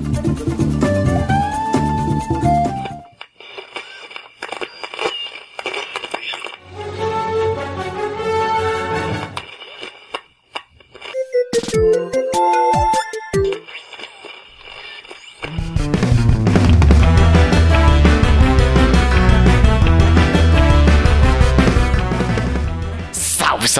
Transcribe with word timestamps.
Thank 0.00 0.72
you. 0.72 0.77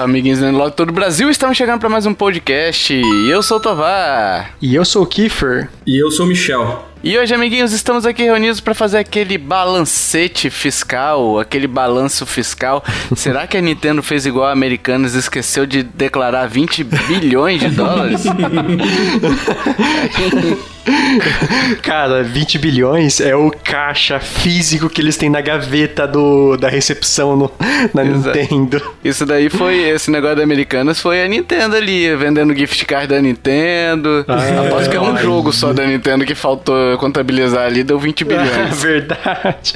Amiguinhos 0.09 0.39
do 0.39 0.51
Log 0.51 0.71
todo 0.71 0.89
o 0.89 0.93
Brasil. 0.93 1.29
Estamos 1.29 1.55
chegando 1.55 1.79
para 1.79 1.87
mais 1.87 2.07
um 2.07 2.15
podcast. 2.15 2.99
Eu 3.29 3.43
sou 3.43 3.57
o 3.57 3.59
Tovar. 3.59 4.55
E 4.59 4.73
eu 4.73 4.83
sou 4.83 5.03
o 5.03 5.05
Kiefer. 5.05 5.69
E 5.85 6.01
eu 6.01 6.09
sou 6.09 6.25
o 6.25 6.29
Michel. 6.29 6.83
E 7.03 7.17
hoje, 7.17 7.33
amiguinhos, 7.33 7.71
estamos 7.71 8.07
aqui 8.07 8.23
reunidos 8.23 8.59
para 8.59 8.73
fazer 8.73 8.97
aquele 8.97 9.37
balancete 9.37 10.49
fiscal, 10.49 11.39
aquele 11.39 11.67
balanço 11.67 12.25
fiscal. 12.25 12.83
Será 13.15 13.45
que 13.45 13.55
a 13.55 13.61
Nintendo 13.61 14.01
fez 14.01 14.25
igual 14.25 14.47
a 14.47 14.51
Americanas 14.51 15.13
e 15.13 15.19
esqueceu 15.19 15.67
de 15.67 15.83
declarar 15.83 16.47
20 16.47 16.83
bilhões 16.83 17.61
de 17.61 17.69
dólares? 17.69 18.23
Cara, 21.81 22.23
20 22.23 22.57
bilhões 22.57 23.19
é 23.19 23.35
o 23.35 23.51
caixa 23.51 24.19
físico 24.19 24.89
que 24.89 25.01
eles 25.01 25.17
têm 25.17 25.29
na 25.29 25.41
gaveta 25.41 26.07
do, 26.07 26.57
da 26.57 26.69
recepção 26.69 27.35
no, 27.35 27.51
na 27.93 28.03
Exato. 28.03 28.37
Nintendo. 28.37 28.81
Isso 29.03 29.25
daí 29.25 29.49
foi, 29.49 29.89
esse 29.89 30.11
negócio 30.11 30.37
da 30.37 30.43
Americanas 30.43 30.99
foi 30.99 31.23
a 31.23 31.27
Nintendo 31.27 31.75
ali, 31.75 32.15
vendendo 32.15 32.55
gift 32.55 32.85
card 32.85 33.07
da 33.07 33.21
Nintendo. 33.21 34.25
Ah, 34.27 34.67
Aposto 34.67 34.89
que 34.89 34.97
é 34.97 35.01
um 35.01 35.17
jogo 35.17 35.51
só 35.51 35.73
da 35.73 35.85
Nintendo 35.85 36.25
que 36.25 36.35
faltou 36.35 36.97
contabilizar 36.97 37.65
ali, 37.65 37.83
deu 37.83 37.99
20 37.99 38.23
bilhões. 38.25 38.49
É 38.49 38.65
verdade. 38.65 39.75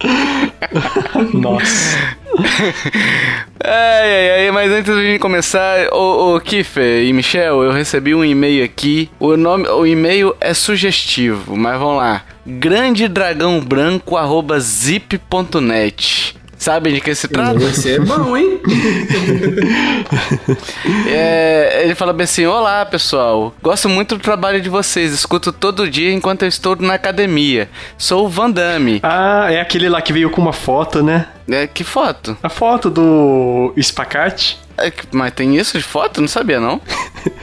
Nossa. 1.34 2.16
ai, 3.64 4.30
ai, 4.30 4.44
ai, 4.46 4.50
mas 4.52 4.70
antes 4.70 4.94
de 4.94 5.18
começar, 5.18 5.88
o, 5.92 6.36
o 6.36 6.40
Kiffer 6.40 7.04
e 7.04 7.12
Michel, 7.12 7.62
eu 7.62 7.72
recebi 7.72 8.14
um 8.14 8.24
e-mail 8.24 8.64
aqui. 8.64 9.10
O 9.18 9.36
nome, 9.36 9.68
o 9.68 9.86
e-mail 9.86 10.34
é 10.40 10.54
sugestivo, 10.54 11.56
mas 11.56 11.78
vamos 11.78 11.98
lá. 11.98 12.22
Grande 12.46 13.08
dragão 13.08 13.60
branco 13.60 14.16
zip.net. 14.60 16.37
Sabem 16.58 16.92
de 16.92 17.00
que 17.00 17.14
se 17.14 17.28
trata? 17.28 17.58
Você 17.60 17.94
é 17.94 18.00
bom, 18.00 18.36
hein? 18.36 18.60
é, 21.08 21.82
ele 21.84 21.94
fala 21.94 22.12
bem 22.12 22.24
assim: 22.24 22.44
Olá, 22.46 22.84
pessoal. 22.84 23.54
Gosto 23.62 23.88
muito 23.88 24.16
do 24.16 24.22
trabalho 24.22 24.60
de 24.60 24.68
vocês. 24.68 25.12
Escuto 25.12 25.52
todo 25.52 25.88
dia 25.88 26.12
enquanto 26.12 26.42
eu 26.42 26.48
estou 26.48 26.74
na 26.76 26.94
academia. 26.94 27.68
Sou 27.96 28.26
o 28.26 28.28
Van 28.28 28.50
Damme. 28.50 28.98
Ah, 29.04 29.46
é 29.50 29.60
aquele 29.60 29.88
lá 29.88 30.02
que 30.02 30.12
veio 30.12 30.30
com 30.30 30.40
uma 30.40 30.52
foto, 30.52 31.00
né? 31.02 31.28
É, 31.48 31.68
que 31.68 31.84
foto? 31.84 32.36
A 32.42 32.48
foto 32.48 32.90
do 32.90 33.72
Spacate. 33.80 34.58
É, 34.78 34.92
mas 35.12 35.32
tem 35.32 35.56
isso 35.56 35.76
de 35.76 35.84
foto? 35.84 36.20
Não 36.20 36.28
sabia, 36.28 36.60
não. 36.60 36.80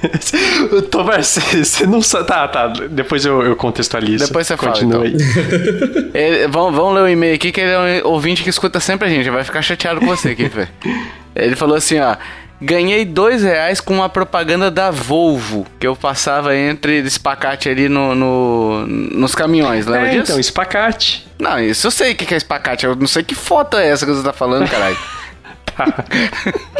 Tomás, 0.89 1.37
você 1.53 1.85
não 1.85 2.01
sabe. 2.01 2.27
Tá, 2.27 2.47
tá. 2.47 2.67
Depois 2.67 3.25
eu, 3.25 3.41
eu 3.43 3.55
contextualizo. 3.55 4.27
Depois 4.27 4.47
você 4.47 4.55
fala. 4.55 4.81
Então. 4.81 5.03
ele, 6.13 6.47
vamos, 6.47 6.75
vamos 6.75 6.95
ler 6.95 7.01
o 7.01 7.09
e-mail 7.09 7.35
aqui, 7.35 7.51
que 7.51 7.59
ele 7.59 7.71
é 7.71 8.03
um 8.03 8.07
ouvinte 8.07 8.41
que 8.41 8.49
escuta 8.49 8.79
sempre 8.79 9.07
a 9.07 9.09
gente. 9.11 9.29
Vai 9.29 9.43
ficar 9.43 9.61
chateado 9.61 9.99
com 9.99 10.07
você 10.07 10.29
aqui, 10.29 10.49
Ele 11.35 11.55
falou 11.55 11.75
assim, 11.75 11.99
ó. 11.99 12.15
Ganhei 12.61 13.03
dois 13.03 13.43
reais 13.43 13.81
com 13.81 13.93
uma 13.93 14.07
propaganda 14.07 14.71
da 14.71 14.89
Volvo, 14.89 15.67
que 15.77 15.85
eu 15.85 15.93
passava 15.93 16.55
entre 16.55 16.99
espacate 16.99 17.67
ali 17.67 17.89
no, 17.89 18.15
no 18.15 18.87
nos 18.87 19.35
caminhões, 19.35 19.85
lembra 19.85 20.07
é, 20.07 20.11
disso? 20.11 20.31
então, 20.31 20.39
espacate. 20.39 21.27
Não, 21.37 21.59
isso 21.59 21.85
eu 21.85 21.91
sei 21.91 22.13
o 22.13 22.15
que 22.15 22.33
é 22.33 22.37
espacate, 22.37 22.85
eu 22.85 22.95
não 22.95 23.07
sei 23.07 23.23
que 23.23 23.35
foto 23.35 23.75
é 23.75 23.89
essa 23.89 24.05
que 24.05 24.11
você 24.13 24.23
tá 24.23 24.31
falando, 24.31 24.69
caralho. 24.69 24.97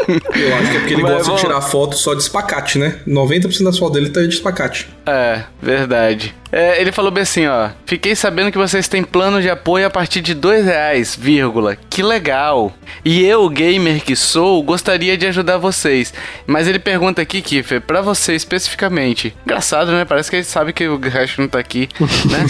Eu 0.08 0.56
acho 0.56 0.70
que 0.70 0.76
é 0.76 0.80
porque 0.80 0.94
ele 0.94 1.02
Mas, 1.02 1.12
gosta 1.12 1.34
de 1.34 1.40
tirar 1.40 1.60
foto 1.60 1.96
só 1.96 2.14
de 2.14 2.22
espacate, 2.22 2.78
né? 2.78 3.00
90% 3.06 3.64
das 3.64 3.78
fotos 3.78 3.94
dele 3.94 4.10
tá 4.10 4.22
de 4.22 4.28
espacate. 4.28 4.88
É, 5.06 5.44
verdade. 5.62 6.34
É, 6.50 6.80
ele 6.80 6.92
falou 6.92 7.10
bem 7.10 7.22
assim, 7.22 7.46
ó. 7.46 7.70
Fiquei 7.84 8.14
sabendo 8.14 8.50
que 8.52 8.58
vocês 8.58 8.88
têm 8.88 9.02
plano 9.02 9.42
de 9.42 9.50
apoio 9.50 9.86
a 9.86 9.90
partir 9.90 10.20
de 10.20 10.34
dois 10.34 10.64
reais, 10.64 11.14
vírgula. 11.14 11.76
Que 11.90 12.02
legal. 12.02 12.72
E 13.04 13.24
eu, 13.24 13.48
gamer 13.48 14.02
que 14.02 14.16
sou, 14.16 14.62
gostaria 14.62 15.16
de 15.16 15.26
ajudar 15.26 15.58
vocês. 15.58 16.14
Mas 16.46 16.66
ele 16.66 16.78
pergunta 16.78 17.20
aqui, 17.20 17.42
Kiffer, 17.42 17.80
pra 17.80 18.00
você 18.00 18.34
especificamente. 18.34 19.34
Engraçado, 19.44 19.92
né? 19.92 20.04
Parece 20.04 20.30
que 20.30 20.36
ele 20.36 20.44
sabe 20.44 20.72
que 20.72 20.86
o 20.86 20.98
resto 20.98 21.40
não 21.40 21.48
tá 21.48 21.58
aqui, 21.58 21.88
né? 22.00 22.46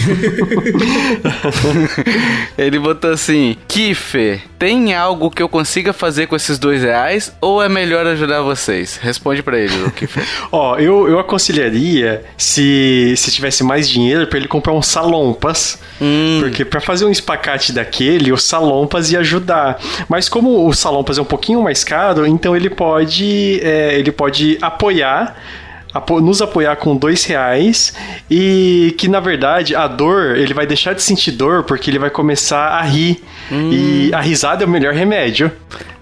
ele 2.57 2.79
botou 2.79 3.11
assim, 3.11 3.57
Kiffer, 3.67 4.41
tem 4.57 4.93
algo 4.93 5.29
que 5.29 5.41
eu 5.41 5.49
consiga 5.49 5.91
fazer 5.91 6.27
com 6.27 6.35
esses 6.35 6.57
dois 6.57 6.81
reais 6.81 7.35
ou 7.41 7.61
é 7.61 7.69
melhor 7.69 8.05
ajudar 8.07 8.41
vocês? 8.41 8.97
Responde 9.01 9.43
para 9.43 9.59
ele, 9.59 9.91
Kiffer. 9.91 10.23
Ó, 10.51 10.77
eu, 10.77 11.07
eu 11.07 11.19
aconselharia 11.19 12.23
se, 12.47 13.13
se 13.17 13.29
tivesse 13.29 13.61
mais 13.61 13.89
dinheiro 13.89 14.25
para 14.25 14.39
ele 14.39 14.47
comprar 14.47 14.73
um 14.73 14.81
salompas. 14.81 15.77
Hum. 16.01 16.37
Porque 16.39 16.63
para 16.63 16.79
fazer 16.79 17.05
um 17.05 17.11
espacate 17.11 17.73
daquele, 17.73 18.31
o 18.31 18.37
salompas 18.37 19.11
ia 19.11 19.19
ajudar. 19.19 19.79
Mas 20.07 20.29
como 20.29 20.65
o 20.65 20.73
salompas 20.73 21.17
é 21.17 21.21
um 21.21 21.25
pouquinho 21.25 21.61
mais 21.61 21.83
caro, 21.83 22.25
então 22.25 22.55
ele 22.55 22.69
pode, 22.69 23.59
é, 23.61 23.99
ele 23.99 24.11
pode 24.11 24.57
apoiar 24.61 25.35
nos 26.21 26.41
apoiar 26.41 26.75
com 26.75 26.95
dois 26.95 27.25
reais 27.25 27.93
e 28.29 28.95
que 28.97 29.07
na 29.07 29.19
verdade 29.19 29.75
a 29.75 29.87
dor 29.87 30.37
ele 30.37 30.53
vai 30.53 30.65
deixar 30.65 30.93
de 30.93 31.01
sentir 31.01 31.31
dor 31.31 31.63
porque 31.63 31.89
ele 31.89 31.99
vai 31.99 32.09
começar 32.09 32.69
a 32.69 32.81
rir 32.81 33.21
hum. 33.51 33.69
e 33.71 34.13
a 34.13 34.21
risada 34.21 34.63
é 34.63 34.67
o 34.67 34.69
melhor 34.69 34.93
remédio. 34.93 35.51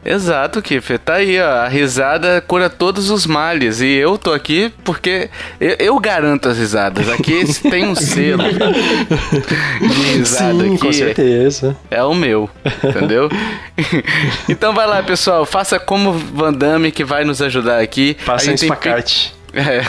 Exato, 0.05 0.61
Kiffer. 0.61 0.99
Tá 0.99 1.15
aí, 1.15 1.41
ó. 1.41 1.49
A 1.61 1.67
risada 1.67 2.39
cura 2.39 2.69
todos 2.69 3.09
os 3.09 3.25
males. 3.25 3.81
E 3.81 3.87
eu 3.87 4.19
tô 4.19 4.31
aqui 4.31 4.71
porque 4.83 5.31
eu, 5.59 5.75
eu 5.79 5.99
garanto 5.99 6.47
as 6.47 6.59
risadas. 6.59 7.09
Aqui 7.09 7.43
tem 7.67 7.87
um 7.87 7.95
selo 7.95 8.43
de 8.43 10.17
risada 10.17 10.63
Sim, 10.63 10.75
aqui. 10.75 10.77
Com 10.77 10.93
certeza. 10.93 11.75
É 11.89 12.03
o 12.03 12.13
meu, 12.13 12.47
entendeu? 12.83 13.29
então 14.47 14.73
vai 14.75 14.85
lá, 14.85 15.01
pessoal. 15.01 15.43
Faça 15.43 15.79
como 15.79 16.13
Van 16.13 16.53
Damme 16.53 16.91
que 16.91 17.03
vai 17.03 17.25
nos 17.25 17.41
ajudar 17.41 17.81
aqui. 17.81 18.15
Faça 18.19 18.51
um 18.51 18.53
espacate. 18.53 19.33
É. 19.55 19.81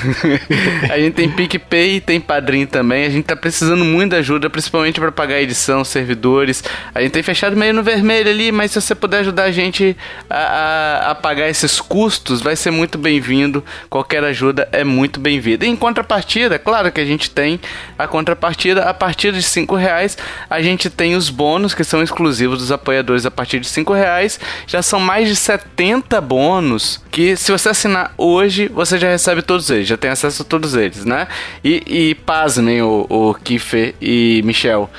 a 0.92 0.98
gente 0.98 1.14
tem 1.14 1.28
PicPay, 1.28 2.00
tem 2.00 2.20
Padrim 2.20 2.66
também. 2.66 3.04
A 3.04 3.10
gente 3.10 3.24
tá 3.24 3.34
precisando 3.34 3.84
muito 3.84 4.10
de 4.10 4.16
ajuda, 4.16 4.48
principalmente 4.48 5.00
para 5.00 5.10
pagar 5.10 5.40
edição, 5.40 5.84
servidores. 5.84 6.62
A 6.94 7.02
gente 7.02 7.10
tem 7.10 7.22
fechado 7.22 7.56
meio 7.56 7.74
no 7.74 7.82
vermelho 7.82 8.30
ali, 8.30 8.52
mas 8.52 8.70
se 8.70 8.80
você 8.80 8.94
puder 8.94 9.20
ajudar 9.20 9.44
a 9.44 9.50
gente 9.50 9.96
a, 10.30 10.36
a, 10.36 11.10
a 11.10 11.14
pagar 11.16 11.48
esses 11.48 11.80
custos, 11.80 12.40
vai 12.40 12.54
ser 12.54 12.70
muito 12.70 12.96
bem-vindo. 12.96 13.64
Qualquer 13.90 14.22
ajuda 14.22 14.68
é 14.70 14.84
muito 14.84 15.18
bem-vinda. 15.18 15.66
Em 15.66 15.74
contrapartida, 15.74 16.58
claro 16.58 16.92
que 16.92 17.00
a 17.00 17.04
gente 17.04 17.28
tem 17.30 17.58
a 17.98 18.06
contrapartida. 18.06 18.84
A 18.84 18.94
partir 18.94 19.32
de 19.32 19.42
5 19.42 19.74
reais, 19.74 20.16
a 20.48 20.62
gente 20.62 20.88
tem 20.88 21.16
os 21.16 21.28
bônus 21.28 21.74
que 21.74 21.82
são 21.82 22.02
exclusivos 22.02 22.58
dos 22.58 22.70
apoiadores 22.70 23.26
a 23.26 23.30
partir 23.30 23.58
de 23.58 23.68
5 23.68 23.92
reais. 23.92 24.38
Já 24.66 24.80
são 24.80 25.00
mais 25.00 25.28
de 25.28 25.34
70 25.34 26.20
bônus 26.20 27.04
que 27.10 27.34
se 27.34 27.50
você 27.50 27.70
assinar 27.70 28.12
hoje, 28.16 28.68
você 28.68 28.98
já 28.98 29.08
recebe 29.08 29.40
todos 29.40 29.55
todos 29.56 29.70
eles, 29.70 29.88
já 29.88 29.96
tem 29.96 30.10
acesso 30.10 30.42
a 30.42 30.44
todos 30.44 30.74
eles, 30.74 31.04
né? 31.04 31.26
E, 31.64 31.82
e 31.86 32.14
pasmem 32.14 32.82
o, 32.82 33.06
o 33.08 33.34
Kiffer 33.34 33.94
e 34.00 34.42
Michel. 34.44 34.90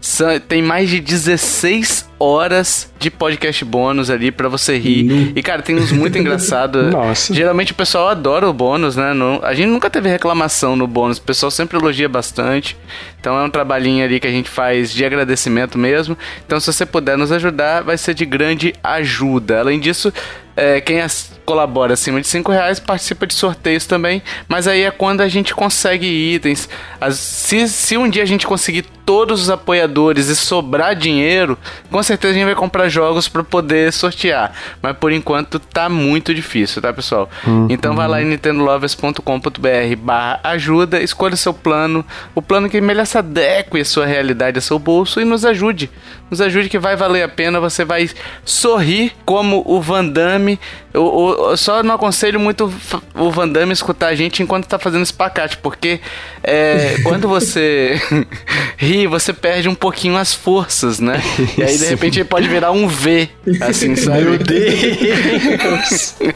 São, 0.00 0.38
tem 0.38 0.62
mais 0.62 0.88
de 0.88 1.00
16 1.00 2.08
horas 2.18 2.90
de 2.98 3.10
podcast 3.10 3.64
bônus 3.64 4.08
ali 4.08 4.30
para 4.30 4.48
você 4.48 4.78
rir. 4.78 5.10
Uhum. 5.10 5.32
E, 5.34 5.42
cara, 5.42 5.62
tem 5.62 5.74
uns 5.74 5.90
muito 5.90 6.16
engraçados. 6.18 6.92
Nossa. 6.92 7.34
Geralmente 7.34 7.72
o 7.72 7.74
pessoal 7.74 8.08
adora 8.08 8.48
o 8.48 8.52
bônus, 8.52 8.94
né? 8.94 9.12
A 9.42 9.52
gente 9.52 9.68
nunca 9.68 9.90
teve 9.90 10.08
reclamação 10.08 10.76
no 10.76 10.86
bônus. 10.86 11.18
O 11.18 11.22
pessoal 11.22 11.50
sempre 11.50 11.76
elogia 11.76 12.08
bastante. 12.08 12.76
Então 13.20 13.36
é 13.36 13.42
um 13.42 13.50
trabalhinho 13.50 14.04
ali 14.04 14.20
que 14.20 14.26
a 14.26 14.30
gente 14.30 14.48
faz 14.48 14.92
de 14.92 15.04
agradecimento 15.04 15.76
mesmo. 15.76 16.16
Então, 16.46 16.60
se 16.60 16.72
você 16.72 16.86
puder 16.86 17.18
nos 17.18 17.32
ajudar, 17.32 17.82
vai 17.82 17.98
ser 17.98 18.14
de 18.14 18.24
grande 18.24 18.72
ajuda. 18.84 19.58
Além 19.58 19.80
disso, 19.80 20.12
é, 20.54 20.80
quem 20.80 21.00
colabora 21.46 21.94
acima 21.94 22.20
de 22.20 22.26
5 22.26 22.50
reais 22.50 22.80
participa 22.80 23.26
de 23.26 23.32
sorteios 23.32 23.86
também, 23.86 24.20
mas 24.48 24.66
aí 24.66 24.82
é 24.82 24.90
quando 24.90 25.20
a 25.20 25.28
gente 25.28 25.54
consegue 25.54 26.06
itens. 26.06 26.68
As, 27.00 27.14
se, 27.14 27.68
se 27.68 27.96
um 27.96 28.10
dia 28.10 28.24
a 28.24 28.26
gente 28.26 28.46
conseguir 28.46 28.84
todos 29.06 29.42
os 29.42 29.48
apoiadores 29.48 30.26
e 30.26 30.34
sobrar 30.34 30.96
dinheiro, 30.96 31.56
com 31.88 32.02
certeza 32.02 32.32
a 32.32 32.34
gente 32.34 32.46
vai 32.46 32.56
comprar 32.56 32.88
jogos 32.88 33.28
para 33.28 33.44
poder 33.44 33.92
sortear. 33.92 34.52
Mas 34.82 34.96
por 34.96 35.12
enquanto 35.12 35.60
tá 35.60 35.88
muito 35.88 36.34
difícil, 36.34 36.82
tá, 36.82 36.92
pessoal? 36.92 37.30
Uhum. 37.46 37.68
Então 37.70 37.94
vai 37.94 38.08
lá 38.08 38.20
em 38.20 38.24
nintendolovers.com.br 38.24 39.96
barra 39.98 40.40
ajuda, 40.42 41.00
escolha 41.00 41.36
seu 41.36 41.54
plano, 41.54 42.04
o 42.34 42.42
plano 42.42 42.68
que 42.68 42.80
melhor 42.80 43.06
se 43.06 43.16
adeque 43.16 43.78
à 43.78 43.84
sua 43.84 44.04
realidade, 44.04 44.58
ao 44.58 44.62
seu 44.62 44.78
bolso 44.78 45.20
e 45.20 45.24
nos 45.24 45.44
ajude. 45.44 45.88
Nos 46.30 46.40
ajude 46.40 46.68
que 46.68 46.78
vai 46.78 46.96
valer 46.96 47.22
a 47.22 47.28
pena. 47.28 47.60
Você 47.60 47.84
vai 47.84 48.08
sorrir 48.44 49.12
como 49.24 49.62
o 49.66 49.80
Van 49.80 50.04
Damme. 50.04 50.58
Eu, 50.92 51.48
eu 51.50 51.56
só 51.56 51.82
não 51.82 51.94
aconselho 51.94 52.40
muito 52.40 52.72
o 53.14 53.30
Van 53.30 53.48
Damme 53.48 53.72
escutar 53.72 54.08
a 54.08 54.14
gente 54.14 54.42
enquanto 54.42 54.66
tá 54.66 54.78
fazendo 54.78 55.02
espacate, 55.02 55.56
porque 55.58 56.00
é, 56.42 56.96
quando 57.04 57.28
você 57.28 58.00
ri, 58.76 59.06
você 59.06 59.32
perde 59.32 59.68
um 59.68 59.74
pouquinho 59.74 60.16
as 60.16 60.34
forças, 60.34 60.98
né? 61.00 61.22
E 61.56 61.62
aí 61.62 61.78
de 61.78 61.86
repente 61.86 62.18
ele 62.18 62.28
pode 62.28 62.48
virar 62.48 62.72
um 62.72 62.88
V, 62.88 63.28
assim, 63.60 63.94
sabe? 63.94 64.22
Meu 64.22 64.38
Deus! 64.38 66.16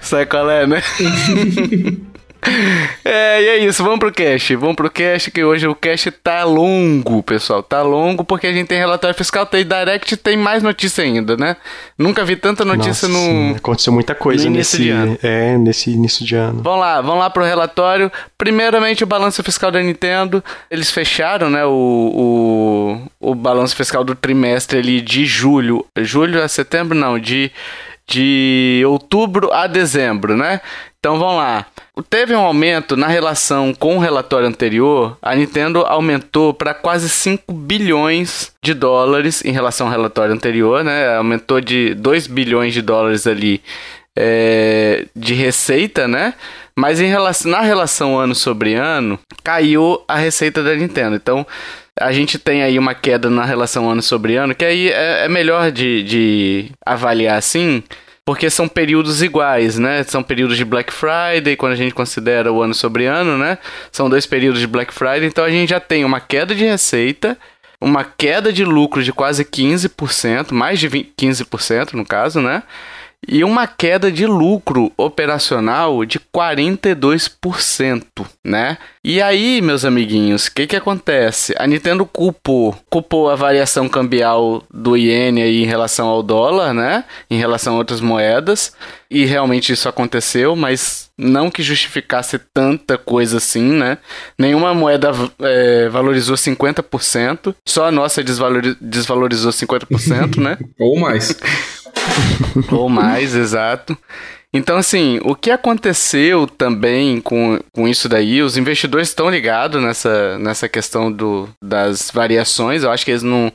Sabe 0.00 0.26
qual 0.26 0.50
é, 0.50 0.66
né? 0.66 0.82
É, 3.04 3.42
e 3.42 3.48
é 3.48 3.58
isso, 3.58 3.84
vamos 3.84 3.98
pro 3.98 4.12
cast. 4.12 4.56
Vamos 4.56 4.76
pro 4.76 4.90
cast, 4.90 5.30
que 5.30 5.44
hoje 5.44 5.66
o 5.66 5.74
cast 5.74 6.10
tá 6.10 6.44
longo, 6.44 7.22
pessoal. 7.22 7.62
Tá 7.62 7.82
longo 7.82 8.24
porque 8.24 8.46
a 8.46 8.52
gente 8.52 8.66
tem 8.66 8.78
relatório 8.78 9.16
fiscal, 9.16 9.46
tem 9.46 9.64
direct, 9.64 10.16
tem 10.16 10.36
mais 10.36 10.62
notícia 10.62 11.04
ainda, 11.04 11.36
né? 11.36 11.56
Nunca 11.96 12.24
vi 12.24 12.36
tanta 12.36 12.64
notícia 12.64 13.06
Nossa, 13.06 13.08
no. 13.08 13.52
sim, 13.52 13.54
Aconteceu 13.56 13.92
muita 13.92 14.14
coisa 14.14 14.48
nesse 14.50 14.90
ano. 14.90 15.18
É, 15.22 15.56
nesse 15.56 15.90
início 15.90 16.24
de 16.24 16.34
ano. 16.34 16.62
Vamos 16.62 16.80
lá, 16.80 17.00
vamos 17.00 17.20
lá 17.20 17.30
pro 17.30 17.44
relatório. 17.44 18.10
Primeiramente, 18.36 19.04
o 19.04 19.06
balanço 19.06 19.42
fiscal 19.42 19.70
da 19.70 19.80
Nintendo. 19.80 20.42
Eles 20.70 20.90
fecharam, 20.90 21.48
né, 21.48 21.64
o, 21.64 21.70
o, 23.20 23.30
o 23.30 23.34
balanço 23.34 23.76
fiscal 23.76 24.02
do 24.02 24.14
trimestre 24.14 24.78
ali 24.78 25.00
de 25.00 25.24
julho. 25.24 25.86
Julho 25.98 26.42
a 26.42 26.48
setembro, 26.48 26.96
não, 26.96 27.18
de, 27.18 27.52
de 28.06 28.82
outubro 28.86 29.52
a 29.52 29.66
dezembro, 29.66 30.36
né? 30.36 30.60
Então 31.02 31.18
vamos 31.18 31.38
lá. 31.38 31.66
Teve 32.08 32.32
um 32.32 32.38
aumento 32.38 32.96
na 32.96 33.08
relação 33.08 33.74
com 33.74 33.96
o 33.96 33.98
relatório 33.98 34.46
anterior. 34.46 35.18
A 35.20 35.34
Nintendo 35.34 35.80
aumentou 35.80 36.54
para 36.54 36.72
quase 36.72 37.08
5 37.08 37.52
bilhões 37.52 38.52
de 38.62 38.72
dólares 38.72 39.44
em 39.44 39.50
relação 39.50 39.88
ao 39.88 39.92
relatório 39.92 40.32
anterior, 40.32 40.84
né? 40.84 41.16
Aumentou 41.16 41.60
de 41.60 41.92
2 41.94 42.28
bilhões 42.28 42.72
de 42.72 42.80
dólares 42.80 43.26
ali 43.26 43.60
é, 44.16 45.06
de 45.16 45.34
receita, 45.34 46.06
né? 46.06 46.34
Mas 46.76 47.00
em 47.00 47.08
relação, 47.08 47.50
na 47.50 47.62
relação 47.62 48.16
ano 48.16 48.34
sobre 48.36 48.74
ano, 48.74 49.18
caiu 49.42 50.00
a 50.06 50.16
receita 50.16 50.62
da 50.62 50.72
Nintendo. 50.72 51.16
Então, 51.16 51.44
a 51.98 52.12
gente 52.12 52.38
tem 52.38 52.62
aí 52.62 52.78
uma 52.78 52.94
queda 52.94 53.28
na 53.28 53.44
relação 53.44 53.90
ano 53.90 54.02
sobre 54.02 54.36
ano, 54.36 54.54
que 54.54 54.64
aí 54.64 54.88
é, 54.88 55.24
é 55.24 55.28
melhor 55.28 55.72
de, 55.72 56.04
de 56.04 56.70
avaliar 56.86 57.38
assim, 57.38 57.82
porque 58.24 58.48
são 58.48 58.68
períodos 58.68 59.22
iguais, 59.22 59.78
né? 59.78 60.02
São 60.04 60.22
períodos 60.22 60.56
de 60.56 60.64
Black 60.64 60.92
Friday, 60.92 61.56
quando 61.56 61.72
a 61.72 61.76
gente 61.76 61.92
considera 61.92 62.52
o 62.52 62.62
ano 62.62 62.74
sobre 62.74 63.06
ano, 63.06 63.36
né? 63.36 63.58
São 63.90 64.08
dois 64.08 64.26
períodos 64.26 64.60
de 64.60 64.66
Black 64.66 64.94
Friday, 64.94 65.24
então 65.24 65.44
a 65.44 65.50
gente 65.50 65.70
já 65.70 65.80
tem 65.80 66.04
uma 66.04 66.20
queda 66.20 66.54
de 66.54 66.64
receita, 66.64 67.36
uma 67.80 68.04
queda 68.04 68.52
de 68.52 68.64
lucro 68.64 69.02
de 69.02 69.12
quase 69.12 69.44
15%, 69.44 70.52
mais 70.52 70.78
de 70.78 70.86
20, 70.86 71.12
15% 71.18 71.94
no 71.94 72.06
caso, 72.06 72.40
né? 72.40 72.62
E 73.26 73.42
uma 73.44 73.66
queda 73.68 74.10
de 74.10 74.26
lucro 74.26 74.90
operacional 74.96 76.04
de 76.04 76.18
42%, 76.18 78.26
né? 78.44 78.76
E 79.04 79.22
aí, 79.22 79.60
meus 79.60 79.84
amiguinhos, 79.84 80.46
o 80.46 80.52
que 80.52 80.66
que 80.66 80.74
acontece? 80.74 81.54
A 81.56 81.64
Nintendo 81.66 82.04
culpou, 82.04 82.76
culpou 82.90 83.30
a 83.30 83.36
variação 83.36 83.88
cambial 83.88 84.64
do 84.72 84.96
iene 84.96 85.40
aí 85.40 85.62
em 85.62 85.66
relação 85.66 86.08
ao 86.08 86.20
dólar, 86.22 86.74
né? 86.74 87.04
Em 87.30 87.38
relação 87.38 87.74
a 87.74 87.78
outras 87.78 88.00
moedas. 88.00 88.72
E 89.08 89.24
realmente 89.24 89.72
isso 89.72 89.88
aconteceu, 89.88 90.56
mas 90.56 91.10
não 91.16 91.50
que 91.50 91.62
justificasse 91.62 92.40
tanta 92.52 92.98
coisa 92.98 93.36
assim, 93.36 93.72
né? 93.72 93.98
Nenhuma 94.38 94.74
moeda 94.74 95.12
é, 95.40 95.88
valorizou 95.88 96.34
50%, 96.34 97.54
só 97.64 97.86
a 97.86 97.92
nossa 97.92 98.24
desvalori 98.24 98.76
desvalorizou 98.80 99.52
50%, 99.52 100.38
né? 100.38 100.58
Ou 100.80 100.98
mais. 100.98 101.36
Ou 102.70 102.88
mais, 102.88 103.34
exato. 103.34 103.96
Então, 104.54 104.76
assim, 104.76 105.18
o 105.22 105.34
que 105.34 105.50
aconteceu 105.50 106.46
também 106.46 107.20
com, 107.20 107.58
com 107.72 107.88
isso 107.88 108.06
daí, 108.08 108.42
os 108.42 108.58
investidores 108.58 109.08
estão 109.08 109.30
ligados 109.30 109.82
nessa, 109.82 110.38
nessa 110.38 110.68
questão 110.68 111.10
do, 111.10 111.48
das 111.60 112.10
variações, 112.12 112.82
eu 112.82 112.90
acho 112.90 113.02
que 113.02 113.12
eles 113.12 113.22
não, 113.22 113.50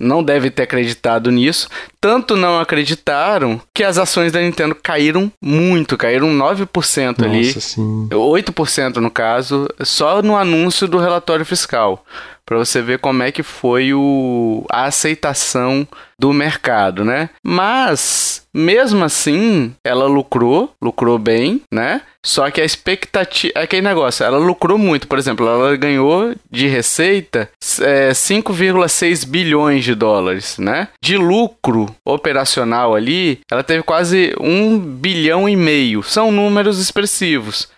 não 0.00 0.22
devem 0.22 0.50
ter 0.50 0.62
acreditado 0.62 1.30
nisso. 1.30 1.68
Tanto 2.00 2.34
não 2.34 2.58
acreditaram 2.58 3.60
que 3.74 3.84
as 3.84 3.98
ações 3.98 4.32
da 4.32 4.40
Nintendo 4.40 4.74
caíram 4.74 5.30
muito, 5.42 5.98
caíram 5.98 6.28
9% 6.28 7.22
ali, 7.22 7.46
Nossa, 7.46 7.60
sim. 7.60 8.08
8% 8.10 8.96
no 8.96 9.10
caso, 9.10 9.68
só 9.80 10.22
no 10.22 10.34
anúncio 10.34 10.88
do 10.88 10.98
relatório 10.98 11.44
fiscal. 11.44 12.04
Para 12.48 12.56
você 12.56 12.80
ver 12.80 12.98
como 12.98 13.22
é 13.22 13.30
que 13.30 13.42
foi 13.42 13.92
o, 13.92 14.64
a 14.72 14.84
aceitação 14.84 15.86
do 16.18 16.32
mercado, 16.32 17.04
né? 17.04 17.28
Mas, 17.44 18.42
mesmo 18.54 19.04
assim, 19.04 19.74
ela 19.84 20.06
lucrou, 20.06 20.72
lucrou 20.82 21.18
bem, 21.18 21.60
né? 21.70 22.00
Só 22.24 22.50
que 22.50 22.62
a 22.62 22.64
expectativa. 22.64 23.52
É 23.54 23.64
aquele 23.64 23.82
negócio, 23.82 24.24
ela 24.24 24.38
lucrou 24.38 24.78
muito. 24.78 25.06
Por 25.06 25.18
exemplo, 25.18 25.46
ela 25.46 25.76
ganhou 25.76 26.34
de 26.50 26.66
receita 26.66 27.50
é, 27.82 28.12
5,6 28.12 29.26
bilhões 29.26 29.84
de 29.84 29.94
dólares, 29.94 30.56
né? 30.56 30.88
De 31.02 31.18
lucro 31.18 31.94
operacional 32.02 32.94
ali, 32.94 33.40
ela 33.50 33.62
teve 33.62 33.82
quase 33.82 34.34
1 34.40 34.78
bilhão 34.78 35.46
e 35.46 35.54
meio. 35.54 36.02
São 36.02 36.32
números 36.32 36.80
expressivos. 36.80 37.68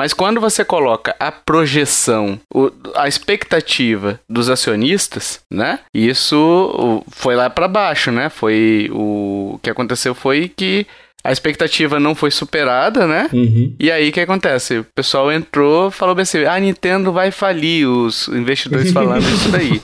Mas 0.00 0.14
quando 0.14 0.40
você 0.40 0.64
coloca 0.64 1.14
a 1.20 1.30
projeção, 1.30 2.40
o, 2.54 2.70
a 2.94 3.06
expectativa 3.06 4.18
dos 4.26 4.48
acionistas, 4.48 5.40
né? 5.50 5.80
Isso 5.92 7.04
foi 7.10 7.36
lá 7.36 7.50
para 7.50 7.68
baixo, 7.68 8.10
né? 8.10 8.30
Foi 8.30 8.88
o, 8.94 9.56
o 9.56 9.60
que 9.62 9.68
aconteceu 9.68 10.14
foi 10.14 10.48
que 10.48 10.86
a 11.22 11.30
expectativa 11.30 12.00
não 12.00 12.14
foi 12.14 12.30
superada, 12.30 13.06
né? 13.06 13.28
Uhum. 13.30 13.74
E 13.78 13.90
aí 13.90 14.08
o 14.08 14.12
que 14.12 14.20
acontece? 14.20 14.78
O 14.78 14.86
pessoal 14.94 15.30
entrou, 15.30 15.90
falou 15.90 16.14
bem 16.14 16.22
assim: 16.22 16.46
a 16.46 16.58
Nintendo 16.58 17.12
vai 17.12 17.30
falir, 17.30 17.86
os 17.86 18.26
investidores 18.28 18.92
falando 18.96 19.28
isso 19.28 19.50
daí. 19.50 19.82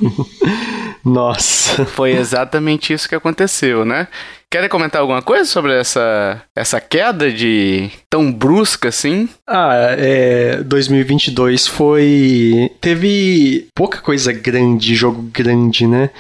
Nossa. 1.05 1.85
Foi 1.85 2.13
exatamente 2.13 2.93
isso 2.93 3.07
que 3.07 3.15
aconteceu, 3.15 3.85
né? 3.85 4.09
Querem 4.49 4.69
comentar 4.69 5.01
alguma 5.01 5.21
coisa 5.21 5.45
sobre 5.45 5.77
essa, 5.77 6.41
essa 6.55 6.81
queda 6.81 7.33
de 7.33 7.91
tão 8.09 8.33
brusca 8.33 8.91
assim? 8.91 9.29
Ah, 9.45 9.97
é, 9.99 10.63
2022 10.63 11.67
foi. 11.67 12.71
Teve 12.81 13.67
pouca 13.75 13.99
coisa 13.99 14.33
grande, 14.33 14.95
jogo 14.95 15.21
grande, 15.21 15.85
né? 15.89 16.11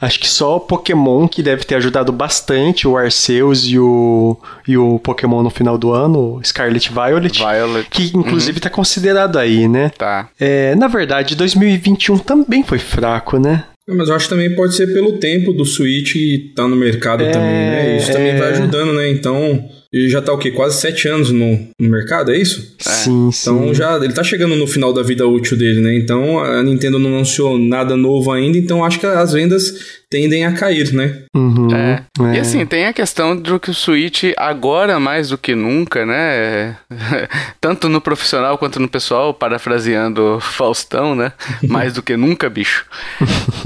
Acho 0.00 0.18
que 0.18 0.26
só 0.26 0.56
o 0.56 0.60
Pokémon 0.60 1.28
que 1.28 1.42
deve 1.42 1.64
ter 1.64 1.74
ajudado 1.74 2.10
bastante, 2.10 2.88
o 2.88 2.96
Arceus 2.96 3.66
e 3.66 3.78
o, 3.78 4.38
e 4.66 4.78
o 4.78 4.98
Pokémon 4.98 5.42
no 5.42 5.50
final 5.50 5.76
do 5.76 5.92
ano, 5.92 6.40
Scarlet 6.42 6.90
Violet. 6.90 7.38
Violet. 7.38 7.88
Que 7.90 8.16
inclusive 8.16 8.60
tá 8.60 8.70
considerado 8.70 9.38
aí, 9.38 9.68
né? 9.68 9.90
Tá. 9.90 10.30
É, 10.40 10.74
na 10.74 10.88
verdade, 10.88 11.36
2021 11.36 12.16
também 12.18 12.62
foi 12.62 12.78
fraco, 12.78 13.38
né? 13.38 13.64
Mas 13.86 14.08
eu 14.08 14.14
acho 14.14 14.26
que 14.26 14.30
também 14.30 14.54
pode 14.54 14.74
ser 14.74 14.86
pelo 14.94 15.18
tempo 15.18 15.52
do 15.52 15.64
Switch 15.64 16.14
tá 16.54 16.66
no 16.66 16.74
mercado 16.74 17.22
É, 17.22 17.30
também, 17.30 17.50
né? 17.50 17.96
Isso 17.98 18.12
também 18.12 18.30
é. 18.30 18.38
vai 18.38 18.52
ajudando, 18.52 18.94
né? 18.94 19.10
Então, 19.10 19.68
ele 19.92 20.08
já 20.08 20.20
tá 20.20 20.32
o 20.32 20.38
quê? 20.38 20.50
Quase 20.50 20.80
sete 20.80 21.06
anos 21.06 21.30
no, 21.30 21.68
no 21.78 21.88
mercado, 21.88 22.32
é 22.32 22.36
isso? 22.36 22.74
Sim, 22.80 23.30
sim. 23.30 23.50
Então 23.50 23.74
já 23.74 23.96
ele 23.96 24.12
tá 24.12 24.24
chegando 24.24 24.56
no 24.56 24.66
final 24.66 24.92
da 24.92 25.02
vida 25.02 25.24
útil 25.24 25.56
dele, 25.56 25.80
né? 25.80 25.94
Então 25.94 26.40
a 26.40 26.62
Nintendo 26.62 26.98
não 26.98 27.14
anunciou 27.14 27.56
nada 27.58 27.94
novo 27.94 28.32
ainda, 28.32 28.58
então 28.58 28.84
acho 28.84 28.98
que 28.98 29.06
as 29.06 29.32
vendas 29.32 30.02
tendem 30.10 30.44
a 30.44 30.52
cair, 30.52 30.92
né? 30.92 31.22
Uhum, 31.34 31.68
É. 31.74 32.02
é. 32.32 32.36
E 32.36 32.38
assim, 32.40 32.64
tem 32.66 32.86
a 32.86 32.92
questão 32.92 33.36
do 33.36 33.58
que 33.58 33.70
o 33.70 33.74
Switch, 33.74 34.24
agora 34.36 34.98
mais 35.00 35.28
do 35.30 35.38
que 35.38 35.54
nunca, 35.54 36.04
né? 36.06 36.76
Tanto 37.60 37.88
no 37.88 38.00
profissional 38.00 38.56
quanto 38.58 38.80
no 38.80 38.88
pessoal, 38.88 39.32
parafraseando 39.34 40.38
Faustão, 40.40 41.14
né? 41.14 41.32
Mais 41.68 41.94
do 41.94 42.02
que 42.02 42.16
nunca, 42.16 42.48
bicho. 42.48 42.86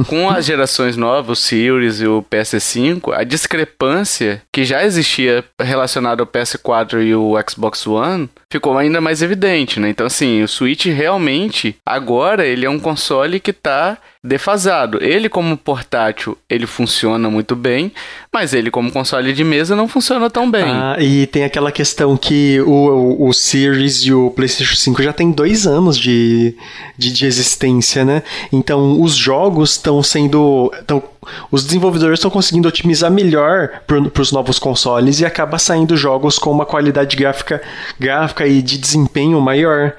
Com 0.07 0.29
as 0.29 0.45
gerações 0.45 0.97
novas, 0.97 1.39
o 1.39 1.43
Series 1.43 2.01
e 2.01 2.07
o 2.07 2.23
PS5, 2.23 3.13
a 3.13 3.25
discrepância 3.25 4.43
que 4.53 4.65
já 4.65 4.85
existia 4.85 5.45
relacionada 5.61 6.23
ao 6.23 6.27
PS4 6.27 7.03
e 7.03 7.15
o 7.15 7.35
Xbox 7.49 7.87
One 7.87 8.29
ficou 8.51 8.77
ainda 8.79 9.01
mais 9.01 9.21
evidente, 9.23 9.79
né? 9.79 9.91
Então, 9.91 10.07
assim, 10.07 10.43
o 10.43 10.49
Switch 10.49 10.87
realmente, 10.87 11.77
agora, 11.85 12.47
ele 12.47 12.65
é 12.65 12.71
um 12.71 12.79
console 12.79 13.41
que 13.41 13.53
tá 13.53 13.99
defasado. 14.29 15.03
Ele 15.03 15.29
como 15.29 15.57
portátil, 15.57 16.37
ele 16.49 16.67
funciona 16.67 17.29
muito 17.31 17.57
bem, 17.57 17.91
mas 18.33 18.53
ele 18.53 18.71
como 18.71 18.93
console 18.93 19.33
de 19.33 19.43
mesa 19.43 19.75
não 19.75 19.89
funciona 19.89 20.31
tão 20.31 20.51
bem. 20.51 20.65
Ah, 20.65 20.97
e 21.01 21.27
tem 21.27 21.45
aquela 21.45 21.73
questão 21.73 22.17
que 22.17 22.61
o, 22.61 22.71
o, 22.71 23.29
o 23.29 23.33
Series 23.33 24.05
e 24.05 24.13
o 24.13 24.31
PlayStation 24.31 24.77
5 24.77 25.03
já 25.03 25.13
tem 25.13 25.33
dois 25.33 25.67
anos 25.67 25.99
de, 25.99 26.55
de, 26.97 27.13
de 27.13 27.27
existência, 27.27 28.05
né? 28.05 28.23
Então 28.53 29.01
os 29.01 29.15
jogos 29.15 29.73
estão 29.73 30.03
sendo. 30.03 30.73
Tão, 30.87 31.03
os 31.51 31.65
desenvolvedores 31.65 32.19
estão 32.19 32.31
conseguindo 32.31 32.69
otimizar 32.69 33.11
melhor 33.11 33.83
para 33.87 34.23
os 34.23 34.33
novos 34.33 34.59
consoles 34.59 35.21
e 35.21 35.27
acaba 35.27 35.59
saindo 35.59 35.97
jogos 35.97 36.39
com 36.39 36.51
uma 36.51 36.65
qualidade 36.65 37.17
gráfica, 37.17 37.63
gráfica 37.99 38.47
e 38.47 38.63
de 38.63 38.79
desempenho 38.79 39.41
maior. 39.41 39.95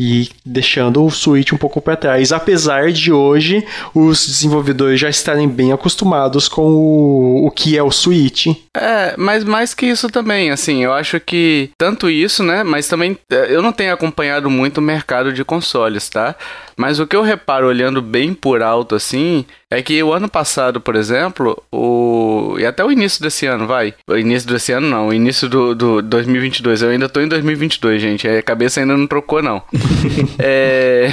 E 0.00 0.30
deixando 0.46 1.04
o 1.04 1.10
Switch 1.10 1.52
um 1.52 1.58
pouco 1.58 1.78
para 1.78 1.94
trás, 1.94 2.32
apesar 2.32 2.90
de 2.90 3.12
hoje 3.12 3.62
os 3.94 4.26
desenvolvedores 4.26 4.98
já 4.98 5.10
estarem 5.10 5.46
bem 5.46 5.72
acostumados 5.72 6.48
com 6.48 6.72
o, 6.72 7.46
o 7.46 7.50
que 7.50 7.76
é 7.76 7.82
o 7.82 7.90
Switch. 7.90 8.46
É, 8.74 9.14
mas 9.18 9.44
mais 9.44 9.74
que 9.74 9.84
isso 9.84 10.08
também, 10.08 10.50
assim, 10.50 10.82
eu 10.82 10.94
acho 10.94 11.20
que 11.20 11.68
tanto 11.76 12.08
isso, 12.08 12.42
né, 12.42 12.62
mas 12.62 12.88
também 12.88 13.18
é, 13.30 13.54
eu 13.54 13.60
não 13.60 13.72
tenho 13.72 13.92
acompanhado 13.92 14.48
muito 14.48 14.78
o 14.78 14.82
mercado 14.82 15.34
de 15.34 15.44
consoles, 15.44 16.08
tá? 16.08 16.34
Mas 16.80 16.98
o 16.98 17.06
que 17.06 17.14
eu 17.14 17.20
reparo 17.20 17.66
olhando 17.66 18.00
bem 18.00 18.32
por 18.32 18.62
alto 18.62 18.94
assim, 18.94 19.44
é 19.70 19.82
que 19.82 20.02
o 20.02 20.14
ano 20.14 20.30
passado, 20.30 20.80
por 20.80 20.96
exemplo, 20.96 21.62
o 21.70 22.56
e 22.58 22.64
até 22.64 22.82
o 22.82 22.90
início 22.90 23.22
desse 23.22 23.44
ano, 23.44 23.66
vai. 23.66 23.92
O 24.08 24.16
início 24.16 24.48
desse 24.48 24.72
ano 24.72 24.88
não, 24.88 25.08
o 25.08 25.12
início 25.12 25.46
do, 25.46 25.74
do 25.74 26.00
2022. 26.00 26.80
Eu 26.80 26.88
ainda 26.88 27.06
tô 27.06 27.20
em 27.20 27.28
2022, 27.28 28.00
gente. 28.00 28.26
A 28.26 28.42
cabeça 28.42 28.80
ainda 28.80 28.96
não 28.96 29.06
trocou 29.06 29.42
não. 29.42 29.62
é 30.40 31.10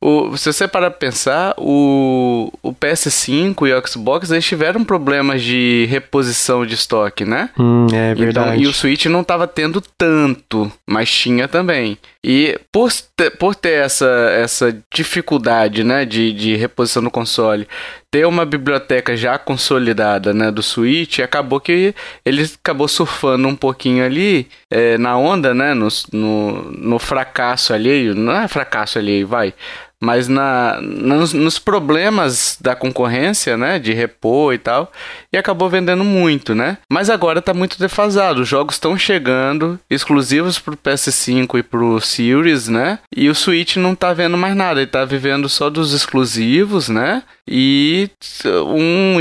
o, 0.00 0.36
se 0.36 0.52
você 0.52 0.68
parar 0.68 0.90
pra 0.90 0.98
pensar, 0.98 1.54
o, 1.58 2.52
o 2.62 2.72
PS5 2.72 3.66
e 3.66 3.72
o 3.72 3.86
Xbox 3.88 4.30
eles 4.30 4.44
tiveram 4.44 4.84
problemas 4.84 5.42
de 5.42 5.86
reposição 5.90 6.64
de 6.64 6.74
estoque, 6.74 7.24
né? 7.24 7.50
Hum, 7.58 7.88
é 7.92 8.14
verdade. 8.14 8.48
Então, 8.50 8.62
e 8.62 8.66
o 8.68 8.72
Switch 8.72 9.06
não 9.06 9.24
tava 9.24 9.48
tendo 9.48 9.80
tanto, 9.80 10.70
mas 10.86 11.10
tinha 11.10 11.48
também. 11.48 11.98
E 12.22 12.60
por, 12.70 12.90
por 13.38 13.54
ter 13.56 13.84
essa, 13.84 14.06
essa 14.36 14.76
dificuldade 14.92 15.82
né, 15.82 16.04
de, 16.04 16.32
de 16.32 16.54
reposição 16.56 17.02
no 17.02 17.10
console, 17.10 17.66
ter 18.10 18.26
uma 18.26 18.44
biblioteca 18.44 19.16
já 19.16 19.38
consolidada 19.38 20.32
né, 20.32 20.50
do 20.50 20.62
Switch, 20.62 21.18
acabou 21.20 21.60
que 21.60 21.94
ele 22.24 22.50
acabou 22.62 22.88
surfando 22.88 23.46
um 23.46 23.54
pouquinho 23.54 24.04
ali 24.04 24.48
é, 24.70 24.96
na 24.98 25.16
onda, 25.16 25.54
né, 25.54 25.74
no, 25.74 25.88
no, 26.12 26.62
no 26.72 26.98
fracasso 26.98 27.72
alheio. 27.72 28.14
Não 28.14 28.32
é 28.32 28.48
fracasso 28.48 28.98
alheio, 28.98 29.26
vai 29.26 29.54
mas 30.00 30.28
na, 30.28 30.80
nos, 30.80 31.32
nos, 31.32 31.58
problemas 31.58 32.56
da 32.60 32.76
concorrência, 32.76 33.56
né, 33.56 33.78
de 33.78 33.92
repor 33.92 34.54
e 34.54 34.58
tal, 34.58 34.92
e 35.32 35.36
acabou 35.36 35.68
vendendo 35.68 36.04
muito, 36.04 36.54
né? 36.54 36.78
Mas 36.88 37.10
agora 37.10 37.42
tá 37.42 37.52
muito 37.52 37.78
defasado, 37.78 38.42
os 38.42 38.48
jogos 38.48 38.76
estão 38.76 38.96
chegando 38.96 39.78
exclusivos 39.90 40.58
pro 40.58 40.76
PS5 40.76 41.58
e 41.58 41.62
pro 41.62 42.00
Series, 42.00 42.68
né? 42.68 43.00
E 43.14 43.28
o 43.28 43.34
Switch 43.34 43.76
não 43.76 43.94
tá 43.94 44.12
vendo 44.12 44.36
mais 44.36 44.54
nada, 44.54 44.80
ele 44.80 44.90
tá 44.90 45.04
vivendo 45.04 45.48
só 45.48 45.68
dos 45.68 45.92
exclusivos, 45.92 46.88
né? 46.88 47.22
E 47.46 48.08
um, 48.44 49.16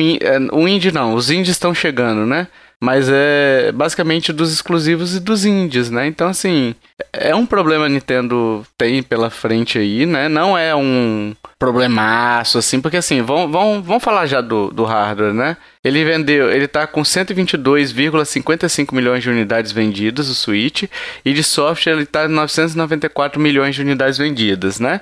um 0.53 0.67
indie 0.67 0.91
não, 0.91 1.15
os 1.15 1.31
indies 1.31 1.49
estão 1.49 1.73
chegando, 1.73 2.25
né? 2.25 2.47
Mas 2.79 3.09
é 3.09 3.71
basicamente 3.71 4.31
dos 4.31 4.53
exclusivos 4.53 5.15
e 5.15 5.19
dos 5.19 5.45
indies, 5.45 5.89
né? 5.89 6.05
Então, 6.05 6.27
assim, 6.27 6.75
é 7.11 7.33
um 7.33 7.45
problema 7.45 7.85
a 7.85 7.89
Nintendo 7.89 8.63
tem 8.77 9.01
pela 9.01 9.31
frente 9.31 9.79
aí, 9.79 10.05
né? 10.05 10.29
Não 10.29 10.55
é 10.55 10.75
um 10.75 11.35
problemaço, 11.57 12.59
assim, 12.59 12.79
porque 12.79 12.97
assim, 12.97 13.23
vamos, 13.23 13.51
vamos, 13.51 13.83
vamos 13.83 14.03
falar 14.03 14.27
já 14.27 14.41
do, 14.41 14.69
do 14.69 14.83
hardware, 14.83 15.33
né? 15.33 15.57
Ele 15.83 16.05
vendeu, 16.05 16.51
ele 16.51 16.67
tá 16.67 16.85
com 16.85 17.01
122,55 17.01 18.93
milhões 18.93 19.23
de 19.23 19.29
unidades 19.29 19.71
vendidas, 19.71 20.29
o 20.29 20.35
Switch, 20.35 20.83
e 21.25 21.33
de 21.33 21.43
software 21.43 21.93
ele 21.93 22.05
tá 22.05 22.27
994 22.27 23.41
milhões 23.41 23.73
de 23.73 23.81
unidades 23.81 24.19
vendidas, 24.19 24.79
né? 24.79 25.01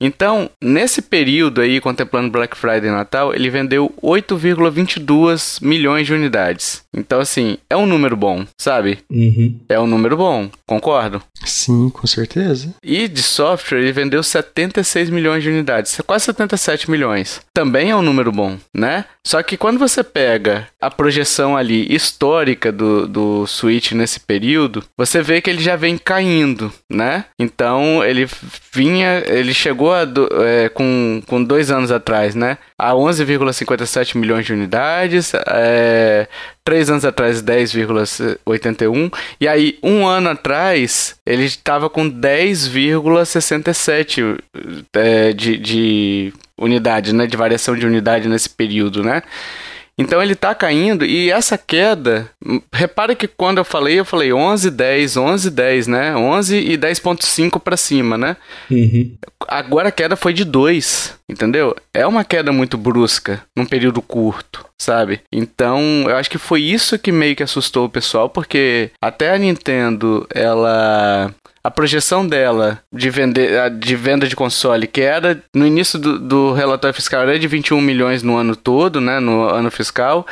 Então, 0.00 0.50
nesse 0.60 1.00
período 1.00 1.60
aí, 1.60 1.80
contemplando 1.80 2.30
Black 2.30 2.56
Friday 2.56 2.88
e 2.88 2.92
Natal, 2.92 3.34
ele 3.34 3.50
vendeu 3.50 3.92
8,22 4.02 5.58
milhões 5.62 6.06
de 6.06 6.12
unidades. 6.12 6.82
Então, 6.94 7.20
assim, 7.20 7.56
é 7.70 7.76
um 7.76 7.86
número 7.86 8.16
bom, 8.16 8.44
sabe? 8.58 8.98
Uhum. 9.10 9.58
É 9.68 9.78
um 9.78 9.86
número 9.86 10.16
bom, 10.16 10.50
concordo? 10.66 11.22
Sim, 11.44 11.88
com 11.90 12.06
certeza. 12.06 12.74
E 12.82 13.08
de 13.08 13.22
software, 13.22 13.78
ele 13.78 13.92
vendeu 13.92 14.22
76 14.22 15.10
milhões 15.10 15.42
de 15.42 15.48
unidades, 15.48 16.00
quase 16.06 16.26
77 16.26 16.90
milhões. 16.90 17.40
Também 17.54 17.90
é 17.90 17.96
um 17.96 18.02
número 18.02 18.32
bom, 18.32 18.58
né? 18.74 19.04
Só 19.24 19.42
que 19.42 19.56
quando 19.56 19.78
você 19.78 20.02
pega 20.02 20.68
a 20.80 20.90
projeção 20.90 21.56
ali 21.56 21.86
histórica 21.94 22.72
do, 22.72 23.06
do 23.06 23.46
Switch 23.46 23.92
nesse 23.92 24.20
período, 24.20 24.82
você 24.96 25.22
vê 25.22 25.40
que 25.40 25.48
ele 25.48 25.62
já 25.62 25.76
vem 25.76 25.96
caindo, 25.96 26.72
né? 26.90 27.24
Então, 27.38 28.04
ele 28.04 28.28
vinha, 28.72 29.22
ele 29.26 29.54
chegou 29.54 29.91
chegou 29.92 29.94
a, 29.94 30.08
é, 30.44 30.68
com, 30.68 31.22
com 31.26 31.42
dois 31.42 31.70
anos 31.70 31.90
atrás, 31.92 32.34
né? 32.34 32.58
A 32.78 32.92
11,57 32.92 34.16
milhões 34.16 34.46
de 34.46 34.52
unidades. 34.52 35.32
É, 35.46 36.28
três 36.64 36.88
anos 36.90 37.04
atrás, 37.04 37.42
10,81. 37.42 39.12
E 39.40 39.46
aí, 39.46 39.78
um 39.82 40.06
ano 40.06 40.30
atrás, 40.30 41.16
ele 41.26 41.44
estava 41.44 41.90
com 41.90 42.10
10,67 42.10 44.38
é, 44.94 45.32
de, 45.32 45.58
de 45.58 46.32
unidade, 46.56 47.12
né? 47.14 47.26
De 47.26 47.36
variação 47.36 47.76
de 47.76 47.86
unidade 47.86 48.28
nesse 48.28 48.48
período, 48.48 49.02
né? 49.02 49.22
Então 49.96 50.22
ele 50.22 50.32
está 50.32 50.54
caindo 50.54 51.04
e 51.04 51.30
essa 51.30 51.58
queda, 51.58 52.30
repara 52.72 53.14
que 53.14 53.28
quando 53.28 53.58
eu 53.58 53.64
falei, 53.64 54.00
eu 54.00 54.04
falei 54.04 54.32
11, 54.32 54.70
10, 54.70 55.16
11, 55.16 55.50
10, 55.50 55.86
né? 55.86 56.16
11 56.16 56.56
e 56.56 56.78
10.5 56.78 57.60
para 57.60 57.76
cima, 57.76 58.16
né? 58.16 58.36
Uhum. 58.70 59.14
Agora 59.46 59.88
a 59.88 59.92
queda 59.92 60.16
foi 60.16 60.32
de 60.32 60.44
2, 60.44 61.14
entendeu? 61.32 61.74
É 61.92 62.06
uma 62.06 62.24
queda 62.24 62.52
muito 62.52 62.76
brusca 62.78 63.42
num 63.56 63.66
período 63.66 64.00
curto, 64.00 64.64
sabe? 64.78 65.20
Então, 65.32 65.80
eu 66.08 66.16
acho 66.16 66.30
que 66.30 66.38
foi 66.38 66.62
isso 66.62 66.98
que 66.98 67.10
meio 67.10 67.34
que 67.34 67.42
assustou 67.42 67.86
o 67.86 67.90
pessoal, 67.90 68.28
porque 68.28 68.90
até 69.00 69.32
a 69.34 69.38
Nintendo, 69.38 70.26
ela 70.34 71.34
a 71.64 71.70
projeção 71.70 72.26
dela 72.26 72.80
de, 72.92 73.08
vender, 73.08 73.70
de 73.78 73.94
venda 73.94 74.26
de 74.26 74.34
console, 74.34 74.86
que 74.86 75.00
era 75.00 75.40
no 75.54 75.66
início 75.66 75.98
do, 75.98 76.18
do 76.18 76.52
relatório 76.52 76.94
fiscal, 76.94 77.22
era 77.22 77.38
de 77.38 77.46
21 77.46 77.80
milhões 77.80 78.22
no 78.22 78.36
ano 78.36 78.56
todo, 78.56 79.00
né, 79.00 79.20
no 79.20 79.44
ano 79.48 79.70
fiscal. 79.70 80.26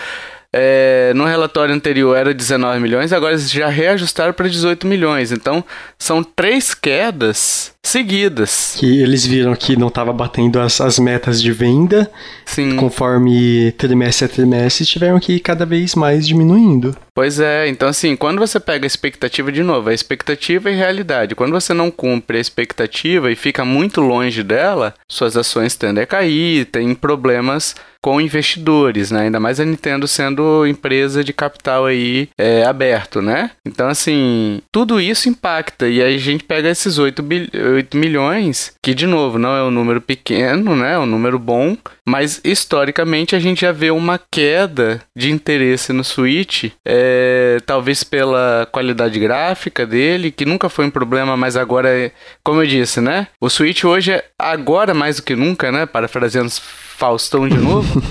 É, 0.53 1.13
no 1.15 1.25
relatório 1.27 1.73
anterior 1.73 2.17
era 2.17 2.35
19 2.35 2.81
milhões, 2.81 3.13
agora 3.13 3.35
eles 3.35 3.49
já 3.49 3.69
reajustaram 3.69 4.33
para 4.33 4.49
18 4.49 4.85
milhões. 4.85 5.31
Então, 5.31 5.65
são 5.97 6.25
três 6.25 6.75
quedas 6.75 7.73
seguidas. 7.83 8.77
Que 8.79 9.03
eles 9.03 9.27
viram 9.27 9.55
que 9.55 9.77
não 9.77 9.89
estava 9.89 10.13
batendo 10.13 10.61
as, 10.61 10.81
as 10.81 10.99
metas 10.99 11.41
de 11.41 11.53
venda. 11.53 12.11
Sim. 12.45 12.77
Conforme 12.77 13.73
trimestre 13.73 14.27
a 14.27 14.29
trimestre, 14.29 14.87
tiveram 14.87 15.19
que 15.19 15.35
ir 15.35 15.41
cada 15.41 15.67
vez 15.67 15.95
mais 15.95 16.27
diminuindo. 16.27 16.97
Pois 17.15 17.39
é, 17.41 17.69
então 17.69 17.89
assim, 17.89 18.17
quando 18.17 18.39
você 18.39 18.59
pega 18.59 18.87
a 18.87 18.87
expectativa 18.87 19.53
de 19.53 19.63
novo, 19.63 19.91
a 19.91 19.95
expectativa 19.95 20.71
e 20.71 20.75
realidade, 20.75 21.35
quando 21.35 21.53
você 21.53 21.75
não 21.75 21.91
cumpre 21.91 22.39
a 22.39 22.41
expectativa 22.41 23.31
e 23.31 23.37
fica 23.37 23.65
muito 23.65 24.01
longe 24.01 24.43
dela, 24.43 24.95
suas 25.09 25.37
ações 25.37 25.77
tendem 25.77 26.03
a 26.03 26.07
cair, 26.07 26.65
tem 26.67 26.95
problemas 26.95 27.75
com 28.03 28.21
investidores, 28.21 29.11
né? 29.11 29.23
Ainda 29.23 29.39
mais 29.39 29.61
a 29.61 29.65
Nintendo 29.65 30.09
sendo 30.09 30.67
empresa 30.67 31.23
de 31.23 31.33
capital 31.33 31.85
aí 31.85 32.29
é, 32.39 32.65
aberto, 32.65 33.21
né? 33.21 33.51
Então, 33.67 33.89
assim, 33.89 34.63
tudo 34.73 35.01
isso 35.01 35.29
impacta. 35.29 35.87
E 35.87 36.03
aí 36.03 36.15
a 36.15 36.19
gente 36.19 36.45
pega 36.45 36.71
esses 36.71 36.99
8, 36.99 37.23
8 37.71 37.97
milhões, 37.97 38.75
que 38.83 38.95
de 38.95 39.07
novo 39.07 39.39
não 39.39 39.57
é 39.57 39.63
um 39.63 39.71
número 39.71 40.01
pequeno, 40.01 40.77
né? 40.77 40.95
É 40.95 40.99
um 40.99 41.07
número 41.07 41.39
bom, 41.39 41.77
mas 42.07 42.41
historicamente 42.45 43.37
a 43.37 43.39
gente 43.39 43.63
já 43.63 43.73
vê 43.73 43.91
uma 43.91 44.19
queda 44.31 45.01
de 45.17 45.31
interesse 45.31 45.93
no 45.93 46.05
Switch, 46.05 46.71
é, 46.87 47.59
talvez 47.65 48.03
pela 48.03 48.69
qualidade 48.71 49.19
gráfica 49.19 49.87
dele, 49.87 50.31
que 50.31 50.45
nunca 50.45 50.69
foi 50.69 50.87
um 50.87 50.91
problema, 50.91 51.37
mas 51.37 51.57
agora, 51.57 51.89
é, 51.89 52.13
como 52.43 52.63
eu 52.63 52.67
disse, 52.67 53.01
né? 53.01 53.29
O 53.41 53.49
Switch 53.49 53.85
hoje 53.85 54.13
é 54.13 54.25
agora 54.39 54.95
mais 54.95 55.17
do 55.17 55.23
que 55.23 55.37
nunca, 55.37 55.71
né? 55.71 55.87
Parafraseando 55.87 56.51
Faustão 57.01 57.49
de 57.49 57.57
novo. 57.57 58.03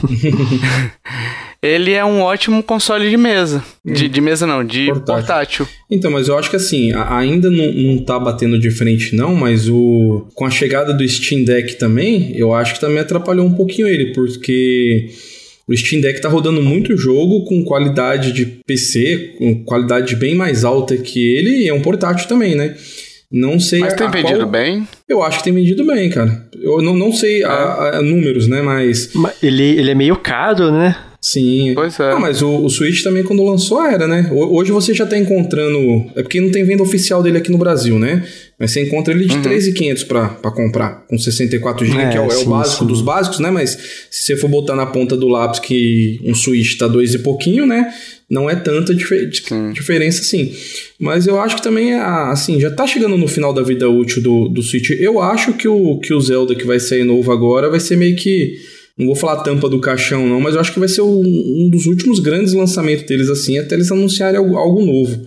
ele 1.61 1.91
é 1.91 2.03
um 2.03 2.21
ótimo 2.21 2.63
console 2.63 3.07
de 3.07 3.17
mesa. 3.17 3.63
De, 3.85 4.09
de 4.09 4.19
mesa 4.19 4.47
não, 4.47 4.65
de 4.65 4.87
portátil. 4.87 5.13
portátil. 5.13 5.67
Então, 5.91 6.09
mas 6.09 6.27
eu 6.27 6.35
acho 6.35 6.49
que 6.49 6.55
assim, 6.55 6.91
ainda 6.91 7.51
não, 7.51 7.71
não 7.71 7.99
tá 7.99 8.17
batendo 8.17 8.57
de 8.57 8.71
frente, 8.71 9.15
não, 9.15 9.35
mas 9.35 9.69
o. 9.69 10.25
Com 10.33 10.43
a 10.43 10.49
chegada 10.49 10.91
do 10.91 11.07
Steam 11.07 11.43
Deck 11.43 11.75
também, 11.75 12.35
eu 12.35 12.51
acho 12.51 12.73
que 12.73 12.79
também 12.79 12.97
atrapalhou 12.97 13.45
um 13.45 13.53
pouquinho 13.53 13.87
ele, 13.87 14.11
porque. 14.11 15.11
O 15.67 15.77
Steam 15.77 16.01
Deck 16.01 16.19
tá 16.19 16.27
rodando 16.27 16.63
muito 16.63 16.97
jogo 16.97 17.43
com 17.43 17.63
qualidade 17.63 18.31
de 18.31 18.43
PC, 18.43 19.35
com 19.37 19.63
qualidade 19.63 20.15
bem 20.15 20.33
mais 20.33 20.65
alta 20.65 20.97
que 20.97 21.23
ele, 21.23 21.57
e 21.57 21.67
é 21.67 21.73
um 21.75 21.81
portátil 21.81 22.27
também, 22.27 22.55
né? 22.55 22.75
Não 23.31 23.59
sei. 23.59 23.79
Mas 23.79 23.93
tem 23.93 24.09
vendido 24.09 24.39
qual... 24.39 24.49
bem? 24.49 24.87
Eu 25.07 25.21
acho 25.21 25.37
que 25.37 25.43
tem 25.43 25.53
vendido 25.53 25.85
bem, 25.85 26.09
cara. 26.09 26.47
Eu 26.59 26.81
não, 26.81 26.95
não 26.95 27.13
sei 27.13 27.43
é. 27.43 27.45
a, 27.45 27.97
a 27.97 28.01
números, 28.01 28.47
né? 28.47 28.61
Mas. 28.61 29.11
Ele, 29.41 29.63
ele 29.63 29.91
é 29.91 29.95
meio 29.95 30.15
caro, 30.15 30.71
né? 30.71 30.95
Sim. 31.21 31.73
Pois 31.75 31.99
é. 31.99 32.11
Ah, 32.11 32.19
mas 32.19 32.41
o, 32.41 32.63
o 32.63 32.69
Switch 32.69 33.03
também, 33.03 33.23
quando 33.23 33.43
lançou, 33.43 33.85
era, 33.85 34.07
né? 34.07 34.29
Hoje 34.31 34.71
você 34.71 34.93
já 34.93 35.05
tá 35.05 35.17
encontrando. 35.17 36.09
É 36.15 36.23
porque 36.23 36.39
não 36.39 36.49
tem 36.49 36.63
venda 36.63 36.81
oficial 36.81 37.21
dele 37.21 37.37
aqui 37.37 37.51
no 37.51 37.57
Brasil, 37.57 37.99
né? 37.99 38.25
Mas 38.57 38.71
você 38.71 38.81
encontra 38.83 39.13
ele 39.13 39.25
de 39.25 39.35
uhum. 39.35 39.41
3.500 39.41 40.07
pra, 40.07 40.29
pra 40.29 40.51
comprar, 40.51 41.05
com 41.07 41.17
64 41.17 41.85
GB, 41.85 42.01
é, 42.01 42.09
que 42.09 42.17
é, 42.17 42.21
o, 42.21 42.27
é 42.27 42.29
sim, 42.29 42.45
o 42.45 42.49
básico 42.49 42.83
sim. 42.83 42.87
dos 42.87 43.01
básicos, 43.01 43.39
né? 43.39 43.51
Mas 43.51 43.77
se 44.09 44.23
você 44.23 44.37
for 44.37 44.49
botar 44.49 44.75
na 44.75 44.85
ponta 44.85 45.15
do 45.15 45.27
lápis 45.27 45.59
que 45.59 46.19
um 46.23 46.33
Switch 46.33 46.77
tá 46.77 46.87
dois 46.87 47.13
e 47.13 47.19
pouquinho, 47.19 47.65
né? 47.65 47.93
Não 48.29 48.49
é 48.49 48.55
tanta 48.55 48.93
dif 48.93 49.09
diferença 49.73 50.21
assim. 50.21 50.53
Mas 50.99 51.25
eu 51.25 51.39
acho 51.39 51.55
que 51.55 51.63
também, 51.63 51.93
assim, 51.95 52.59
já 52.59 52.69
tá 52.69 52.85
chegando 52.85 53.17
no 53.17 53.27
final 53.27 53.53
da 53.53 53.63
vida 53.63 53.89
útil 53.89 54.21
do, 54.21 54.49
do 54.49 54.61
Switch. 54.61 54.91
Eu 54.91 55.19
acho 55.21 55.53
que 55.53 55.67
o, 55.67 55.97
que 55.99 56.13
o 56.13 56.21
Zelda 56.21 56.53
que 56.53 56.65
vai 56.65 56.79
sair 56.79 57.03
novo 57.03 57.31
agora 57.31 57.69
vai 57.69 57.79
ser 57.79 57.95
meio 57.95 58.15
que. 58.15 58.57
Não 58.97 59.07
vou 59.07 59.15
falar 59.15 59.43
tampa 59.43 59.69
do 59.69 59.79
caixão, 59.79 60.27
não, 60.27 60.41
mas 60.41 60.55
eu 60.55 60.59
acho 60.59 60.73
que 60.73 60.79
vai 60.79 60.89
ser 60.89 61.01
um, 61.01 61.21
um 61.21 61.69
dos 61.69 61.85
últimos 61.85 62.19
grandes 62.19 62.53
lançamentos 62.53 63.05
deles, 63.05 63.29
assim, 63.29 63.57
até 63.57 63.75
eles 63.75 63.89
anunciarem 63.89 64.37
algo, 64.37 64.57
algo 64.57 64.85
novo. 64.85 65.25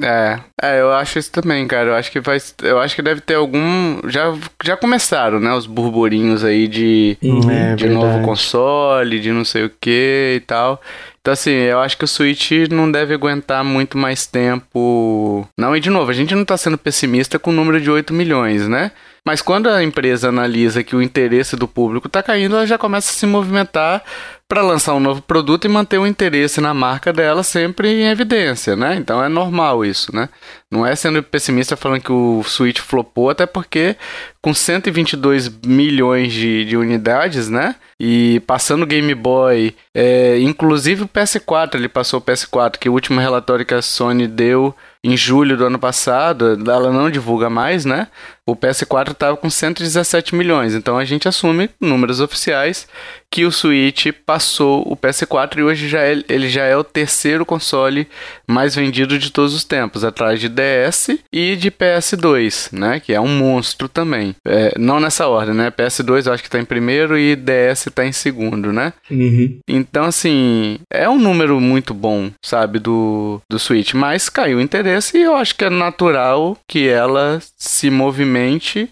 É, 0.00 0.38
é, 0.62 0.80
eu 0.80 0.92
acho 0.92 1.18
isso 1.18 1.32
também, 1.32 1.66
cara. 1.66 1.90
Eu 1.90 1.94
acho 1.94 2.10
que 2.10 2.20
vai. 2.20 2.38
Eu 2.62 2.78
acho 2.78 2.94
que 2.94 3.02
deve 3.02 3.20
ter 3.20 3.34
algum. 3.34 4.00
Já, 4.08 4.34
já 4.64 4.76
começaram, 4.76 5.40
né? 5.40 5.52
Os 5.52 5.66
burburinhos 5.66 6.44
aí 6.44 6.68
de, 6.68 7.18
uhum. 7.22 7.50
é, 7.50 7.74
de 7.74 7.88
novo 7.88 8.22
console, 8.22 9.20
de 9.20 9.32
não 9.32 9.44
sei 9.44 9.64
o 9.64 9.70
que 9.80 10.34
e 10.36 10.40
tal. 10.40 10.80
Então, 11.28 11.34
assim, 11.34 11.50
eu 11.50 11.78
acho 11.80 11.98
que 11.98 12.04
o 12.04 12.08
Switch 12.08 12.52
não 12.70 12.90
deve 12.90 13.12
aguentar 13.12 13.62
muito 13.62 13.98
mais 13.98 14.26
tempo. 14.26 15.46
Não, 15.58 15.76
e 15.76 15.80
de 15.80 15.90
novo, 15.90 16.10
a 16.10 16.14
gente 16.14 16.34
não 16.34 16.42
tá 16.42 16.56
sendo 16.56 16.78
pessimista 16.78 17.38
com 17.38 17.50
o 17.50 17.52
número 17.52 17.78
de 17.78 17.90
8 17.90 18.14
milhões, 18.14 18.66
né? 18.66 18.92
Mas 19.28 19.42
quando 19.42 19.68
a 19.68 19.84
empresa 19.84 20.30
analisa 20.30 20.82
que 20.82 20.96
o 20.96 21.02
interesse 21.02 21.54
do 21.54 21.68
público 21.68 22.06
está 22.06 22.22
caindo, 22.22 22.56
ela 22.56 22.66
já 22.66 22.78
começa 22.78 23.10
a 23.10 23.12
se 23.12 23.26
movimentar 23.26 24.02
para 24.48 24.62
lançar 24.62 24.94
um 24.94 25.00
novo 25.00 25.20
produto 25.20 25.66
e 25.66 25.68
manter 25.68 25.98
o 25.98 26.06
interesse 26.06 26.58
na 26.62 26.72
marca 26.72 27.12
dela 27.12 27.42
sempre 27.42 27.90
em 27.90 28.08
evidência, 28.08 28.74
né? 28.74 28.96
Então 28.96 29.22
é 29.22 29.28
normal 29.28 29.84
isso, 29.84 30.16
né? 30.16 30.30
Não 30.70 30.86
é 30.86 30.96
sendo 30.96 31.22
pessimista 31.22 31.76
falando 31.76 32.00
que 32.00 32.10
o 32.10 32.42
Switch 32.42 32.78
flopou, 32.78 33.28
até 33.28 33.44
porque 33.44 33.96
com 34.40 34.54
122 34.54 35.50
milhões 35.66 36.32
de, 36.32 36.64
de 36.64 36.78
unidades, 36.78 37.50
né? 37.50 37.74
E 38.00 38.40
passando 38.46 38.84
o 38.84 38.86
Game 38.86 39.14
Boy, 39.14 39.76
é, 39.94 40.38
inclusive 40.40 41.02
o 41.02 41.08
PS4, 41.08 41.74
ele 41.74 41.88
passou 41.88 42.18
o 42.18 42.22
PS4, 42.22 42.78
que 42.78 42.88
o 42.88 42.94
último 42.94 43.20
relatório 43.20 43.66
que 43.66 43.74
a 43.74 43.82
Sony 43.82 44.26
deu 44.26 44.74
em 45.04 45.16
julho 45.16 45.56
do 45.56 45.66
ano 45.66 45.78
passado, 45.78 46.58
ela 46.70 46.90
não 46.90 47.10
divulga 47.10 47.50
mais, 47.50 47.84
né? 47.84 48.08
O 48.48 48.56
PS4 48.56 49.10
estava 49.10 49.36
com 49.36 49.50
117 49.50 50.34
milhões, 50.34 50.74
então 50.74 50.96
a 50.96 51.04
gente 51.04 51.28
assume 51.28 51.68
números 51.78 52.18
oficiais 52.18 52.88
que 53.30 53.44
o 53.44 53.52
Switch 53.52 54.06
passou 54.24 54.90
o 54.90 54.96
PS4 54.96 55.58
e 55.58 55.62
hoje 55.62 55.86
já 55.86 56.00
é, 56.00 56.22
ele 56.30 56.48
já 56.48 56.64
é 56.64 56.74
o 56.74 56.82
terceiro 56.82 57.44
console 57.44 58.08
mais 58.46 58.74
vendido 58.74 59.18
de 59.18 59.30
todos 59.30 59.52
os 59.52 59.64
tempos, 59.64 60.02
atrás 60.02 60.40
de 60.40 60.48
DS 60.48 61.18
e 61.30 61.54
de 61.54 61.70
PS2, 61.70 62.72
né? 62.72 63.00
Que 63.00 63.12
é 63.12 63.20
um 63.20 63.28
monstro 63.28 63.86
também. 63.86 64.34
É, 64.46 64.72
não 64.78 64.98
nessa 64.98 65.28
ordem, 65.28 65.54
né? 65.54 65.70
PS2 65.70 66.26
eu 66.26 66.32
acho 66.32 66.42
que 66.42 66.48
está 66.48 66.58
em 66.58 66.64
primeiro 66.64 67.18
e 67.18 67.36
DS 67.36 67.88
está 67.88 68.06
em 68.06 68.12
segundo, 68.12 68.72
né? 68.72 68.94
Uhum. 69.10 69.58
Então, 69.68 70.04
assim, 70.04 70.78
é 70.90 71.06
um 71.06 71.18
número 71.18 71.60
muito 71.60 71.92
bom, 71.92 72.30
sabe, 72.42 72.78
do, 72.78 73.42
do 73.46 73.58
Switch, 73.58 73.92
mas 73.92 74.30
caiu 74.30 74.56
o 74.56 74.62
interesse 74.62 75.18
e 75.18 75.22
eu 75.22 75.36
acho 75.36 75.54
que 75.54 75.66
é 75.66 75.70
natural 75.70 76.56
que 76.66 76.88
ela 76.88 77.42
se 77.58 77.90
movimente 77.90 78.37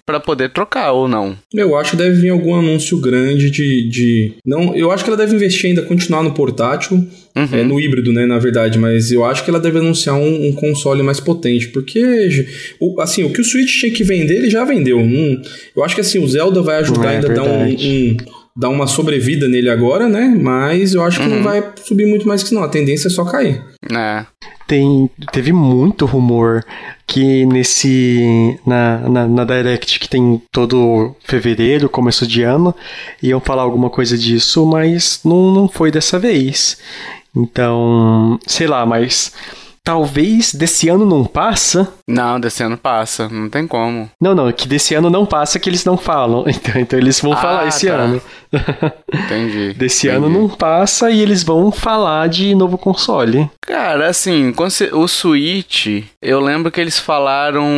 para 0.04 0.20
poder 0.20 0.50
trocar 0.50 0.92
ou 0.92 1.08
não. 1.08 1.36
Eu 1.52 1.76
acho 1.76 1.92
que 1.92 1.96
deve 1.96 2.20
vir 2.20 2.30
algum 2.30 2.54
anúncio 2.54 2.98
grande 2.98 3.50
de, 3.50 3.88
de. 3.88 4.32
Não, 4.44 4.74
eu 4.74 4.90
acho 4.90 5.04
que 5.04 5.10
ela 5.10 5.16
deve 5.16 5.34
investir 5.34 5.68
ainda, 5.68 5.82
continuar 5.82 6.22
no 6.22 6.32
portátil, 6.32 6.96
uhum. 7.36 7.48
é, 7.52 7.62
no 7.62 7.80
híbrido, 7.80 8.12
né, 8.12 8.26
na 8.26 8.38
verdade, 8.38 8.78
mas 8.78 9.10
eu 9.10 9.24
acho 9.24 9.44
que 9.44 9.50
ela 9.50 9.60
deve 9.60 9.78
anunciar 9.78 10.16
um, 10.16 10.48
um 10.48 10.52
console 10.52 11.02
mais 11.02 11.20
potente, 11.20 11.68
porque 11.68 12.46
o, 12.80 13.00
assim, 13.00 13.24
o 13.24 13.30
que 13.30 13.40
o 13.40 13.44
Switch 13.44 13.80
tinha 13.80 13.92
que 13.92 14.04
vender, 14.04 14.36
ele 14.36 14.50
já 14.50 14.64
vendeu. 14.64 14.98
Hum, 14.98 15.40
eu 15.76 15.84
acho 15.84 15.94
que 15.94 16.00
assim, 16.00 16.18
o 16.18 16.28
Zelda 16.28 16.62
vai 16.62 16.78
ajudar 16.78 17.12
é 17.12 17.16
ainda 17.16 17.30
a 17.30 17.34
dar 17.34 17.44
um, 17.44 17.68
um 17.68 18.16
dar 18.56 18.70
uma 18.70 18.86
sobrevida 18.86 19.46
nele 19.46 19.68
agora, 19.68 20.08
né? 20.08 20.34
Mas 20.40 20.94
eu 20.94 21.02
acho 21.02 21.18
que 21.20 21.26
uhum. 21.26 21.36
não 21.36 21.42
vai 21.42 21.62
subir 21.84 22.06
muito 22.06 22.26
mais 22.26 22.42
que 22.42 22.54
não. 22.54 22.64
A 22.64 22.68
tendência 22.68 23.08
é 23.08 23.10
só 23.10 23.24
cair. 23.24 23.62
É. 23.92 24.24
Tem, 24.66 25.08
teve 25.30 25.52
muito 25.52 26.06
rumor 26.06 26.64
que 27.06 27.46
nesse 27.46 28.58
na, 28.66 28.99
na, 29.08 29.28
na, 29.28 29.44
Direct 29.44 30.00
que 30.00 30.08
tem 30.08 30.42
todo 30.50 31.14
fevereiro, 31.23 31.88
começo 31.88 32.26
de 32.26 32.42
ano, 32.42 32.75
iam 33.23 33.40
falar 33.40 33.62
alguma 33.62 33.88
coisa 33.88 34.18
disso, 34.18 34.66
mas 34.66 35.20
não, 35.25 35.52
não 35.52 35.68
foi 35.68 35.92
dessa 35.92 36.18
vez. 36.18 36.78
Então, 37.35 38.40
sei 38.46 38.66
lá, 38.66 38.85
mas 38.85 39.32
talvez 39.86 40.52
desse 40.52 40.88
ano 40.88 41.06
não 41.06 41.24
passa. 41.24 41.88
Não, 42.08 42.40
desse 42.40 42.60
ano 42.60 42.76
passa, 42.76 43.28
não 43.28 43.48
tem 43.48 43.68
como. 43.68 44.10
Não, 44.20 44.34
não, 44.34 44.50
que 44.50 44.66
desse 44.66 44.96
ano 44.96 45.08
não 45.08 45.24
passa 45.24 45.60
que 45.60 45.70
eles 45.70 45.84
não 45.84 45.96
falam. 45.96 46.44
Então, 46.56 46.80
então 46.80 46.98
eles 46.98 47.20
vão 47.20 47.34
ah, 47.34 47.36
falar 47.36 47.68
esse 47.68 47.86
tá. 47.86 47.92
ano. 47.92 48.20
Entendi. 49.12 49.75
desse 49.78 50.08
entendi. 50.08 50.25
ano 50.25 50.28
não 50.28 50.49
passa 50.49 51.10
e 51.10 51.20
eles 51.20 51.44
vão 51.44 51.70
falar 51.70 52.28
de 52.28 52.54
novo 52.54 52.76
console. 52.78 53.49
Cara, 53.60 54.08
assim, 54.08 54.52
o 54.92 55.06
Switch, 55.06 56.02
eu 56.20 56.40
lembro 56.40 56.72
que 56.72 56.80
eles 56.80 56.99
falaram 56.99 57.68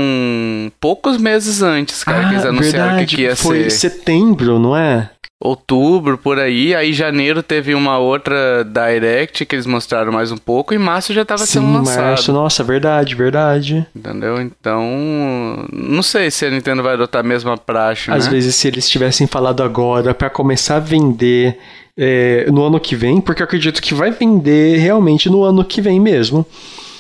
poucos 0.81 1.19
meses 1.19 1.61
antes, 1.61 2.05
cara, 2.05 2.21
ah, 2.21 2.29
que 2.29 2.35
eles 2.35 2.45
ah, 2.45 2.49
anunciaram 2.49 2.89
verdade, 2.91 3.17
que 3.17 3.23
ia 3.23 3.37
foi 3.37 3.57
ser. 3.57 3.63
Foi 3.63 3.71
setembro, 3.71 4.59
não 4.59 4.77
é? 4.77 5.11
Outubro 5.41 6.19
por 6.19 6.39
aí, 6.39 6.75
aí 6.75 6.93
janeiro 6.93 7.43
teve 7.43 7.73
uma 7.75 7.97
outra 7.97 8.65
direct 8.65 9.47
que 9.47 9.55
eles 9.55 9.67
mostraram 9.67 10.11
mais 10.11 10.33
um 10.33 10.37
pouco 10.37 10.75
e 10.75 10.79
março 10.79 11.15
já 11.15 11.23
estava 11.23 11.47
sendo 11.47 11.73
lançado. 11.73 12.05
Março, 12.05 12.33
nossa, 12.33 12.65
verdade, 12.65 13.15
verdade. 13.15 13.87
Entendeu? 13.95 14.41
Então, 14.41 15.65
não 15.73 16.03
sei 16.03 16.31
se 16.31 16.45
a 16.45 16.51
Nintendo 16.51 16.83
vai 16.83 16.95
adotar 16.95 17.21
a 17.21 17.27
mesma 17.27 17.57
praxe, 17.57 18.11
Às 18.11 18.27
né? 18.27 18.33
vezes 18.33 18.57
se 18.57 18.67
eles 18.67 18.89
tivessem 18.91 19.29
falado 19.29 19.63
agora 19.63 20.13
para 20.13 20.29
começar 20.29 20.77
a 20.77 20.81
vender 20.81 21.57
é, 21.97 22.47
no 22.51 22.65
ano 22.65 22.81
que 22.81 22.97
vem, 22.97 23.21
porque 23.21 23.41
eu 23.41 23.45
acredito 23.45 23.81
que 23.81 23.95
vai 23.95 24.11
vender 24.11 24.79
realmente 24.79 25.31
no 25.31 25.45
ano 25.45 25.65
que 25.65 25.81
vem 25.81 26.01
mesmo. 26.01 26.45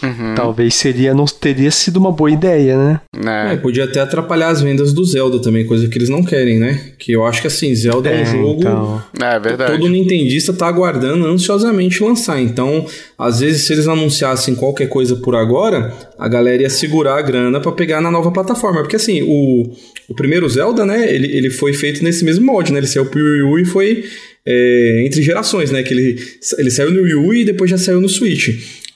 Uhum. 0.02 0.34
Talvez 0.34 0.74
seria, 0.74 1.12
não 1.12 1.24
teria 1.24 1.70
sido 1.70 1.96
uma 1.96 2.12
boa 2.12 2.30
ideia, 2.30 2.76
né? 2.76 3.00
É. 3.26 3.54
é. 3.54 3.56
podia 3.56 3.84
até 3.84 4.00
atrapalhar 4.00 4.48
as 4.48 4.62
vendas 4.62 4.92
do 4.92 5.04
Zelda 5.04 5.40
também, 5.40 5.66
coisa 5.66 5.88
que 5.88 5.98
eles 5.98 6.08
não 6.08 6.22
querem, 6.22 6.58
né? 6.58 6.92
Que 6.98 7.12
eu 7.12 7.26
acho 7.26 7.40
que 7.40 7.46
assim, 7.46 7.74
Zelda 7.74 8.08
é, 8.08 8.20
é 8.20 8.22
um 8.22 8.26
jogo. 8.26 8.60
Então... 8.60 9.02
É 9.20 9.40
verdade. 9.40 9.72
Todo 9.72 9.88
Nintendista 9.88 10.52
tá 10.52 10.66
aguardando 10.66 11.26
ansiosamente 11.26 12.02
lançar. 12.02 12.40
Então, 12.40 12.86
às 13.18 13.40
vezes, 13.40 13.66
se 13.66 13.72
eles 13.72 13.88
anunciassem 13.88 14.54
qualquer 14.54 14.88
coisa 14.88 15.16
por 15.16 15.34
agora, 15.34 15.92
a 16.18 16.28
galera 16.28 16.62
ia 16.62 16.70
segurar 16.70 17.18
a 17.18 17.22
grana 17.22 17.60
para 17.60 17.72
pegar 17.72 18.00
na 18.00 18.10
nova 18.10 18.30
plataforma. 18.30 18.80
Porque 18.80 18.96
assim, 18.96 19.22
o, 19.22 19.72
o 20.08 20.14
primeiro 20.14 20.48
Zelda, 20.48 20.86
né? 20.86 21.12
Ele, 21.12 21.36
ele 21.36 21.50
foi 21.50 21.72
feito 21.72 22.04
nesse 22.04 22.24
mesmo 22.24 22.46
molde, 22.46 22.72
né? 22.72 22.78
Ele 22.78 22.86
saiu 22.86 23.06
pro 23.06 23.20
Wii 23.20 23.42
U 23.42 23.58
e 23.58 23.64
foi. 23.64 24.04
É, 24.50 25.02
entre 25.04 25.20
gerações, 25.20 25.70
né? 25.70 25.82
Que 25.82 25.92
ele, 25.92 26.16
ele 26.56 26.70
saiu 26.70 26.90
no 26.90 27.02
Wii 27.02 27.14
U 27.14 27.34
e 27.34 27.44
depois 27.44 27.70
já 27.70 27.76
saiu 27.76 28.00
no 28.00 28.08
Switch. 28.08 28.48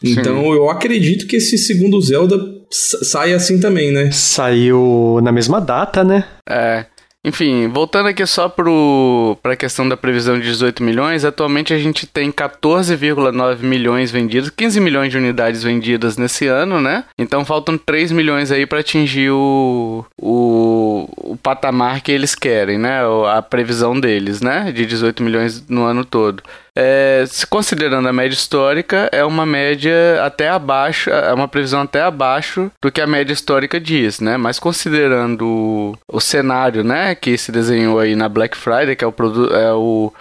Então 0.02 0.42
Sim. 0.42 0.52
eu 0.52 0.70
acredito 0.70 1.26
que 1.26 1.36
esse 1.36 1.56
segundo 1.56 2.00
Zelda 2.00 2.38
sai 2.70 3.32
assim 3.32 3.60
também, 3.60 3.92
né? 3.92 4.10
Saiu 4.10 5.20
na 5.22 5.30
mesma 5.30 5.60
data, 5.60 6.02
né? 6.02 6.24
É. 6.48 6.86
Enfim, 7.24 7.68
voltando 7.68 8.08
aqui 8.08 8.26
só 8.26 8.48
para 8.48 9.52
a 9.52 9.56
questão 9.56 9.88
da 9.88 9.96
previsão 9.96 10.40
de 10.40 10.44
18 10.44 10.82
milhões, 10.82 11.24
atualmente 11.24 11.72
a 11.72 11.78
gente 11.78 12.04
tem 12.04 12.32
14,9 12.32 13.62
milhões 13.62 14.10
vendidos, 14.10 14.50
15 14.50 14.80
milhões 14.80 15.12
de 15.12 15.18
unidades 15.18 15.62
vendidas 15.62 16.16
nesse 16.16 16.48
ano, 16.48 16.80
né? 16.80 17.04
Então 17.16 17.44
faltam 17.44 17.78
3 17.78 18.10
milhões 18.10 18.50
aí 18.50 18.66
para 18.66 18.80
atingir 18.80 19.30
o, 19.30 20.04
o, 20.20 21.08
o, 21.16 21.36
patamar 21.36 22.00
que 22.00 22.10
eles 22.10 22.34
querem, 22.34 22.76
né? 22.76 23.02
A 23.32 23.40
previsão 23.40 23.98
deles, 23.98 24.40
né? 24.40 24.72
De 24.72 24.84
18 24.84 25.22
milhões 25.22 25.64
no 25.68 25.84
ano 25.84 26.04
todo. 26.04 26.42
É, 26.76 27.24
considerando 27.50 28.08
a 28.08 28.12
média 28.12 28.34
histórica, 28.34 29.08
é 29.12 29.22
uma 29.24 29.44
média 29.44 30.24
até 30.24 30.48
abaixo, 30.48 31.10
é 31.10 31.32
uma 31.34 31.46
previsão 31.46 31.82
até 31.82 32.00
abaixo 32.00 32.70
do 32.80 32.90
que 32.90 33.00
a 33.00 33.06
média 33.06 33.32
histórica 33.32 33.78
diz, 33.78 34.20
né? 34.20 34.36
Mas 34.38 34.58
considerando 34.58 35.46
o, 35.46 35.98
o 36.08 36.20
cenário, 36.20 36.82
né, 36.82 37.14
que 37.14 37.36
se 37.36 37.52
desenhou 37.52 37.98
aí 37.98 38.16
na 38.16 38.28
Black 38.28 38.56
Friday, 38.56 38.96
que 38.96 39.04
é 39.04 39.06
o 39.06 39.14
é 39.54 39.72
o 39.72 40.12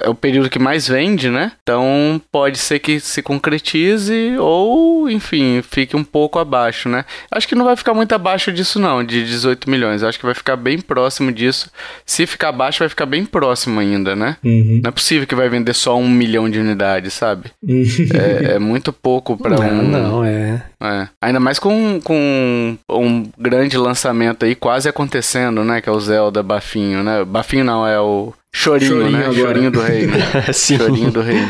é 0.00 0.08
o 0.08 0.14
período 0.14 0.50
que 0.50 0.58
mais 0.58 0.88
vende, 0.88 1.30
né? 1.30 1.52
Então 1.62 2.20
pode 2.30 2.58
ser 2.58 2.78
que 2.78 3.00
se 3.00 3.22
concretize 3.22 4.36
ou, 4.38 5.10
enfim, 5.10 5.62
fique 5.62 5.96
um 5.96 6.04
pouco 6.04 6.38
abaixo, 6.38 6.88
né? 6.88 7.04
Acho 7.30 7.48
que 7.48 7.54
não 7.54 7.64
vai 7.64 7.76
ficar 7.76 7.94
muito 7.94 8.12
abaixo 8.14 8.52
disso, 8.52 8.78
não, 8.78 9.04
de 9.04 9.24
18 9.24 9.68
milhões. 9.70 10.02
Acho 10.02 10.18
que 10.18 10.24
vai 10.24 10.34
ficar 10.34 10.56
bem 10.56 10.80
próximo 10.80 11.32
disso. 11.32 11.70
Se 12.04 12.26
ficar 12.26 12.48
abaixo, 12.48 12.80
vai 12.80 12.88
ficar 12.88 13.06
bem 13.06 13.24
próximo 13.24 13.80
ainda, 13.80 14.14
né? 14.16 14.36
Uhum. 14.44 14.80
Não 14.82 14.88
é 14.88 14.92
possível 14.92 15.26
que 15.26 15.34
vai 15.34 15.48
vender 15.48 15.74
só 15.74 15.96
um 15.96 16.08
milhão 16.08 16.48
de 16.48 16.58
unidades, 16.58 17.12
sabe? 17.12 17.50
Uhum. 17.62 17.84
é, 18.14 18.54
é, 18.54 18.58
muito 18.58 18.92
pouco 18.92 19.36
para 19.36 19.60
um. 19.60 19.82
Não, 19.82 20.24
é. 20.24 20.62
é. 20.82 21.08
Ainda 21.20 21.40
mais 21.40 21.58
com, 21.58 22.00
com 22.02 22.76
um 22.90 23.28
grande 23.38 23.76
lançamento 23.76 24.44
aí 24.44 24.54
quase 24.54 24.88
acontecendo, 24.88 25.64
né? 25.64 25.80
Que 25.80 25.88
é 25.88 25.92
o 25.92 26.00
Zelda 26.00 26.42
Bafinho, 26.42 27.02
né? 27.02 27.24
Bafinho 27.24 27.64
não, 27.64 27.86
é 27.86 28.00
o 28.00 28.32
Chorinho, 28.56 28.90
Chorinho 28.90 29.10
né? 29.10 29.26
Agora. 29.26 29.34
Chorinho 29.34 29.70
do 29.70 29.80
rei. 29.80 30.06
Né? 30.06 30.52
Chorinho 30.52 31.10
do 31.10 31.20
rei. 31.20 31.48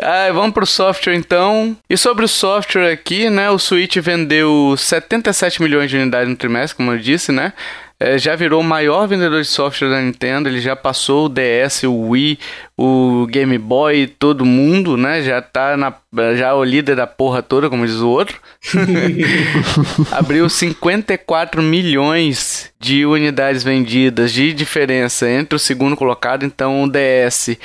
Ah, 0.03 0.31
vamos 0.33 0.51
pro 0.51 0.65
software 0.65 1.13
então. 1.13 1.77
E 1.87 1.95
sobre 1.95 2.25
o 2.25 2.27
software 2.27 2.91
aqui, 2.91 3.29
né? 3.29 3.51
O 3.51 3.59
Switch 3.59 3.97
vendeu 3.97 4.73
77 4.75 5.61
milhões 5.61 5.91
de 5.91 5.97
unidades 5.97 6.27
no 6.27 6.35
trimestre, 6.35 6.75
como 6.75 6.91
eu 6.91 6.97
disse, 6.97 7.31
né? 7.31 7.53
É, 8.01 8.17
já 8.17 8.35
virou 8.35 8.61
o 8.61 8.63
maior 8.63 9.07
vendedor 9.07 9.39
de 9.43 9.47
software 9.47 9.91
da 9.91 10.01
Nintendo. 10.01 10.49
Ele 10.49 10.59
já 10.59 10.75
passou 10.75 11.27
o 11.27 11.29
DS, 11.29 11.83
o 11.83 12.09
Wii, 12.09 12.39
o 12.75 13.27
Game 13.27 13.55
Boy, 13.59 14.07
todo 14.07 14.43
mundo, 14.43 14.97
né? 14.97 15.21
Já 15.21 15.39
tá 15.39 15.77
na, 15.77 15.93
já 16.35 16.47
é 16.47 16.53
o 16.53 16.63
líder 16.63 16.95
da 16.95 17.05
porra 17.05 17.43
toda, 17.43 17.69
como 17.69 17.85
diz 17.85 17.97
o 17.97 18.09
outro. 18.09 18.41
Abriu 20.11 20.49
54 20.49 21.61
milhões 21.61 22.73
de 22.79 23.05
unidades 23.05 23.63
vendidas 23.63 24.33
de 24.33 24.51
diferença 24.51 25.29
entre 25.29 25.55
o 25.55 25.59
segundo 25.59 25.95
colocado, 25.95 26.43
então 26.43 26.83
o 26.83 26.89
DS 26.89 27.55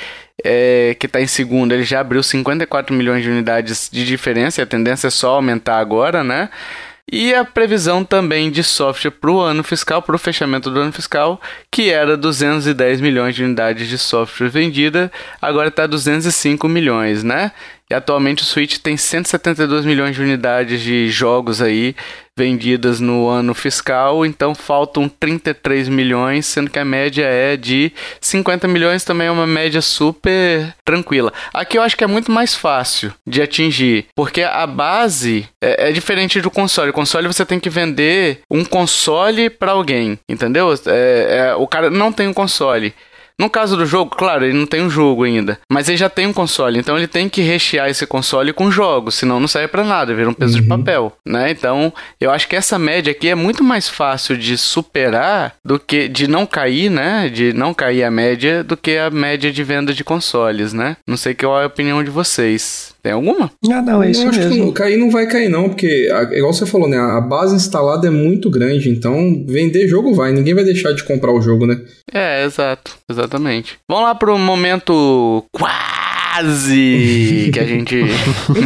é, 0.43 0.95
que 0.99 1.07
está 1.07 1.19
em 1.19 1.25
segundo, 1.25 1.73
ele 1.73 1.83
já 1.83 1.99
abriu 1.99 2.21
54 2.21 2.95
milhões 2.95 3.23
de 3.23 3.29
unidades 3.31 3.89
de 3.91 4.05
diferença, 4.05 4.61
e 4.61 4.63
a 4.63 4.67
tendência 4.67 5.07
é 5.07 5.09
só 5.09 5.33
aumentar 5.33 5.79
agora, 5.79 6.23
né? 6.23 6.49
E 7.09 7.33
a 7.33 7.45
previsão 7.45 8.03
também 8.03 8.51
de 8.51 8.61
software 8.61 9.11
para 9.11 9.31
o 9.31 9.39
ano 9.39 9.63
fiscal, 9.63 10.01
para 10.01 10.15
o 10.15 10.19
fechamento 10.19 10.69
do 10.69 10.81
ano 10.81 10.91
fiscal, 10.91 11.39
que 11.71 11.89
era 11.89 12.17
210 12.17 12.99
milhões 12.99 13.33
de 13.33 13.45
unidades 13.45 13.87
de 13.87 13.97
software 13.97 14.49
vendida, 14.49 15.09
agora 15.41 15.69
está 15.69 15.87
205 15.87 16.67
milhões, 16.67 17.23
né? 17.23 17.53
E 17.89 17.93
atualmente 17.93 18.43
o 18.43 18.45
Switch 18.45 18.79
tem 18.79 18.97
172 18.97 19.85
milhões 19.85 20.13
de 20.13 20.21
unidades 20.21 20.81
de 20.81 21.09
jogos 21.09 21.61
aí 21.61 21.95
vendidas 22.37 22.99
no 22.99 23.27
ano 23.27 23.55
fiscal, 23.55 24.23
então 24.23 24.53
faltam 24.53 25.09
33 25.09 25.89
milhões, 25.89 26.45
sendo 26.45 26.69
que 26.69 26.77
a 26.77 26.85
média 26.85 27.25
é 27.25 27.57
de 27.57 27.91
50 28.21 28.67
milhões, 28.67 29.03
também 29.03 29.27
é 29.27 29.31
uma 29.31 29.47
média 29.47 29.81
super 29.81 30.71
tranquila. 30.85 31.33
Aqui 31.51 31.79
eu 31.79 31.81
acho 31.81 31.97
que 31.97 32.03
é 32.03 32.07
muito 32.07 32.31
mais 32.31 32.53
fácil 32.53 33.11
de 33.25 33.41
atingir, 33.41 34.05
porque 34.15 34.43
a 34.43 34.67
base 34.67 35.49
é, 35.59 35.89
é 35.89 35.91
diferente 35.91 36.39
do 36.39 36.51
console. 36.51 36.91
O 36.91 36.93
console 36.93 37.27
você 37.27 37.43
tem 37.43 37.59
que 37.59 37.71
vender 37.71 38.41
um 38.51 38.63
console 38.63 39.49
para 39.49 39.71
alguém, 39.71 40.19
entendeu? 40.29 40.71
É, 40.85 41.37
é, 41.37 41.55
o 41.55 41.65
cara 41.65 41.89
não 41.89 42.11
tem 42.11 42.27
um 42.27 42.33
console. 42.33 42.93
No 43.39 43.49
caso 43.49 43.77
do 43.77 43.85
jogo, 43.85 44.15
claro, 44.15 44.45
ele 44.45 44.57
não 44.57 44.65
tem 44.65 44.81
um 44.81 44.89
jogo 44.89 45.23
ainda, 45.23 45.59
mas 45.71 45.87
ele 45.87 45.97
já 45.97 46.09
tem 46.09 46.25
um 46.25 46.33
console, 46.33 46.79
então 46.79 46.97
ele 46.97 47.07
tem 47.07 47.29
que 47.29 47.41
rechear 47.41 47.87
esse 47.87 48.05
console 48.07 48.51
com 48.51 48.71
jogos, 48.71 49.13
senão 49.15 49.39
não 49.39 49.47
serve 49.47 49.67
para 49.67 49.83
nada, 49.83 50.15
vira 50.15 50.29
um 50.29 50.33
peso 50.33 50.55
uhum. 50.55 50.61
de 50.63 50.67
papel, 50.67 51.17
né? 51.23 51.51
Então, 51.51 51.93
eu 52.19 52.31
acho 52.31 52.47
que 52.47 52.55
essa 52.55 52.79
média 52.79 53.11
aqui 53.11 53.29
é 53.29 53.35
muito 53.35 53.63
mais 53.63 53.87
fácil 53.87 54.35
de 54.35 54.57
superar 54.57 55.53
do 55.63 55.79
que 55.79 56.07
de 56.07 56.27
não 56.27 56.47
cair, 56.47 56.89
né? 56.89 57.29
De 57.29 57.53
não 57.53 57.75
cair 57.75 58.03
a 58.03 58.09
média 58.09 58.63
do 58.63 58.75
que 58.75 58.97
a 58.97 59.11
média 59.11 59.51
de 59.51 59.63
venda 59.63 59.93
de 59.93 60.03
consoles, 60.03 60.73
né? 60.73 60.97
Não 61.05 61.15
sei 61.15 61.35
qual 61.35 61.61
é 61.61 61.63
a 61.63 61.67
opinião 61.67 62.03
de 62.03 62.09
vocês. 62.09 62.96
Tem 63.01 63.11
alguma? 63.11 63.51
Ah, 63.71 63.81
não, 63.81 64.03
é 64.03 64.11
isso 64.11 64.23
eu 64.23 64.29
acho 64.29 64.39
mesmo. 64.39 64.53
Que 64.53 64.59
não, 64.59 64.71
cair 64.71 64.97
não 64.97 65.09
vai 65.09 65.27
cair 65.27 65.49
não, 65.49 65.69
porque 65.69 66.09
igual 66.33 66.53
você 66.53 66.65
falou, 66.65 66.89
né? 66.89 66.97
A 66.97 67.21
base 67.21 67.55
instalada 67.55 68.07
é 68.07 68.11
muito 68.11 68.49
grande, 68.49 68.89
então 68.89 69.45
vender 69.47 69.87
jogo 69.87 70.13
vai, 70.13 70.31
ninguém 70.31 70.53
vai 70.53 70.63
deixar 70.63 70.91
de 70.93 71.03
comprar 71.03 71.31
o 71.31 71.41
jogo, 71.41 71.65
né? 71.65 71.79
É, 72.11 72.43
exato, 72.43 72.97
exatamente. 73.09 73.77
Vamos 73.87 74.05
lá 74.05 74.15
pro 74.15 74.37
momento 74.37 75.43
quase 75.51 77.49
que 77.53 77.59
a 77.59 77.65
gente 77.65 78.01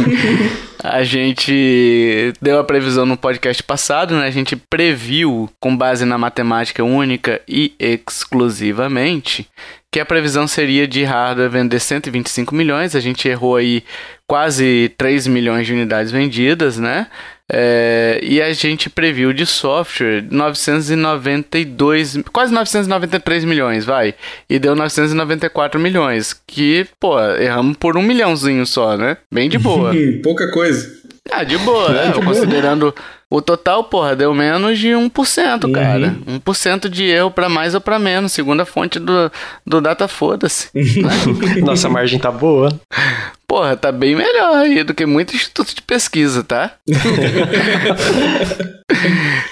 a 0.82 1.04
gente 1.04 2.32
deu 2.40 2.58
a 2.58 2.64
previsão 2.64 3.06
no 3.06 3.16
podcast 3.16 3.62
passado, 3.62 4.16
né? 4.16 4.26
A 4.26 4.30
gente 4.30 4.56
previu 4.56 5.48
com 5.60 5.76
base 5.76 6.04
na 6.04 6.18
matemática 6.18 6.82
única 6.82 7.40
e 7.46 7.74
exclusivamente 7.78 9.48
que 9.92 10.00
a 10.00 10.06
previsão 10.06 10.48
seria 10.48 10.88
de 10.88 11.04
hardware 11.04 11.50
vender 11.50 11.78
125 11.78 12.54
milhões, 12.54 12.96
a 12.96 13.00
gente 13.00 13.28
errou 13.28 13.56
aí 13.56 13.84
quase 14.26 14.90
3 14.96 15.26
milhões 15.26 15.66
de 15.66 15.74
unidades 15.74 16.10
vendidas, 16.10 16.78
né? 16.78 17.08
É, 17.50 18.20
e 18.22 18.40
a 18.40 18.52
gente 18.52 18.88
previu 18.88 19.32
de 19.32 19.44
software 19.44 20.24
992, 20.30 22.18
quase 22.32 22.52
993 22.52 23.44
milhões, 23.44 23.84
vai. 23.84 24.14
E 24.48 24.58
deu 24.58 24.74
994 24.74 25.78
milhões, 25.80 26.32
que, 26.46 26.86
pô, 26.98 27.20
erramos 27.20 27.76
por 27.76 27.96
um 27.96 28.02
milhãozinho 28.02 28.64
só, 28.66 28.96
né? 28.96 29.16
Bem 29.30 29.48
de 29.48 29.58
boa. 29.58 29.92
Pouca 30.22 30.50
coisa. 30.50 31.02
Ah, 31.30 31.44
de 31.44 31.56
boa, 31.58 31.90
né? 31.90 32.12
Considerando 32.24 32.94
o 33.32 33.40
total, 33.40 33.84
porra, 33.84 34.14
deu 34.14 34.34
menos 34.34 34.78
de 34.78 34.88
1%, 34.88 35.64
uhum. 35.64 35.72
cara. 35.72 36.14
1% 36.28 36.86
de 36.90 37.04
erro 37.04 37.30
para 37.30 37.48
mais 37.48 37.74
ou 37.74 37.80
para 37.80 37.98
menos, 37.98 38.30
segundo 38.32 38.60
a 38.60 38.66
fonte 38.66 38.98
do, 38.98 39.32
do 39.66 39.80
Data 39.80 40.06
Foda-se. 40.06 40.68
Nossa 41.64 41.88
margem 41.88 42.18
tá 42.18 42.30
boa. 42.30 42.78
Porra, 43.48 43.74
tá 43.74 43.90
bem 43.90 44.14
melhor 44.14 44.56
aí 44.56 44.84
do 44.84 44.92
que 44.92 45.06
muito 45.06 45.34
instituto 45.34 45.74
de 45.74 45.80
pesquisa, 45.80 46.44
tá? 46.44 46.72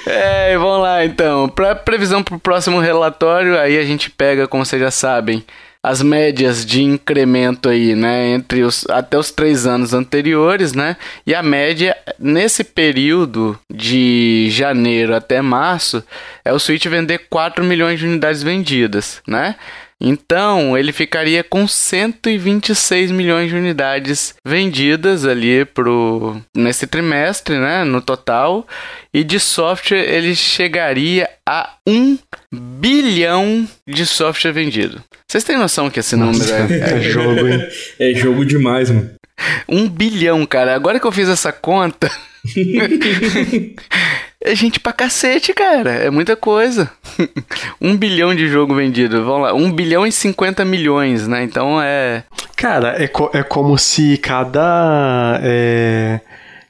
é, 0.06 0.58
vamos 0.58 0.82
lá 0.82 1.02
então. 1.02 1.48
Para 1.48 1.74
previsão 1.74 2.22
pro 2.22 2.38
próximo 2.38 2.80
relatório, 2.80 3.58
aí 3.58 3.78
a 3.78 3.84
gente 3.84 4.10
pega, 4.10 4.46
como 4.46 4.62
vocês 4.62 4.82
já 4.82 4.90
sabem, 4.90 5.42
as 5.82 6.02
médias 6.02 6.64
de 6.64 6.82
incremento 6.82 7.68
aí, 7.68 7.94
né, 7.94 8.34
entre 8.34 8.62
os 8.62 8.84
até 8.90 9.18
os 9.18 9.30
três 9.30 9.66
anos 9.66 9.94
anteriores, 9.94 10.74
né, 10.74 10.96
e 11.26 11.34
a 11.34 11.42
média 11.42 11.96
nesse 12.18 12.62
período 12.62 13.58
de 13.72 14.48
janeiro 14.50 15.14
até 15.14 15.40
março 15.40 16.04
é 16.44 16.52
o 16.52 16.58
Switch 16.58 16.86
vender 16.86 17.26
4 17.30 17.64
milhões 17.64 17.98
de 17.98 18.06
unidades 18.06 18.42
vendidas, 18.42 19.22
né? 19.26 19.56
Então, 20.00 20.78
ele 20.78 20.92
ficaria 20.92 21.44
com 21.44 21.68
126 21.68 23.10
milhões 23.10 23.50
de 23.50 23.56
unidades 23.56 24.34
vendidas 24.44 25.26
ali 25.26 25.64
pro 25.64 26.40
nesse 26.56 26.86
trimestre, 26.86 27.58
né, 27.58 27.84
no 27.84 28.00
total, 28.00 28.66
e 29.12 29.22
de 29.22 29.38
software 29.38 30.08
ele 30.08 30.34
chegaria 30.34 31.28
a 31.46 31.74
1 31.86 32.18
bilhão 32.52 33.68
de 33.86 34.06
software 34.06 34.52
vendido. 34.52 35.02
Vocês 35.28 35.44
têm 35.44 35.58
noção 35.58 35.90
que 35.90 36.00
esse 36.00 36.16
número 36.16 36.50
é, 36.50 36.96
é 36.96 37.00
jogo, 37.00 37.46
hein? 37.46 37.68
É 37.98 38.14
jogo 38.14 38.44
demais, 38.44 38.90
mano. 38.90 39.10
Um 39.68 39.88
bilhão, 39.88 40.44
cara. 40.46 40.74
Agora 40.74 40.98
que 40.98 41.06
eu 41.06 41.12
fiz 41.12 41.28
essa 41.28 41.52
conta. 41.52 42.10
É 44.42 44.54
gente 44.54 44.80
pra 44.80 44.92
cacete, 44.92 45.52
cara. 45.52 45.90
É 45.90 46.10
muita 46.10 46.34
coisa. 46.34 46.90
um 47.80 47.94
bilhão 47.94 48.34
de 48.34 48.48
jogo 48.48 48.74
vendido. 48.74 49.22
Vamos 49.22 49.42
lá. 49.42 49.54
Um 49.54 49.70
bilhão 49.70 50.06
e 50.06 50.12
cinquenta 50.12 50.64
milhões, 50.64 51.28
né? 51.28 51.44
Então 51.44 51.80
é. 51.80 52.24
Cara, 52.56 53.02
é, 53.02 53.06
co 53.06 53.30
é 53.34 53.42
como 53.42 53.76
se 53.76 54.16
cada. 54.16 55.38
É, 55.42 56.20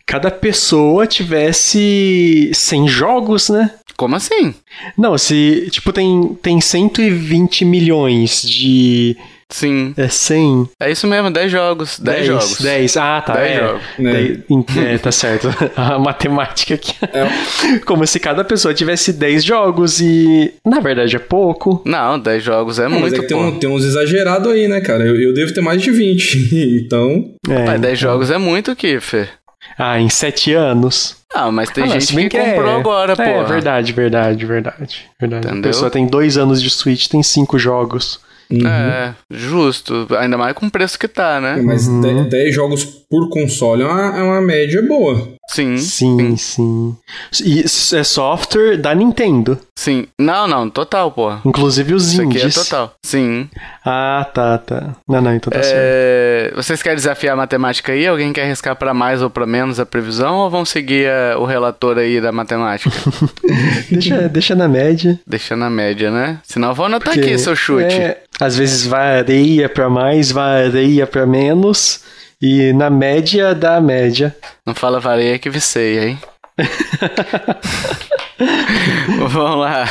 cada 0.05 0.31
pessoa 0.31 1.07
tivesse 1.07 2.51
100 2.53 2.89
jogos, 2.89 3.49
né? 3.49 3.71
Como 3.97 4.17
assim? 4.17 4.53
Não, 4.99 5.17
se. 5.17 5.69
Tipo, 5.71 5.93
tem, 5.93 6.37
tem 6.43 6.61
120 6.61 7.65
milhões 7.65 8.43
de 8.43 9.17
Sim. 9.51 9.93
É 9.97 10.09
100. 10.09 10.71
É 10.81 10.91
isso 10.91 11.07
mesmo, 11.07 11.31
10 11.31 11.53
jogos. 11.53 11.99
10, 11.99 12.27
jogos. 12.27 12.61
10. 12.61 12.97
Ah, 12.97 13.21
tá. 13.21 13.35
10 13.35 13.51
é. 13.51 13.59
jogos. 13.59 13.83
É. 13.99 14.95
é, 14.95 14.99
tá 14.99 15.13
certo. 15.13 15.49
A 15.77 15.99
matemática 15.99 16.75
aqui. 16.75 16.95
É. 17.03 17.79
Como 17.85 18.07
se 18.07 18.19
cada 18.21 18.45
pessoa 18.45 18.73
tivesse 18.73 19.13
10 19.13 19.45
jogos 19.45 20.01
e. 20.01 20.55
Na 20.65 20.81
verdade 20.81 21.17
é 21.17 21.19
pouco. 21.19 21.83
Não, 21.85 22.19
10 22.19 22.43
jogos 22.43 22.79
é 22.79 22.85
Não, 22.85 23.01
muito. 23.01 23.03
Mas 23.03 23.13
é 23.13 23.19
que 23.19 23.27
tem, 23.27 23.37
um, 23.37 23.59
tem, 23.59 23.69
uns 23.69 23.85
exagerados 23.85 24.51
aí, 24.53 24.69
né, 24.69 24.81
cara? 24.81 25.05
Eu, 25.05 25.21
eu, 25.21 25.35
devo 25.35 25.53
ter 25.53 25.61
mais 25.61 25.83
de 25.83 25.91
20. 25.91 26.55
então. 26.85 27.35
É, 27.49 27.65
Pai, 27.65 27.79
10 27.79 27.99
então. 27.99 28.13
jogos 28.13 28.31
é 28.31 28.39
muito, 28.39 28.75
Kiffer. 28.77 29.29
Ah, 29.77 30.01
em 30.01 30.09
7 30.09 30.55
anos. 30.55 31.17
Ah, 31.33 31.51
mas 31.51 31.71
tem 31.71 31.85
ah, 31.85 31.87
gente 31.87 32.15
que, 32.15 32.29
que 32.29 32.39
comprou 32.39 32.71
é... 32.71 32.77
agora, 32.77 33.17
pô. 33.17 33.23
É 33.23 33.45
verdade, 33.45 33.93
verdade, 33.93 34.45
verdade. 34.45 35.07
verdade. 35.21 35.49
A 35.49 35.63
pessoa 35.63 35.91
tem 35.91 36.07
2 36.07 36.37
anos 36.37 36.61
de 36.61 36.71
Switch, 36.71 37.07
tem 37.07 37.23
5 37.23 37.59
jogos. 37.59 38.21
Uhum. 38.51 38.67
É, 38.67 39.15
justo. 39.31 40.07
Ainda 40.19 40.37
mais 40.37 40.55
com 40.55 40.67
o 40.67 40.71
preço 40.71 40.99
que 40.99 41.09
tá, 41.09 41.41
né? 41.41 41.57
Mas 41.57 41.87
uhum. 41.87 42.29
10 42.29 42.55
jogos 42.55 43.00
por 43.11 43.29
console 43.29 43.83
é 43.83 43.87
uma, 43.87 44.19
é 44.19 44.23
uma 44.23 44.41
média 44.41 44.81
boa. 44.81 45.31
Sim. 45.49 45.77
Sim, 45.79 46.37
sim. 46.37 46.97
E 47.45 47.65
é 47.65 48.05
software 48.05 48.77
da 48.77 48.95
Nintendo. 48.95 49.59
Sim. 49.75 50.07
Não, 50.17 50.47
não, 50.47 50.71
total, 50.71 51.11
pô. 51.11 51.33
Inclusive 51.45 51.93
os 51.93 52.13
Isso 52.13 52.23
indies. 52.23 52.45
Isso 52.45 52.61
aqui 52.61 52.61
é 52.61 52.63
total. 52.63 52.95
Sim. 53.05 53.49
Ah, 53.85 54.25
tá, 54.33 54.59
tá. 54.59 54.95
Não, 55.09 55.21
não, 55.21 55.35
então 55.35 55.51
tá 55.53 55.59
é... 55.59 55.63
certo. 55.63 56.57
Vocês 56.57 56.81
querem 56.81 56.95
desafiar 56.95 57.35
a 57.35 57.37
matemática 57.37 57.91
aí? 57.91 58.07
Alguém 58.07 58.33
quer 58.33 58.45
arriscar 58.45 58.77
para 58.77 58.95
mais 58.95 59.23
ou 59.23 59.29
para 59.29 59.45
menos 59.45 59.81
a 59.81 59.87
previsão 59.87 60.37
ou 60.37 60.49
vão 60.49 60.65
seguir 60.65 61.11
a, 61.11 61.37
o 61.37 61.45
relator 61.45 61.99
aí 61.99 62.21
da 62.21 62.31
matemática? 62.31 62.95
deixa, 63.91 64.29
deixa 64.29 64.55
na 64.55 64.69
média. 64.69 65.19
Deixa 65.27 65.57
na 65.57 65.69
média, 65.69 66.13
né? 66.13 66.39
Senão 66.45 66.69
eu 66.69 66.75
vou 66.77 66.87
anotar 66.87 67.15
Porque 67.15 67.29
aqui 67.29 67.39
seu 67.39 67.57
chute. 67.57 67.93
É, 67.93 68.23
às 68.39 68.57
vezes 68.57 68.87
varia 68.87 69.69
para 69.69 69.91
mais, 69.91 70.31
varia 70.31 71.09
para 71.09 71.27
menos. 71.27 72.05
E 72.41 72.73
na 72.73 72.89
média 72.89 73.55
da 73.55 73.81
média. 73.81 74.35
Não 74.65 74.75
fala 74.75 74.99
vareia 74.99 75.39
que 75.39 75.51
viceia, 75.51 76.09
hein? 76.09 76.19
Vamos 79.29 79.61
lá. 79.61 79.85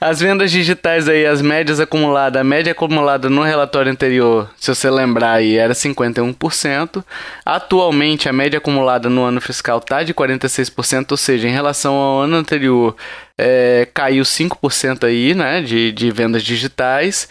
As 0.00 0.18
vendas 0.20 0.50
digitais 0.50 1.08
aí, 1.08 1.24
as 1.24 1.40
médias 1.40 1.78
acumuladas, 1.78 2.40
a 2.40 2.44
média 2.44 2.72
acumulada 2.72 3.30
no 3.30 3.42
relatório 3.42 3.92
anterior, 3.92 4.50
se 4.56 4.74
você 4.74 4.90
lembrar 4.90 5.34
aí, 5.34 5.56
era 5.56 5.72
51%. 5.72 7.04
Atualmente, 7.44 8.28
a 8.28 8.32
média 8.32 8.58
acumulada 8.58 9.08
no 9.08 9.22
ano 9.22 9.40
fiscal 9.40 9.78
está 9.78 10.02
de 10.02 10.12
46%, 10.12 11.12
ou 11.12 11.16
seja, 11.16 11.46
em 11.48 11.52
relação 11.52 11.94
ao 11.94 12.22
ano 12.22 12.36
anterior, 12.36 12.96
é, 13.38 13.86
caiu 13.94 14.24
5% 14.24 15.04
aí, 15.04 15.34
né, 15.34 15.62
de, 15.62 15.92
de 15.92 16.10
vendas 16.10 16.42
digitais. 16.42 17.28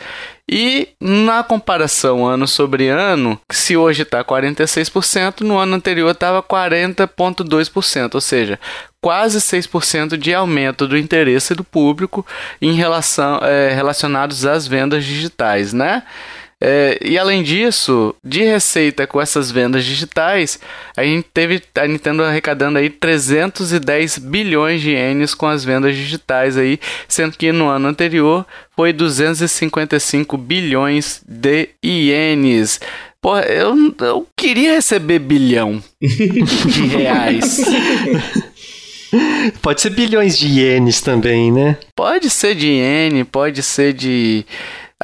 E 0.50 0.90
na 1.02 1.44
comparação 1.44 2.26
ano 2.26 2.48
sobre 2.48 2.88
ano, 2.88 3.40
se 3.52 3.76
hoje 3.76 4.04
está 4.04 4.24
46%, 4.24 5.42
no 5.42 5.58
ano 5.58 5.76
anterior 5.76 6.12
estava 6.12 6.44
40,2%, 6.44 8.14
ou 8.14 8.22
seja, 8.22 8.60
quase 9.02 9.40
6% 9.40 10.16
de 10.18 10.34
aumento 10.36 10.88
do 10.88 10.98
interesse 10.98 11.56
do 11.56 11.64
público 11.64 12.24
em 12.62 12.74
relação 12.74 13.40
é, 13.42 13.74
relacionados 13.74 14.46
às 14.46 14.68
vendas 14.68 15.04
digitais, 15.04 15.74
né? 15.74 16.04
É, 16.62 16.98
e 17.04 17.18
além 17.18 17.44
disso, 17.44 18.16
de 18.24 18.42
receita 18.44 19.06
com 19.06 19.22
essas 19.22 19.52
vendas 19.52 19.84
digitais, 19.84 20.60
a 20.96 21.04
gente 21.04 21.28
teve 21.34 21.62
a 21.76 21.86
Nintendo 21.86 22.24
arrecadando 22.24 22.78
aí 22.78 22.90
310 22.90 24.20
bilhões 24.20 24.82
de 24.82 24.92
ienes 24.92 25.36
com 25.36 25.48
as 25.48 25.66
vendas 25.66 25.96
digitais 25.96 26.58
aí, 26.58 26.80
sendo 27.08 27.38
que 27.38 27.52
no 27.52 27.68
ano 27.68 27.88
anterior 27.88 28.46
foi 28.74 28.94
255 28.94 30.38
bilhões 30.38 31.22
de 31.28 31.70
ienes. 31.84 32.80
Porra, 33.22 33.42
eu, 33.42 33.76
eu 34.02 34.28
queria 34.38 34.76
receber 34.76 35.20
bilhão 35.20 35.84
de 36.02 36.86
reais. 36.88 37.66
Pode 39.62 39.82
ser 39.82 39.90
bilhões 39.90 40.38
de 40.38 40.48
ienes 40.48 41.02
também, 41.02 41.52
né? 41.52 41.78
Pode 41.96 42.30
ser 42.30 42.56
de 42.56 42.68
iene, 42.68 43.24
pode 43.24 43.62
ser 43.64 43.94
de 43.94 44.46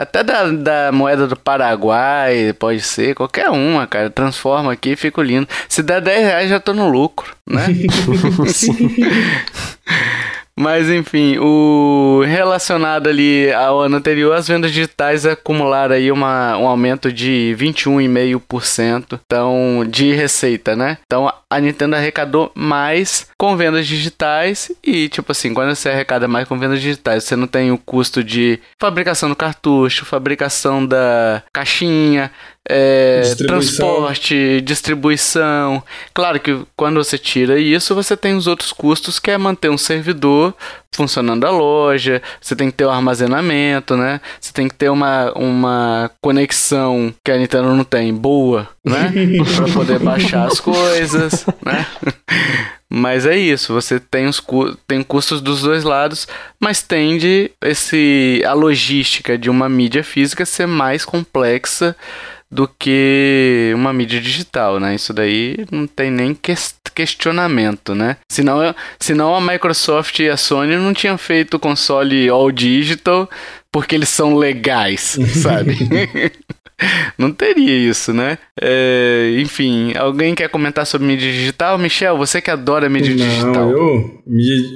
até 0.01 0.23
da, 0.23 0.51
da 0.51 0.91
moeda 0.91 1.27
do 1.27 1.35
Paraguai, 1.35 2.53
pode 2.53 2.81
ser, 2.81 3.15
qualquer 3.15 3.49
uma, 3.49 3.87
cara. 3.87 4.09
Transforma 4.09 4.73
aqui 4.73 4.91
e 4.91 4.95
fico 4.95 5.21
lindo. 5.21 5.47
Se 5.69 5.83
der 5.83 6.01
10 6.01 6.25
reais, 6.25 6.49
já 6.49 6.59
tô 6.59 6.73
no 6.73 6.89
lucro, 6.89 7.35
né? 7.47 7.67
Mas 10.57 10.89
enfim, 10.89 11.37
o 11.39 12.23
relacionado 12.25 13.07
ali 13.07 13.51
ao 13.51 13.79
ano 13.79 13.97
anterior, 13.97 14.33
as 14.33 14.47
vendas 14.47 14.71
digitais 14.71 15.25
acumularam 15.25 15.95
aí 15.95 16.11
uma, 16.11 16.57
um 16.57 16.67
aumento 16.67 17.11
de 17.11 17.55
21,5%, 17.57 19.19
então 19.25 19.85
de 19.87 20.13
receita, 20.13 20.75
né? 20.75 20.97
Então 21.05 21.31
a 21.49 21.59
Nintendo 21.59 21.95
arrecadou 21.95 22.51
mais 22.55 23.27
com 23.37 23.57
vendas 23.57 23.87
digitais 23.87 24.71
e 24.83 25.09
tipo 25.09 25.31
assim, 25.31 25.53
quando 25.53 25.75
você 25.75 25.89
arrecada 25.89 26.27
mais 26.27 26.47
com 26.47 26.57
vendas 26.57 26.81
digitais, 26.81 27.23
você 27.23 27.35
não 27.35 27.47
tem 27.47 27.71
o 27.71 27.77
custo 27.77 28.23
de 28.23 28.59
fabricação 28.79 29.29
do 29.29 29.35
cartucho, 29.35 30.05
fabricação 30.05 30.85
da 30.85 31.43
caixinha, 31.53 32.31
é, 32.69 33.21
distribuição. 33.21 33.85
transporte, 33.85 34.61
distribuição. 34.61 35.83
Claro 36.13 36.39
que 36.39 36.59
quando 36.75 37.03
você 37.03 37.17
tira 37.17 37.59
isso, 37.59 37.95
você 37.95 38.15
tem 38.15 38.35
os 38.35 38.47
outros 38.47 38.71
custos 38.71 39.19
que 39.19 39.31
é 39.31 39.37
manter 39.37 39.69
um 39.69 39.77
servidor 39.77 40.53
funcionando 40.93 41.45
a 41.45 41.49
loja, 41.49 42.21
você 42.39 42.55
tem 42.55 42.69
que 42.69 42.77
ter 42.77 42.85
o 42.85 42.89
armazenamento, 42.89 43.95
né? 43.95 44.19
Você 44.39 44.51
tem 44.51 44.67
que 44.67 44.75
ter 44.75 44.89
uma, 44.89 45.31
uma 45.37 46.11
conexão 46.21 47.13
que 47.23 47.31
a 47.31 47.37
Nintendo 47.37 47.73
não 47.73 47.83
tem, 47.83 48.13
boa, 48.13 48.69
né? 48.85 49.11
para 49.55 49.73
poder 49.73 49.99
baixar 49.99 50.47
as 50.47 50.59
coisas, 50.59 51.45
né? 51.65 51.87
Mas 52.93 53.25
é 53.25 53.37
isso, 53.37 53.73
você 53.73 54.01
tem 54.01 54.27
os 54.27 54.43
tem 54.85 55.01
custos 55.01 55.39
dos 55.39 55.61
dois 55.61 55.85
lados, 55.85 56.27
mas 56.59 56.83
tende 56.83 57.49
esse 57.63 58.43
a 58.45 58.51
logística 58.51 59.37
de 59.37 59.49
uma 59.49 59.69
mídia 59.69 60.03
física 60.03 60.45
ser 60.45 60.67
mais 60.67 61.05
complexa 61.05 61.95
do 62.51 62.67
que 62.67 63.71
uma 63.73 63.93
mídia 63.93 64.19
digital, 64.19 64.79
né? 64.79 64.93
Isso 64.93 65.13
daí 65.13 65.65
não 65.71 65.87
tem 65.87 66.11
nem 66.11 66.37
questionamento, 66.93 67.95
né? 67.95 68.17
Senão, 68.29 68.75
senão 68.99 69.33
a 69.33 69.39
Microsoft 69.39 70.19
e 70.19 70.29
a 70.29 70.35
Sony 70.35 70.75
não 70.75 70.93
tinham 70.93 71.17
feito 71.17 71.55
o 71.55 71.59
console 71.59 72.27
all 72.29 72.51
digital 72.51 73.29
porque 73.71 73.95
eles 73.95 74.09
são 74.09 74.35
legais, 74.35 75.17
sabe? 75.41 75.77
não 77.17 77.31
teria 77.31 77.77
isso, 77.77 78.13
né? 78.13 78.37
É, 78.59 79.33
enfim, 79.37 79.93
alguém 79.95 80.35
quer 80.35 80.49
comentar 80.49 80.85
sobre 80.85 81.07
mídia 81.07 81.31
digital? 81.31 81.77
Michel, 81.77 82.17
você 82.17 82.41
que 82.41 82.51
adora 82.51 82.89
mídia 82.89 83.15
não, 83.15 83.25
digital. 83.25 83.69
Eu 83.71 84.23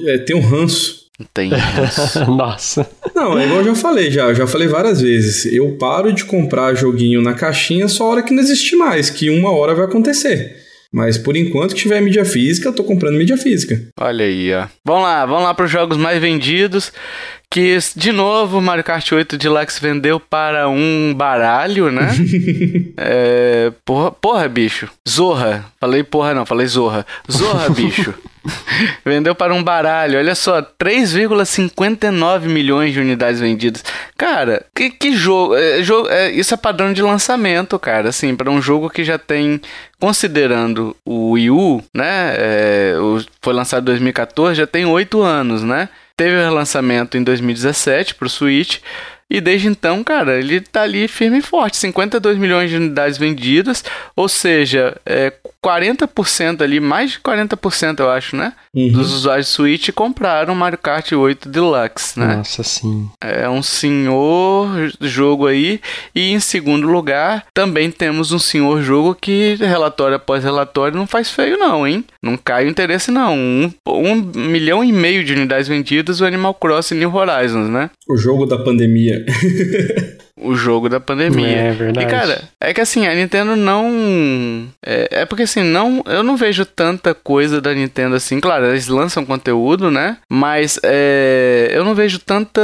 é, 0.08 0.18
tenho 0.20 0.40
um 0.40 0.48
ranço 0.48 1.05
tem 1.34 1.52
Nossa. 2.28 2.90
Não, 3.16 3.38
é 3.38 3.46
igual 3.46 3.60
eu 3.60 3.66
já 3.66 3.76
falei, 3.76 4.12
já, 4.12 4.34
já 4.34 4.46
falei 4.46 4.68
várias 4.68 5.02
vezes. 5.02 5.46
Eu 5.52 5.78
paro 5.78 6.12
de 6.12 6.26
comprar 6.26 6.76
joguinho 6.76 7.22
na 7.22 7.34
caixinha 7.34 7.88
só 7.88 8.06
a 8.06 8.08
hora 8.08 8.24
que 8.24 8.34
não 8.34 8.44
existe 8.44 8.76
mais, 8.76 9.10
que 9.10 9.30
uma 9.30 9.52
hora 9.52 9.74
vai 9.74 9.86
acontecer. 9.86 10.64
Mas 10.92 11.18
por 11.18 11.36
enquanto 11.36 11.76
que 11.76 11.82
tiver 11.82 12.02
mídia 12.02 12.24
física, 12.24 12.70
eu 12.70 12.74
tô 12.74 12.84
comprando 12.84 13.18
mídia 13.18 13.38
física. 13.38 13.82
Olha 14.00 14.26
aí, 14.26 14.54
ó. 14.54 14.68
Vamos 14.86 15.04
lá, 15.04 15.26
vamos 15.26 15.44
lá 15.44 15.54
para 15.54 15.66
os 15.66 15.72
jogos 15.72 15.98
mais 15.98 16.22
vendidos. 16.22 16.92
Que, 17.56 17.78
de 17.96 18.12
novo, 18.12 18.60
Mario 18.60 18.84
Kart 18.84 19.10
8 19.10 19.38
Deluxe 19.38 19.80
vendeu 19.80 20.20
para 20.20 20.68
um 20.68 21.14
baralho, 21.16 21.90
né? 21.90 22.10
é, 22.98 23.72
porra, 23.86 24.12
porra, 24.12 24.50
bicho. 24.50 24.90
Zorra. 25.08 25.64
Falei 25.80 26.04
porra 26.04 26.34
não, 26.34 26.46
falei 26.46 26.68
zorra. 26.68 27.06
Zorra, 27.32 27.70
bicho. 27.72 28.14
Vendeu 29.06 29.34
para 29.34 29.54
um 29.54 29.64
baralho, 29.64 30.20
olha 30.20 30.36
só, 30.36 30.62
3,59 30.62 32.42
milhões 32.42 32.92
de 32.92 33.00
unidades 33.00 33.40
vendidas. 33.40 33.86
Cara, 34.18 34.66
que, 34.76 34.90
que 34.90 35.16
jogo, 35.16 35.56
é, 35.56 35.82
jogo 35.82 36.10
é, 36.10 36.30
Isso 36.32 36.54
é 36.54 36.58
padrão 36.58 36.92
de 36.92 37.02
lançamento, 37.02 37.80
cara. 37.80 38.10
Assim, 38.10 38.36
para 38.36 38.52
um 38.52 38.62
jogo 38.62 38.90
que 38.90 39.06
já 39.06 39.18
tem, 39.18 39.62
considerando 39.98 40.94
o 41.06 41.32
Wii 41.32 41.52
U, 41.52 41.82
né? 41.94 42.36
É, 42.38 42.96
o, 43.00 43.24
foi 43.42 43.54
lançado 43.54 43.84
em 43.84 43.86
2014, 43.86 44.58
já 44.58 44.68
tem 44.68 44.86
8 44.86 45.22
anos, 45.22 45.64
né? 45.64 45.88
Teve 46.18 46.38
o 46.38 46.42
relançamento 46.42 47.18
em 47.18 47.24
2017 47.24 48.16
para 48.16 48.28
o 48.28 48.30
Switch. 48.30 48.80
E 49.30 49.42
desde 49.42 49.68
então, 49.68 50.04
cara, 50.04 50.38
ele 50.38 50.62
tá 50.62 50.84
ali 50.84 51.08
firme 51.08 51.40
e 51.40 51.42
forte. 51.42 51.78
52 51.78 52.38
milhões 52.38 52.70
de 52.70 52.78
unidades 52.78 53.18
vendidas, 53.18 53.84
ou 54.16 54.30
seja, 54.30 54.96
é, 55.06 55.34
40% 55.66 56.62
ali, 56.62 56.80
mais 56.80 57.14
de 57.14 57.20
40% 57.20 58.00
eu 58.00 58.10
acho, 58.12 58.36
né? 58.36 58.54
Uhum. 58.74 58.92
Dos 58.92 59.12
usuários 59.12 59.48
Switch 59.48 59.90
compraram 59.92 60.54
Mario 60.54 60.78
Kart 60.78 61.12
8 61.12 61.50
Deluxe, 61.50 62.20
né? 62.20 62.36
Nossa, 62.36 62.62
sim. 62.62 63.10
É 63.20 63.50
um 63.50 63.64
senhor 63.64 64.68
jogo 65.02 65.48
aí. 65.48 65.80
E 66.14 66.32
em 66.32 66.40
segundo 66.40 66.88
lugar, 66.88 67.46
também 67.52 67.90
temos 67.90 68.32
um 68.32 68.38
senhor 68.38 68.84
jogo 68.84 69.16
que, 69.16 69.56
relatório 69.56 70.18
após 70.18 70.44
relatório, 70.44 70.98
não 70.98 71.08
faz 71.08 71.32
feio 71.32 71.58
não, 71.58 71.88
hein? 71.88 72.06
Não 72.22 72.38
cai 72.38 72.66
o 72.66 72.70
interesse 72.70 73.10
não. 73.10 73.36
Um, 73.36 73.72
um 73.88 74.16
milhão 74.16 74.84
e 74.84 74.92
meio 74.92 75.24
de 75.24 75.34
unidades 75.34 75.68
vendidas, 75.68 76.22
o 76.22 76.26
Animal 76.26 76.54
Crossing 76.54 76.96
New 76.96 77.16
Horizons, 77.16 77.70
né? 77.70 77.90
O 78.08 78.18
jogo 78.18 78.46
da 78.46 78.58
pandemia. 78.58 79.15
O 80.38 80.56
jogo 80.56 80.90
da 80.90 81.00
pandemia. 81.00 81.58
É 81.58 81.72
verdade. 81.72 82.06
E 82.06 82.10
cara, 82.10 82.42
é 82.60 82.74
que 82.74 82.82
assim, 82.82 83.08
a 83.08 83.16
Nintendo 83.16 83.56
não. 83.56 84.68
É, 84.86 85.22
é, 85.22 85.26
porque 85.26 85.44
assim, 85.44 85.64
não, 85.64 86.04
eu 86.06 86.24
não 86.24 86.36
vejo 86.36 86.66
tanta 86.66 87.14
coisa 87.14 87.62
da 87.62 87.74
Nintendo 87.74 88.16
assim. 88.16 88.40
Claro, 88.40 88.66
eles 88.66 88.88
lançam 88.88 89.26
conteúdo, 89.26 89.90
né? 89.90 90.18
Mas 90.30 90.80
é, 90.84 91.70
eu 91.72 91.84
não 91.84 91.96
vejo 91.96 92.20
tanta, 92.20 92.62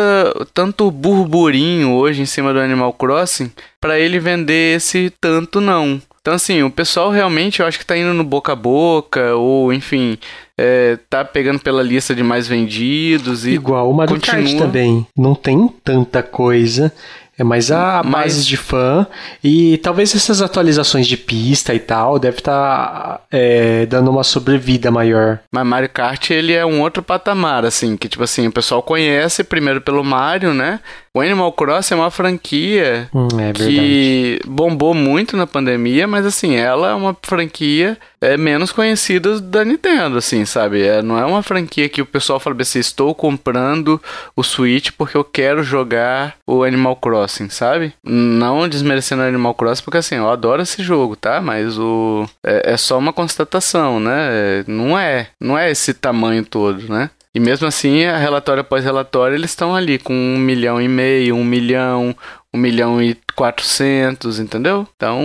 tanto 0.54 0.92
burburinho 0.92 1.92
hoje 1.92 2.22
em 2.22 2.26
cima 2.26 2.54
do 2.54 2.60
Animal 2.60 2.94
Crossing 2.94 3.52
para 3.80 4.00
ele 4.00 4.20
vender 4.20 4.76
esse 4.76 5.12
tanto, 5.20 5.60
não. 5.62 6.02
Então, 6.22 6.36
assim, 6.36 6.62
o 6.62 6.70
pessoal 6.70 7.10
realmente 7.10 7.62
eu 7.62 7.66
acho 7.66 7.80
que 7.80 7.86
tá 7.86 7.98
indo 7.98 8.14
no 8.14 8.24
boca 8.24 8.54
a 8.54 8.56
boca, 8.56 9.36
ou 9.36 9.74
enfim, 9.74 10.20
é, 10.56 11.00
tá 11.10 11.26
pegando 11.26 11.60
pela 11.60 11.82
lista 11.82 12.14
de 12.14 12.22
mais 12.22 12.48
vendidos 12.48 13.46
e. 13.46 13.52
Igual 13.52 13.90
o 13.90 13.94
Mario 13.94 14.14
continua... 14.16 14.44
Kart 14.44 14.58
também. 14.58 15.08
Não 15.18 15.34
tem 15.34 15.68
tanta 15.84 16.22
coisa. 16.22 16.94
É 17.42 17.44
mais 17.44 17.72
a 17.72 18.04
Mas... 18.04 18.12
base 18.12 18.46
de 18.46 18.56
fã. 18.56 19.08
E 19.44 19.78
talvez 19.78 20.14
essas 20.14 20.44
atualizações 20.44 21.08
de 21.08 21.18
pista 21.18 21.74
e 21.74 21.80
tal 21.80 22.20
deve 22.20 22.38
estar 22.38 22.52
tá, 22.54 23.22
é, 23.32 23.88
dando 23.88 24.12
uma 24.12 24.24
sobrevida 24.24 24.92
maior. 24.92 25.40
Mas 25.52 25.66
Mario 25.66 25.90
Kart, 25.90 26.30
ele 26.30 26.54
é 26.54 26.64
um 26.64 26.82
outro 26.82 27.02
patamar, 27.02 27.66
assim, 27.66 27.98
que 27.98 28.08
tipo 28.08 28.24
assim, 28.24 28.46
o 28.46 28.52
pessoal 28.52 28.84
conhece 28.84 29.44
primeiro 29.44 29.82
pelo 29.82 30.04
Mario, 30.04 30.54
né? 30.54 30.80
O 31.14 31.20
Animal 31.20 31.52
Crossing 31.52 31.94
é 31.94 31.98
uma 31.98 32.10
franquia 32.10 33.10
hum, 33.14 33.28
é 33.38 33.52
que 33.52 34.40
bombou 34.48 34.94
muito 34.94 35.36
na 35.36 35.46
pandemia, 35.46 36.08
mas 36.08 36.26
assim, 36.26 36.56
ela 36.56 36.92
é 36.92 36.94
uma 36.94 37.16
franquia 37.22 37.98
é, 38.22 38.38
menos 38.38 38.72
conhecida 38.72 39.42
da 39.42 39.66
Nintendo, 39.66 40.18
assim, 40.18 40.46
sabe? 40.46 40.82
É, 40.82 41.02
não 41.02 41.18
é 41.18 41.26
uma 41.26 41.44
franquia 41.44 41.90
que 41.90 42.02
o 42.02 42.06
pessoal 42.06 42.40
fala 42.40 42.56
assim, 42.62 42.80
estou 42.80 43.14
comprando 43.14 44.02
o 44.38 44.42
Switch 44.42 44.92
porque 44.98 45.18
eu 45.18 45.24
quero 45.26 45.62
jogar 45.64 46.36
o 46.48 46.64
Animal 46.64 46.96
Crossing, 46.96 47.50
sabe? 47.50 47.94
Não 48.02 48.70
desmerecendo 48.70 49.22
o 49.22 49.26
Animal 49.26 49.54
Crossing, 49.54 49.84
porque 49.84 49.98
assim, 49.98 50.16
eu 50.16 50.30
adoro 50.30 50.62
esse 50.62 50.82
jogo, 50.82 51.18
tá? 51.18 51.42
Mas 51.42 51.78
o 51.78 52.26
é, 52.42 52.72
é 52.72 52.78
só 52.78 52.98
uma 52.98 53.12
constatação, 53.12 54.00
né? 54.00 54.64
Não 54.66 54.98
é, 54.98 55.28
não 55.42 55.58
é 55.58 55.70
esse 55.70 55.94
tamanho 55.94 56.46
todo, 56.46 56.88
né? 56.88 57.10
E 57.34 57.40
mesmo 57.40 57.66
assim, 57.66 58.04
a 58.04 58.18
relatório 58.18 58.62
após 58.62 58.84
relatório, 58.84 59.36
eles 59.36 59.52
estão 59.52 59.74
ali 59.74 59.98
com 59.98 60.14
um 60.14 60.38
milhão 60.38 60.82
e 60.82 60.88
meio, 60.88 61.36
um 61.36 61.46
milhão, 61.46 62.14
um 62.54 62.58
milhão 62.58 63.02
e 63.02 63.18
quatrocentos, 63.36 64.38
entendeu? 64.38 64.86
Então, 64.98 65.24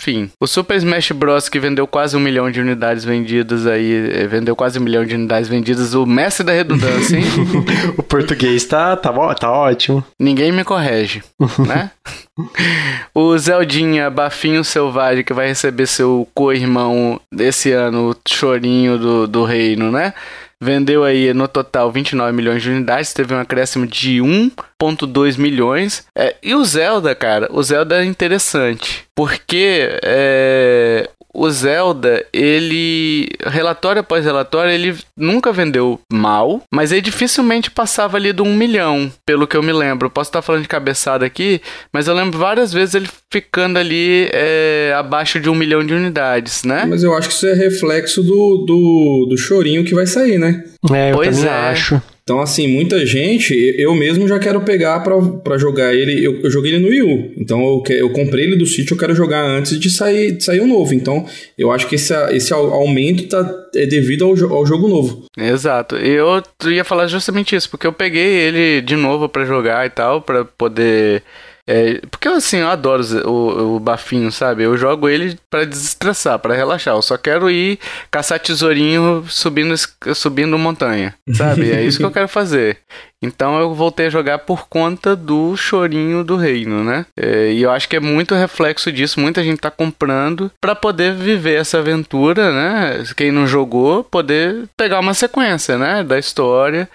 enfim. 0.00 0.30
O 0.40 0.46
Super 0.46 0.78
Smash 0.78 1.12
Bros. 1.12 1.50
que 1.50 1.60
vendeu 1.60 1.86
quase 1.86 2.16
um 2.16 2.20
milhão 2.20 2.50
de 2.50 2.60
unidades 2.60 3.04
vendidas 3.04 3.66
aí, 3.66 4.10
eh, 4.14 4.26
vendeu 4.26 4.56
quase 4.56 4.78
um 4.78 4.82
milhão 4.82 5.04
de 5.04 5.14
unidades 5.14 5.48
vendidas, 5.48 5.92
o 5.92 6.06
mestre 6.06 6.44
da 6.44 6.52
redundância, 6.52 7.18
hein? 7.18 7.24
o 7.98 8.02
português 8.02 8.64
tá, 8.64 8.96
tá, 8.96 9.12
tá 9.34 9.52
ótimo. 9.52 10.02
Ninguém 10.18 10.50
me 10.50 10.64
corrige, 10.64 11.22
né? 11.66 11.90
o 13.14 13.36
Zeldinha 13.36 14.08
Bafinho 14.08 14.64
Selvagem, 14.64 15.22
que 15.22 15.34
vai 15.34 15.48
receber 15.48 15.86
seu 15.86 16.26
co-irmão 16.34 17.20
desse 17.30 17.72
ano, 17.72 18.10
o 18.10 18.16
chorinho 18.26 18.98
do, 18.98 19.26
do 19.28 19.44
reino, 19.44 19.92
né? 19.92 20.14
Vendeu 20.60 21.04
aí 21.04 21.32
no 21.32 21.48
total 21.48 21.90
29 21.90 22.32
milhões 22.32 22.62
de 22.62 22.70
unidades, 22.70 23.14
teve 23.14 23.34
um 23.34 23.40
acréscimo 23.40 23.86
de 23.86 24.18
1,2 24.18 25.38
milhões. 25.38 26.06
É, 26.14 26.36
e 26.42 26.54
o 26.54 26.64
Zelda, 26.64 27.14
cara, 27.14 27.48
o 27.50 27.62
Zelda 27.62 28.02
é 28.02 28.04
interessante, 28.04 29.06
porque 29.14 29.88
é, 30.02 31.08
o 31.32 31.48
Zelda, 31.50 32.24
ele, 32.32 33.28
relatório 33.46 34.00
após 34.00 34.24
relatório, 34.24 34.72
ele 34.72 34.96
nunca 35.16 35.52
vendeu 35.52 36.00
mal, 36.12 36.62
mas 36.72 36.92
ele 36.92 37.00
dificilmente 37.00 37.70
passava 37.70 38.16
ali 38.16 38.32
do 38.32 38.42
um 38.42 38.54
milhão, 38.54 39.10
pelo 39.24 39.46
que 39.46 39.56
eu 39.56 39.62
me 39.62 39.72
lembro. 39.72 40.10
Posso 40.10 40.28
estar 40.28 40.42
falando 40.42 40.62
de 40.62 40.68
cabeçada 40.68 41.24
aqui, 41.24 41.60
mas 41.92 42.08
eu 42.08 42.14
lembro 42.14 42.38
várias 42.38 42.72
vezes 42.72 42.94
ele 42.94 43.08
ficando 43.32 43.78
ali 43.78 44.28
é, 44.32 44.92
abaixo 44.96 45.38
de 45.38 45.48
um 45.48 45.54
milhão 45.54 45.84
de 45.84 45.94
unidades, 45.94 46.64
né? 46.64 46.84
Mas 46.86 47.02
eu 47.02 47.14
acho 47.14 47.28
que 47.28 47.34
isso 47.34 47.46
é 47.46 47.54
reflexo 47.54 48.22
do, 48.22 48.64
do, 48.66 49.26
do 49.30 49.36
chorinho 49.36 49.84
que 49.84 49.94
vai 49.94 50.06
sair, 50.06 50.38
né? 50.38 50.64
É, 50.92 51.10
eu 51.10 51.14
pois 51.14 51.36
também 51.36 51.52
é. 51.52 51.70
acho. 51.70 52.02
Então, 52.30 52.40
assim, 52.40 52.68
muita 52.68 53.04
gente, 53.04 53.52
eu 53.76 53.92
mesmo 53.92 54.28
já 54.28 54.38
quero 54.38 54.60
pegar 54.60 55.00
para 55.00 55.58
jogar 55.58 55.92
ele. 55.92 56.24
Eu, 56.24 56.40
eu, 56.44 56.48
joguei 56.48 56.72
ele 56.72 56.84
no 56.84 56.88
Wii 56.88 57.02
U. 57.02 57.34
Então, 57.36 57.60
eu, 57.60 57.82
eu 57.96 58.10
comprei 58.10 58.44
ele 58.44 58.54
do 58.54 58.66
sítio, 58.66 58.94
eu 58.94 58.98
quero 58.98 59.16
jogar 59.16 59.42
antes 59.42 59.76
de 59.80 59.90
sair, 59.90 60.30
de 60.30 60.44
sair 60.44 60.60
o 60.60 60.66
novo. 60.66 60.94
Então, 60.94 61.26
eu 61.58 61.72
acho 61.72 61.88
que 61.88 61.96
esse, 61.96 62.14
esse 62.32 62.52
aumento 62.52 63.26
tá, 63.26 63.52
é 63.74 63.84
devido 63.84 64.24
ao, 64.24 64.58
ao 64.58 64.64
jogo 64.64 64.86
novo. 64.86 65.24
Exato. 65.36 65.96
Eu 65.96 66.40
ia 66.70 66.84
falar 66.84 67.08
justamente 67.08 67.56
isso, 67.56 67.68
porque 67.68 67.84
eu 67.84 67.92
peguei 67.92 68.22
ele 68.22 68.80
de 68.80 68.94
novo 68.94 69.28
para 69.28 69.44
jogar 69.44 69.84
e 69.84 69.90
tal, 69.90 70.22
para 70.22 70.44
poder 70.44 71.24
é, 71.72 72.00
porque 72.10 72.26
assim, 72.26 72.56
eu 72.56 72.68
adoro 72.68 73.04
o, 73.28 73.76
o 73.76 73.80
bafinho, 73.80 74.32
sabe? 74.32 74.64
Eu 74.64 74.76
jogo 74.76 75.08
ele 75.08 75.38
para 75.48 75.64
desestressar, 75.64 76.36
para 76.40 76.52
relaxar. 76.52 76.96
Eu 76.96 77.02
só 77.02 77.16
quero 77.16 77.48
ir 77.48 77.78
caçar 78.10 78.40
tesourinho 78.40 79.24
subindo, 79.28 79.76
subindo 80.16 80.58
montanha, 80.58 81.14
sabe? 81.32 81.70
É 81.70 81.80
isso 81.80 81.98
que 81.98 82.04
eu 82.04 82.10
quero 82.12 82.26
fazer. 82.26 82.78
Então 83.22 83.60
eu 83.60 83.72
voltei 83.74 84.06
a 84.06 84.10
jogar 84.10 84.38
por 84.40 84.66
conta 84.66 85.14
do 85.14 85.56
chorinho 85.56 86.24
do 86.24 86.36
reino, 86.36 86.82
né? 86.82 87.06
É, 87.16 87.52
e 87.52 87.62
eu 87.62 87.70
acho 87.70 87.88
que 87.88 87.96
é 87.96 88.00
muito 88.00 88.34
reflexo 88.34 88.90
disso. 88.90 89.20
Muita 89.20 89.44
gente 89.44 89.60
tá 89.60 89.70
comprando 89.70 90.50
para 90.60 90.74
poder 90.74 91.14
viver 91.14 91.60
essa 91.60 91.78
aventura, 91.78 92.50
né? 92.50 93.04
Quem 93.16 93.30
não 93.30 93.46
jogou, 93.46 94.02
poder 94.02 94.64
pegar 94.76 94.98
uma 94.98 95.14
sequência, 95.14 95.78
né? 95.78 96.02
Da 96.02 96.18
história 96.18 96.88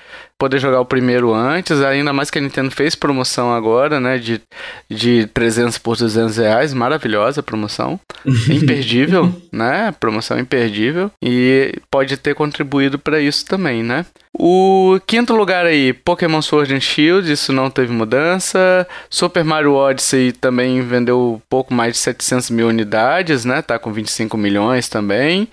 poder 0.46 0.60
jogar 0.60 0.80
o 0.80 0.86
primeiro 0.86 1.34
antes, 1.34 1.82
ainda 1.82 2.14
mais 2.14 2.30
que 2.30 2.38
a 2.38 2.42
Nintendo 2.42 2.70
fez 2.70 2.94
promoção 2.94 3.52
agora, 3.52 4.00
né, 4.00 4.20
de, 4.20 4.40
de 4.88 5.26
300 5.34 5.80
por 5.80 5.98
200 5.98 6.38
reais, 6.38 6.72
maravilhosa 6.72 7.42
promoção, 7.42 8.00
imperdível, 8.48 9.34
né, 9.52 9.92
promoção 10.00 10.38
imperdível, 10.38 11.10
e 11.20 11.74
pode 11.90 12.16
ter 12.18 12.36
contribuído 12.36 13.00
para 13.00 13.20
isso 13.20 13.44
também, 13.44 13.82
né. 13.82 14.06
O 14.38 15.00
quinto 15.08 15.34
lugar 15.34 15.66
aí, 15.66 15.94
Pokémon 15.94 16.42
Sword 16.42 16.76
and 16.76 16.82
Shield, 16.82 17.32
isso 17.32 17.54
não 17.54 17.70
teve 17.70 17.94
mudança. 17.94 18.86
Super 19.10 19.46
Mario 19.46 19.74
Odyssey 19.74 20.34
também 20.34 20.82
vendeu 20.82 21.42
pouco 21.50 21.74
mais 21.74 21.94
de 21.94 22.00
700 22.00 22.50
mil 22.50 22.68
unidades, 22.68 23.46
né? 23.46 23.62
Tá 23.62 23.80
com 23.80 23.94
25 23.94 24.36
milhões 24.38 24.90
também. 24.90 25.48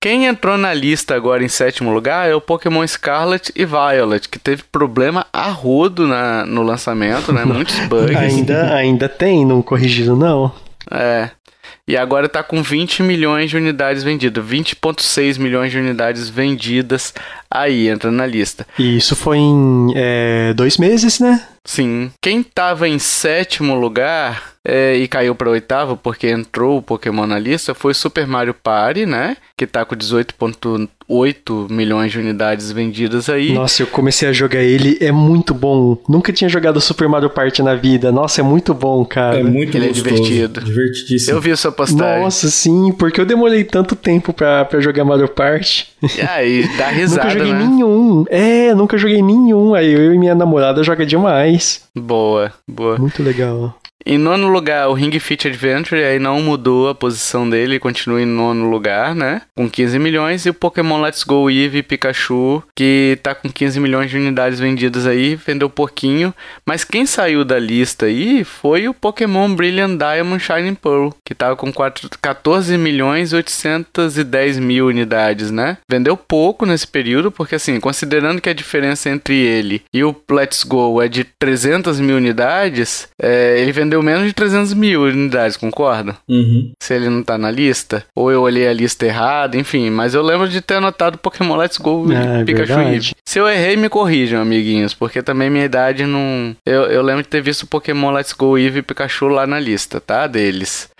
Quem 0.00 0.26
entrou 0.26 0.56
na 0.56 0.72
lista 0.72 1.16
agora 1.16 1.42
em 1.42 1.48
sétimo 1.48 1.92
lugar 1.92 2.30
é 2.30 2.34
o 2.34 2.40
Pokémon 2.40 2.86
Scarlet 2.86 3.52
e 3.56 3.64
Violet, 3.64 4.28
que 4.28 4.38
teve 4.38 4.62
problema 4.62 5.26
arrudo 5.32 6.06
na, 6.06 6.46
no 6.46 6.62
lançamento, 6.62 7.32
né? 7.32 7.44
Muitos 7.44 7.76
bugs. 7.88 8.16
ainda, 8.16 8.74
ainda 8.74 9.08
tem, 9.08 9.44
não 9.44 9.60
corrigido 9.60 10.14
não. 10.14 10.52
É. 10.88 11.30
E 11.86 11.96
agora 11.96 12.28
tá 12.28 12.42
com 12.42 12.62
20 12.62 13.02
milhões 13.02 13.50
de 13.50 13.56
unidades 13.56 14.04
vendidas. 14.04 14.44
20,6 14.44 15.38
milhões 15.38 15.72
de 15.72 15.78
unidades 15.78 16.28
vendidas 16.28 17.12
aí, 17.50 17.88
entra 17.88 18.10
na 18.12 18.26
lista. 18.26 18.66
E 18.78 18.98
isso 18.98 19.16
foi 19.16 19.38
em 19.38 19.92
é, 19.96 20.52
dois 20.54 20.76
meses, 20.76 21.18
né? 21.18 21.42
Sim. 21.64 22.12
Quem 22.22 22.42
tava 22.42 22.86
em 22.86 22.98
sétimo 22.98 23.74
lugar 23.74 24.57
é, 24.68 24.96
e 24.96 25.08
caiu 25.08 25.34
para 25.34 25.48
oitavo 25.48 25.96
porque 25.96 26.28
entrou 26.28 26.76
o 26.76 26.82
Pokémon 26.82 27.26
na 27.26 27.38
lista 27.38 27.74
foi 27.74 27.94
Super 27.94 28.26
Mario 28.26 28.52
Party, 28.52 29.06
né? 29.06 29.38
Que 29.56 29.66
tá 29.66 29.82
com 29.82 29.96
18,8 29.96 31.70
milhões 31.70 32.12
de 32.12 32.18
unidades 32.18 32.70
vendidas 32.70 33.30
aí. 33.30 33.54
Nossa, 33.54 33.82
eu 33.82 33.86
comecei 33.86 34.28
a 34.28 34.32
jogar 34.32 34.60
ele, 34.60 34.98
é 35.00 35.10
muito 35.10 35.54
bom. 35.54 35.96
Nunca 36.06 36.32
tinha 36.34 36.50
jogado 36.50 36.80
Super 36.82 37.08
Mario 37.08 37.30
Party 37.30 37.62
na 37.62 37.74
vida. 37.74 38.12
Nossa, 38.12 38.42
é 38.42 38.44
muito 38.44 38.74
bom, 38.74 39.04
cara. 39.06 39.40
É 39.40 39.42
muito 39.42 39.74
Ele 39.74 39.88
gostoso, 39.88 40.08
é 40.08 40.12
divertido. 40.12 40.60
Divertidíssimo. 40.60 41.36
Eu 41.36 41.40
vi 41.40 41.56
sua 41.56 41.72
postagem. 41.72 42.22
Nossa, 42.22 42.50
sim, 42.50 42.92
porque 42.92 43.20
eu 43.20 43.24
demorei 43.24 43.64
tanto 43.64 43.96
tempo 43.96 44.34
pra, 44.34 44.66
pra 44.66 44.80
jogar 44.80 45.04
Mario 45.04 45.28
Party. 45.28 45.88
E 46.16 46.20
aí, 46.20 46.68
dá 46.76 46.88
risada, 46.92 47.28
Nunca 47.28 47.38
joguei 47.38 47.52
né? 47.54 47.66
nenhum. 47.66 48.24
É, 48.28 48.74
nunca 48.74 48.98
joguei 48.98 49.22
nenhum. 49.22 49.74
Aí 49.74 49.90
eu 49.92 50.12
e 50.12 50.18
minha 50.18 50.34
namorada 50.34 50.82
joga 50.84 51.06
demais. 51.06 51.88
Boa, 51.96 52.52
boa. 52.68 52.98
Muito 52.98 53.22
legal. 53.22 53.74
Em 54.06 54.16
nono 54.16 54.48
lugar, 54.48 54.88
o 54.88 54.94
Ring 54.94 55.18
Fit 55.18 55.48
Adventure, 55.48 56.02
aí 56.02 56.18
não 56.18 56.40
mudou 56.40 56.88
a 56.88 56.94
posição 56.94 57.48
dele, 57.48 57.78
continua 57.78 58.22
em 58.22 58.26
nono 58.26 58.70
lugar, 58.70 59.14
né? 59.14 59.42
Com 59.54 59.68
15 59.68 59.98
milhões. 59.98 60.46
E 60.46 60.50
o 60.50 60.54
Pokémon 60.54 61.00
Let's 61.00 61.24
Go 61.24 61.50
Eevee 61.50 61.82
Pikachu, 61.82 62.62
que 62.74 63.18
tá 63.22 63.34
com 63.34 63.50
15 63.50 63.78
milhões 63.80 64.10
de 64.10 64.16
unidades 64.16 64.60
vendidas 64.60 65.06
aí, 65.06 65.34
vendeu 65.34 65.68
pouquinho. 65.68 66.32
Mas 66.64 66.84
quem 66.84 67.04
saiu 67.04 67.44
da 67.44 67.58
lista 67.58 68.06
aí 68.06 68.44
foi 68.44 68.88
o 68.88 68.94
Pokémon 68.94 69.52
Brilliant 69.54 69.98
Diamond 69.98 70.42
Shining 70.42 70.74
Pearl, 70.76 71.10
que 71.24 71.34
tava 71.34 71.56
com 71.56 71.72
4, 71.72 72.08
14 72.22 72.78
milhões 72.78 73.32
e 73.32 73.36
810 73.36 74.58
mil 74.58 74.86
unidades, 74.86 75.50
né? 75.50 75.76
Vendeu 75.90 76.16
pouco 76.16 76.64
nesse 76.64 76.86
período, 76.86 77.30
porque 77.30 77.56
assim, 77.56 77.78
considerando 77.80 78.40
que 78.40 78.48
a 78.48 78.54
diferença 78.54 79.10
entre 79.10 79.34
ele 79.34 79.82
e 79.92 80.02
o 80.04 80.16
Let's 80.30 80.62
Go 80.62 81.02
é 81.02 81.08
de 81.08 81.24
300 81.24 82.00
mil 82.00 82.16
unidades, 82.16 83.08
é, 83.20 83.60
ele 83.60 83.72
vendeu 83.72 83.87
vendeu 83.88 84.02
menos 84.02 84.26
de 84.26 84.34
300 84.34 84.74
mil 84.74 85.02
unidades, 85.02 85.56
concorda? 85.56 86.16
Uhum. 86.28 86.72
Se 86.80 86.94
ele 86.94 87.08
não 87.08 87.22
tá 87.22 87.38
na 87.38 87.50
lista. 87.50 88.04
Ou 88.14 88.30
eu 88.30 88.42
olhei 88.42 88.68
a 88.68 88.72
lista 88.72 89.06
errada, 89.06 89.56
enfim. 89.56 89.88
Mas 89.90 90.14
eu 90.14 90.22
lembro 90.22 90.46
de 90.46 90.60
ter 90.60 90.74
anotado 90.74 91.16
Pokémon 91.16 91.56
Let's 91.56 91.78
Go 91.78 92.06
é, 92.12 92.44
Pikachu 92.44 92.78
Eevee. 92.80 93.12
Se 93.26 93.38
eu 93.38 93.48
errei, 93.48 93.76
me 93.76 93.88
corrijam, 93.88 94.42
amiguinhos. 94.42 94.92
Porque 94.92 95.22
também 95.22 95.48
minha 95.48 95.64
idade 95.64 96.04
não... 96.04 96.54
Eu, 96.66 96.82
eu 96.82 97.02
lembro 97.02 97.22
de 97.22 97.28
ter 97.28 97.40
visto 97.40 97.66
Pokémon 97.66 98.10
Let's 98.10 98.32
Go 98.32 98.58
Eevee 98.58 98.80
e 98.80 98.82
Pikachu 98.82 99.28
lá 99.28 99.46
na 99.46 99.58
lista, 99.58 100.00
tá? 100.00 100.26
Deles. 100.26 100.90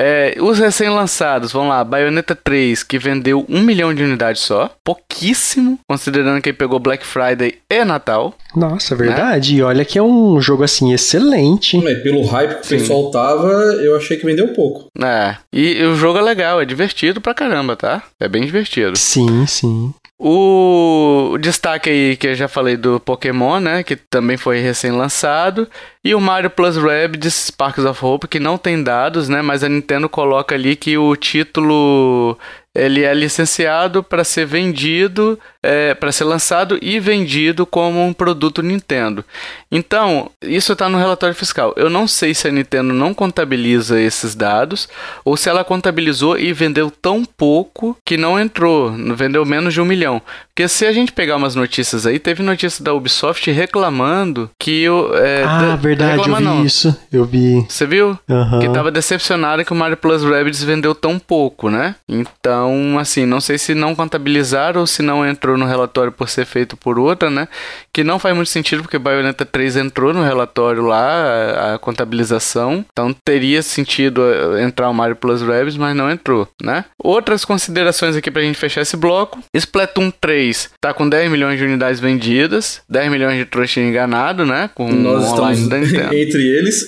É, 0.00 0.36
os 0.40 0.60
recém-lançados, 0.60 1.50
vamos 1.50 1.70
lá, 1.70 1.82
Bayonetta 1.82 2.36
3, 2.36 2.84
que 2.84 3.00
vendeu 3.00 3.44
um 3.48 3.60
milhão 3.62 3.92
de 3.92 4.04
unidades 4.04 4.42
só. 4.42 4.70
Pouquíssimo, 4.84 5.80
considerando 5.88 6.40
que 6.40 6.50
ele 6.50 6.56
pegou 6.56 6.78
Black 6.78 7.04
Friday 7.04 7.58
e 7.68 7.84
Natal. 7.84 8.32
Nossa, 8.54 8.94
verdade. 8.94 9.54
Né? 9.54 9.58
E 9.58 9.62
olha 9.62 9.84
que 9.84 9.98
é 9.98 10.02
um 10.02 10.40
jogo, 10.40 10.62
assim, 10.62 10.92
excelente. 10.92 11.76
É, 11.84 11.94
pelo 11.96 12.24
hype 12.24 12.60
que 12.60 12.66
Sim. 12.68 12.76
o 12.76 12.78
pessoal 12.78 13.10
tava, 13.10 13.48
eu 13.48 13.96
achei 13.96 14.16
que 14.16 14.24
vendeu 14.24 14.48
pouco. 14.52 14.86
É, 15.02 15.36
e, 15.52 15.80
e 15.80 15.84
o 15.84 15.96
jogo 15.96 16.18
é 16.18 16.22
legal, 16.22 16.60
é 16.60 16.64
divertido 16.64 17.20
pra 17.20 17.34
caramba, 17.34 17.74
tá? 17.74 18.04
É 18.20 18.28
bem 18.28 18.44
divertido. 18.44 18.96
Sim, 18.96 19.46
sim. 19.46 19.92
O, 20.20 21.38
destaque 21.40 21.88
aí 21.88 22.16
que 22.16 22.26
eu 22.26 22.34
já 22.34 22.48
falei 22.48 22.76
do 22.76 22.98
Pokémon, 22.98 23.60
né? 23.60 23.84
Que 23.84 23.94
também 23.94 24.36
foi 24.36 24.58
recém-lançado. 24.58 25.68
E 26.04 26.12
o 26.12 26.20
Mario 26.20 26.50
Plus 26.50 26.76
Rabbids 26.76 27.46
Sparks 27.46 27.84
of 27.84 28.04
Hope, 28.04 28.26
que 28.26 28.40
não 28.40 28.58
tem 28.58 28.82
dados, 28.82 29.28
né? 29.28 29.42
Mas 29.42 29.62
a 29.62 29.68
Nintendo 29.68 30.08
coloca 30.08 30.56
ali 30.56 30.74
que 30.74 30.98
o 30.98 31.14
título 31.14 32.36
ele 32.74 33.02
é 33.04 33.14
licenciado 33.14 34.02
para 34.02 34.24
ser 34.24 34.46
vendido, 34.46 35.38
é, 35.62 35.94
para 35.94 36.12
ser 36.12 36.24
lançado 36.24 36.78
e 36.80 37.00
vendido 37.00 37.66
como 37.66 38.04
um 38.04 38.12
produto 38.12 38.62
Nintendo. 38.62 39.24
Então, 39.70 40.30
isso 40.42 40.72
está 40.72 40.88
no 40.88 40.98
relatório 40.98 41.34
fiscal. 41.34 41.74
Eu 41.76 41.90
não 41.90 42.06
sei 42.06 42.32
se 42.32 42.48
a 42.48 42.52
Nintendo 42.52 42.94
não 42.94 43.12
contabiliza 43.12 44.00
esses 44.00 44.34
dados 44.34 44.88
ou 45.24 45.36
se 45.36 45.48
ela 45.48 45.64
contabilizou 45.64 46.38
e 46.38 46.52
vendeu 46.52 46.90
tão 46.90 47.24
pouco 47.24 47.96
que 48.04 48.16
não 48.16 48.38
entrou, 48.38 48.92
vendeu 49.14 49.44
menos 49.44 49.74
de 49.74 49.80
um 49.80 49.84
milhão. 49.84 50.22
Porque 50.58 50.68
se 50.68 50.86
a 50.86 50.92
gente 50.92 51.12
pegar 51.12 51.36
umas 51.36 51.54
notícias 51.54 52.06
aí, 52.06 52.18
teve 52.18 52.42
notícia 52.42 52.82
da 52.82 52.92
Ubisoft 52.92 53.48
reclamando 53.50 54.50
que 54.58 54.88
o. 54.88 55.14
É, 55.14 55.44
ah, 55.44 55.76
verdade, 55.76 56.28
eu 56.28 56.36
vi 56.36 56.42
não. 56.42 56.64
isso. 56.64 56.96
Eu 57.12 57.24
vi. 57.24 57.64
Você 57.68 57.86
viu? 57.86 58.18
Uhum. 58.28 58.58
Que 58.58 58.66
estava 58.66 58.90
decepcionada 58.90 59.64
que 59.64 59.72
o 59.72 59.76
Mario 59.76 59.96
Plus 59.96 60.24
Rabbids 60.24 60.62
vendeu 60.62 60.96
tão 60.96 61.16
pouco, 61.16 61.70
né? 61.70 61.94
Então, 62.08 62.98
assim, 62.98 63.24
não 63.24 63.40
sei 63.40 63.56
se 63.56 63.72
não 63.72 63.94
contabilizaram 63.94 64.80
ou 64.80 64.86
se 64.86 65.00
não 65.00 65.24
entrou 65.24 65.47
entrou 65.48 65.56
no 65.56 65.64
relatório 65.64 66.12
por 66.12 66.28
ser 66.28 66.44
feito 66.44 66.76
por 66.76 66.98
outra, 66.98 67.30
né? 67.30 67.48
Que 67.92 68.04
não 68.04 68.18
faz 68.18 68.36
muito 68.36 68.50
sentido 68.50 68.82
porque 68.82 68.98
Bayonetta 68.98 69.46
3 69.46 69.76
entrou 69.76 70.12
no 70.12 70.22
relatório 70.22 70.82
lá, 70.82 71.00
a, 71.00 71.74
a 71.74 71.78
contabilização. 71.78 72.84
Então 72.92 73.14
teria 73.24 73.62
sentido 73.62 74.22
eh, 74.22 74.62
entrar 74.62 74.90
o 74.90 74.94
Mario 74.94 75.16
Plus 75.16 75.40
Rabbids, 75.40 75.76
mas 75.78 75.96
não 75.96 76.10
entrou, 76.10 76.46
né? 76.62 76.84
Outras 77.02 77.44
considerações 77.44 78.14
aqui 78.14 78.30
pra 78.30 78.42
gente 78.42 78.58
fechar 78.58 78.82
esse 78.82 78.96
bloco. 78.96 79.38
Splatoon 79.54 80.10
3 80.20 80.70
tá 80.80 80.92
com 80.92 81.08
10 81.08 81.30
milhões 81.30 81.58
de 81.58 81.64
unidades 81.64 81.98
vendidas, 81.98 82.82
10 82.88 83.10
milhões 83.10 83.38
de 83.38 83.46
trouxa 83.46 83.80
enganado, 83.80 84.44
né? 84.44 84.68
Com 84.74 84.92
Nós 84.92 85.26
estamos 85.28 85.60
entre 86.12 86.46
eles. 86.46 86.86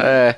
é. 0.00 0.36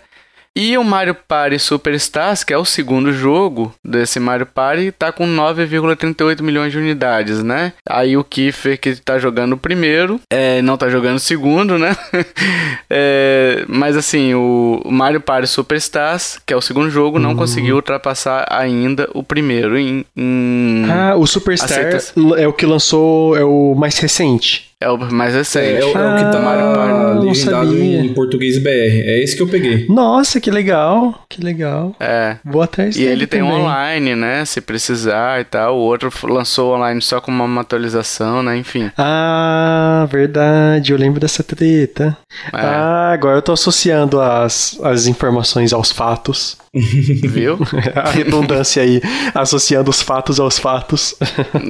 E 0.57 0.79
o 0.79 0.85
Mario 0.85 1.17
Party 1.17 1.59
Superstars, 1.59 2.45
que 2.45 2.53
é 2.53 2.57
o 2.57 2.65
segundo 2.65 3.13
jogo 3.13 3.75
desse 3.85 4.21
Mario 4.21 4.47
Party, 4.47 4.93
tá 4.93 5.11
com 5.11 5.27
9,38 5.27 6.43
milhões 6.43 6.71
de 6.71 6.79
unidades, 6.79 7.43
né? 7.43 7.73
Aí 7.89 8.17
o 8.17 8.23
Kiefer, 8.23 8.79
que 8.79 8.95
tá 8.95 9.19
jogando 9.19 9.55
o 9.55 9.59
primeiro, 9.59 10.21
é, 10.31 10.63
não 10.63 10.77
tá 10.77 10.89
jogando 10.89 11.17
o 11.17 11.21
segundo, 11.21 11.77
né? 11.77 11.97
é, 12.89 13.65
mas 13.67 13.97
assim, 13.97 14.33
o 14.35 14.81
Mario 14.87 15.21
Party 15.21 15.49
Superstars, 15.49 16.39
que 16.47 16.55
é 16.55 16.57
o 16.57 16.63
segundo 16.63 16.89
jogo, 16.89 17.19
não 17.19 17.31
uhum. 17.31 17.37
conseguiu 17.37 17.75
ultrapassar 17.75 18.47
ainda 18.49 19.11
o 19.13 19.25
primeiro 19.25 19.77
em. 19.77 20.07
em 20.17 20.87
ah, 20.89 21.17
o 21.17 21.27
Superstar 21.27 22.01
é 22.39 22.47
o 22.47 22.53
que 22.53 22.65
lançou, 22.65 23.37
é 23.37 23.43
o 23.43 23.75
mais 23.75 23.99
recente. 23.99 24.74
É 24.85 24.91
o 24.91 24.99
mais 24.99 25.35
recente. 25.35 25.65
É, 25.65 25.81
é, 25.81 25.85
o, 25.85 25.87
é 25.87 25.89
o 25.89 26.17
que 26.17 26.31
tá 26.31 26.43
ah, 26.45 27.19
legendado 27.19 27.83
em 27.83 28.13
português 28.13 28.59
BR. 28.59 28.69
É 28.69 29.19
esse 29.23 29.35
que 29.35 29.43
eu 29.43 29.49
peguei. 29.49 29.87
Nossa, 29.89 30.39
que 30.39 30.51
legal. 30.51 31.25
Que 31.27 31.43
legal. 31.43 31.97
É. 31.99 32.37
Boa 32.45 32.67
tarde. 32.67 33.01
E 33.01 33.03
ele 33.03 33.27
tem 33.27 33.41
também. 33.41 33.57
online, 33.57 34.15
né? 34.15 34.45
Se 34.45 34.61
precisar 34.61 35.41
e 35.41 35.45
tal. 35.45 35.79
O 35.79 35.81
outro 35.81 36.13
lançou 36.25 36.75
online 36.75 37.01
só 37.01 37.19
com 37.19 37.33
uma 37.33 37.63
atualização, 37.63 38.43
né? 38.43 38.59
Enfim. 38.59 38.91
Ah, 38.99 40.07
verdade. 40.11 40.93
Eu 40.93 40.99
lembro 40.99 41.19
dessa 41.19 41.43
treta. 41.43 42.15
É. 42.53 42.59
Ah, 42.59 43.11
agora 43.15 43.39
eu 43.39 43.43
tô 43.43 43.53
associando 43.53 44.21
as, 44.21 44.79
as 44.83 45.07
informações 45.07 45.73
aos 45.73 45.91
fatos. 45.91 46.59
Viu? 46.75 47.57
A 47.95 48.11
redundância 48.13 48.83
aí, 48.83 49.01
associando 49.33 49.91
os 49.91 50.03
fatos 50.03 50.41
aos 50.41 50.59
fatos. 50.59 51.15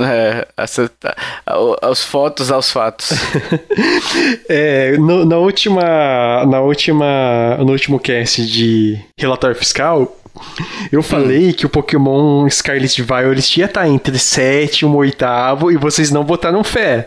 É, 0.04 0.46
essa, 0.56 0.90
as 1.82 2.02
fotos 2.02 2.50
aos 2.50 2.70
fatos. 2.70 3.03
É, 4.48 4.96
no, 4.96 5.24
na 5.24 5.38
última, 5.38 6.44
na 6.46 6.60
última, 6.60 7.56
no 7.58 7.72
último 7.72 7.98
cast 7.98 8.44
de 8.46 8.98
relatório 9.18 9.56
fiscal, 9.56 10.16
eu 10.92 11.02
falei 11.02 11.50
hum. 11.50 11.52
que 11.52 11.66
o 11.66 11.68
Pokémon 11.68 12.48
Scarlet 12.48 13.02
Violet 13.02 13.58
ia 13.58 13.66
estar 13.66 13.82
tá 13.82 13.88
entre 13.88 14.18
sétimo 14.18 15.04
e 15.04 15.08
oitavo 15.08 15.70
e 15.70 15.76
vocês 15.76 16.10
não 16.10 16.24
botaram 16.24 16.62
fé. 16.62 17.06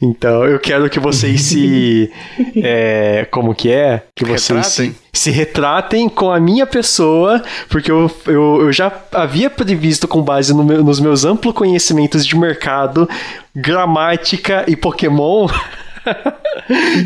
Então, 0.00 0.44
eu 0.44 0.58
quero 0.58 0.88
que 0.90 0.98
vocês 0.98 1.40
se. 1.42 2.12
é, 2.56 3.26
como 3.30 3.54
que 3.54 3.70
é? 3.70 4.02
Que 4.14 4.24
vocês 4.24 4.48
retratem. 4.48 4.94
Se, 5.12 5.20
se, 5.22 5.30
retratem 5.30 6.08
com 6.08 6.30
a 6.30 6.40
minha 6.40 6.66
pessoa, 6.66 7.42
porque 7.68 7.90
eu, 7.90 8.10
eu, 8.26 8.58
eu 8.62 8.72
já 8.72 8.92
havia 9.12 9.48
previsto, 9.48 10.06
com 10.06 10.22
base 10.22 10.52
no 10.52 10.64
meu, 10.64 10.82
nos 10.82 11.00
meus 11.00 11.24
amplos 11.24 11.54
conhecimentos 11.54 12.26
de 12.26 12.36
mercado, 12.36 13.08
gramática 13.54 14.64
e 14.66 14.76
Pokémon. 14.76 15.48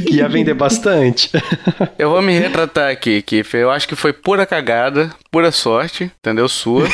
que 0.07 0.17
ia 0.17 0.29
vender 0.29 0.55
bastante. 0.55 1.31
Eu 1.99 2.11
vou 2.11 2.23
me 2.23 2.39
retratar 2.39 2.91
aqui, 2.91 3.23
Kiff. 3.23 3.57
Eu 3.57 3.71
acho 3.71 3.89
que 3.89 3.97
foi 3.97 4.13
pura 4.13 4.47
cagada, 4.47 5.11
pura 5.31 5.51
sorte, 5.51 6.11
entendeu? 6.21 6.49
Sua, 6.49 6.85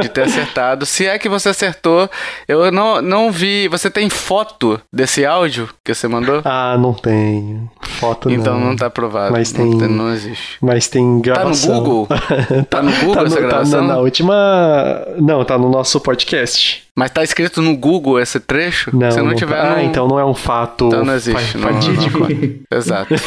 de 0.00 0.08
ter 0.08 0.22
acertado. 0.22 0.84
Se 0.86 1.06
é 1.06 1.18
que 1.18 1.28
você 1.28 1.48
acertou, 1.48 2.08
eu 2.46 2.70
não, 2.70 3.00
não 3.00 3.30
vi. 3.30 3.68
Você 3.68 3.90
tem 3.90 4.10
foto 4.10 4.80
desse 4.92 5.24
áudio 5.24 5.68
que 5.84 5.94
você 5.94 6.08
mandou? 6.08 6.42
Ah, 6.44 6.76
não 6.78 6.92
tem. 6.92 7.68
Foto 7.82 8.30
então 8.30 8.54
não. 8.54 8.60
Então 8.60 8.70
não 8.70 8.76
tá 8.76 8.86
aprovado. 8.86 9.32
Mas 9.32 9.52
tem. 9.52 9.64
Não, 9.64 9.88
não 9.88 10.12
existe. 10.12 10.58
Mas 10.60 10.88
tem 10.88 11.20
gravação. 11.20 11.70
Tá 11.70 11.80
no 11.80 11.82
Google? 11.82 12.08
tá 12.70 12.82
no 12.82 12.92
Google 12.92 13.14
tá 13.14 13.20
no, 13.20 13.26
essa 13.26 13.40
gravação? 13.40 13.80
Tá 13.80 13.86
na, 13.86 13.94
na 13.94 14.00
última. 14.00 15.06
Não, 15.18 15.44
tá 15.44 15.58
no 15.58 15.70
nosso 15.70 16.00
podcast. 16.00 16.83
Mas 16.96 17.10
tá 17.10 17.24
escrito 17.24 17.60
no 17.60 17.76
Google 17.76 18.20
esse 18.20 18.38
trecho? 18.38 18.96
Não, 18.96 19.10
Se 19.10 19.18
não, 19.18 19.26
não 19.26 19.34
tiver. 19.34 19.56
Tá. 19.56 19.74
Ah, 19.74 19.82
então 19.82 20.06
não 20.06 20.16
é 20.18 20.24
um 20.24 20.34
fato. 20.34 20.86
Então 20.86 21.04
não 21.04 21.14
existe. 21.14 21.58
Fatídico. 21.58 22.20
Não, 22.20 22.28
não, 22.28 22.54
Exato. 22.70 23.14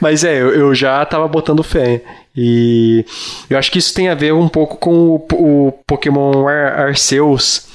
Mas 0.00 0.22
é, 0.22 0.40
eu, 0.40 0.54
eu, 0.54 0.72
já 0.74 1.04
tava 1.04 1.26
botando 1.26 1.64
fé. 1.64 2.02
E 2.36 3.04
eu 3.50 3.58
acho 3.58 3.72
que 3.72 3.80
isso 3.80 3.92
tem 3.92 4.08
a 4.08 4.14
ver 4.14 4.32
um 4.32 4.48
pouco 4.48 4.76
com 4.76 5.08
o, 5.08 5.26
o 5.32 5.72
Pokémon 5.86 6.46
Ar 6.46 6.86
Arceus 6.86 7.66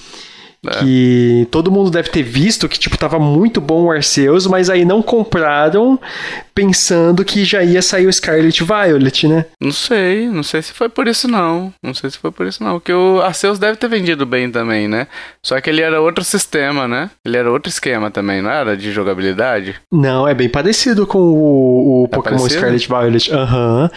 é. 0.68 0.80
Que 0.80 1.48
todo 1.50 1.72
mundo 1.72 1.90
deve 1.90 2.10
ter 2.10 2.22
visto 2.22 2.70
que, 2.70 2.78
tipo, 2.78 2.96
tava 2.96 3.18
muito 3.18 3.60
bom 3.60 3.86
o 3.86 3.92
Arceus, 3.92 4.46
mas 4.46 4.70
aí 4.70 4.86
não 4.86 5.02
compraram 5.02 6.00
pensando 6.54 7.26
que 7.26 7.44
já 7.44 7.64
ia 7.64 7.82
sair 7.82 8.06
o 8.06 8.14
Scarlet 8.14 8.64
Violet, 8.64 9.28
né? 9.28 9.46
Não 9.60 9.72
sei, 9.72 10.28
não 10.28 10.44
sei 10.44 10.62
se 10.62 10.72
foi 10.72 10.88
por 10.88 11.08
isso 11.08 11.28
não. 11.28 11.74
Não 11.82 11.96
sei 11.96 12.12
se 12.12 12.18
foi 12.20 12.32
por 12.32 12.46
isso 12.46 12.64
não. 12.64 12.74
Porque 12.74 12.94
o 12.94 13.22
Arceus 13.22 13.58
deve 13.58 13.78
ter 13.78 13.88
vendido 13.88 14.24
bem 14.24 14.52
também, 14.52 14.88
né? 14.88 15.08
Só 15.42 15.60
que 15.60 15.70
ele 15.70 15.82
era 15.82 16.00
outro 16.00 16.24
sistema, 16.24 16.88
né? 16.88 17.10
Ele 17.26 17.38
era 17.38 17.52
outro 17.52 17.70
esquema 17.70 18.12
também, 18.12 18.42
não 18.42 18.52
era? 18.52 18.78
De 18.78 18.92
jogabilidade? 18.92 19.76
Não, 19.92 20.28
é 20.28 20.36
bem 20.36 20.50
parecido 20.50 21.08
com 21.08 21.18
o, 21.18 22.04
o 22.04 22.06
é 22.06 22.08
Pokémon 22.16 22.38
parecido? 22.38 22.60
Scarlet 22.60 22.88
Violet. 22.88 23.34
Aham. 23.34 23.90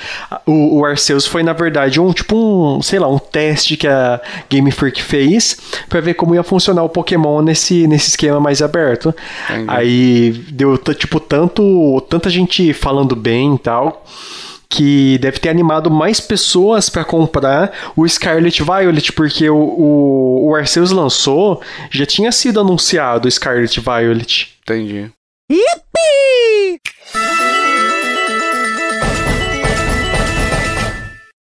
Uhum. 0.47 0.55
O, 0.55 0.79
o 0.79 0.85
Arceus 0.87 1.27
foi, 1.27 1.43
na 1.43 1.53
verdade, 1.53 2.01
um, 2.01 2.11
tipo 2.11 2.37
um, 2.37 2.81
sei 2.81 2.99
lá, 2.99 3.09
um 3.09 3.19
teste 3.19 3.77
que 3.77 3.87
a 3.87 4.19
Game 4.49 4.71
Freak 4.71 5.03
fez 5.03 5.59
para 5.91 6.01
ver 6.01 6.15
como 6.15 6.35
ia 6.35 6.43
funcionar 6.43 6.54
funcionar 6.55 6.85
o 6.85 6.89
Pokémon 6.89 7.43
nesse, 7.43 7.87
nesse 7.89 8.11
esquema 8.11 8.39
mais 8.39 8.63
aberto. 8.63 9.15
Entendi. 9.51 9.65
Aí 9.67 10.31
deu, 10.51 10.79
tipo, 10.79 11.19
tanto, 11.19 12.01
tanta 12.09 12.31
gente 12.31 12.73
falando 12.73 13.17
bem 13.17 13.57
e 13.57 13.59
tal 13.59 14.05
que 14.69 15.19
deve 15.19 15.39
ter 15.39 15.51
animado 15.51 15.89
mais 15.89 16.21
pessoas 16.21 16.89
para 16.89 17.05
comprar 17.05 17.73
o 17.95 18.09
Scarlet 18.09 18.61
Violet, 18.61 19.13
porque 19.13 19.49
o, 19.49 19.57
o, 19.57 20.49
o, 20.49 20.55
Arceus 20.57 20.91
lançou, 20.91 21.63
já 21.91 22.05
tinha 22.05 22.33
sido 22.33 22.59
anunciado 22.59 23.29
o 23.29 23.31
Scarlet 23.31 23.79
Violet. 23.79 24.53
Entendi. 24.63 25.13
Yippee! 25.49 26.54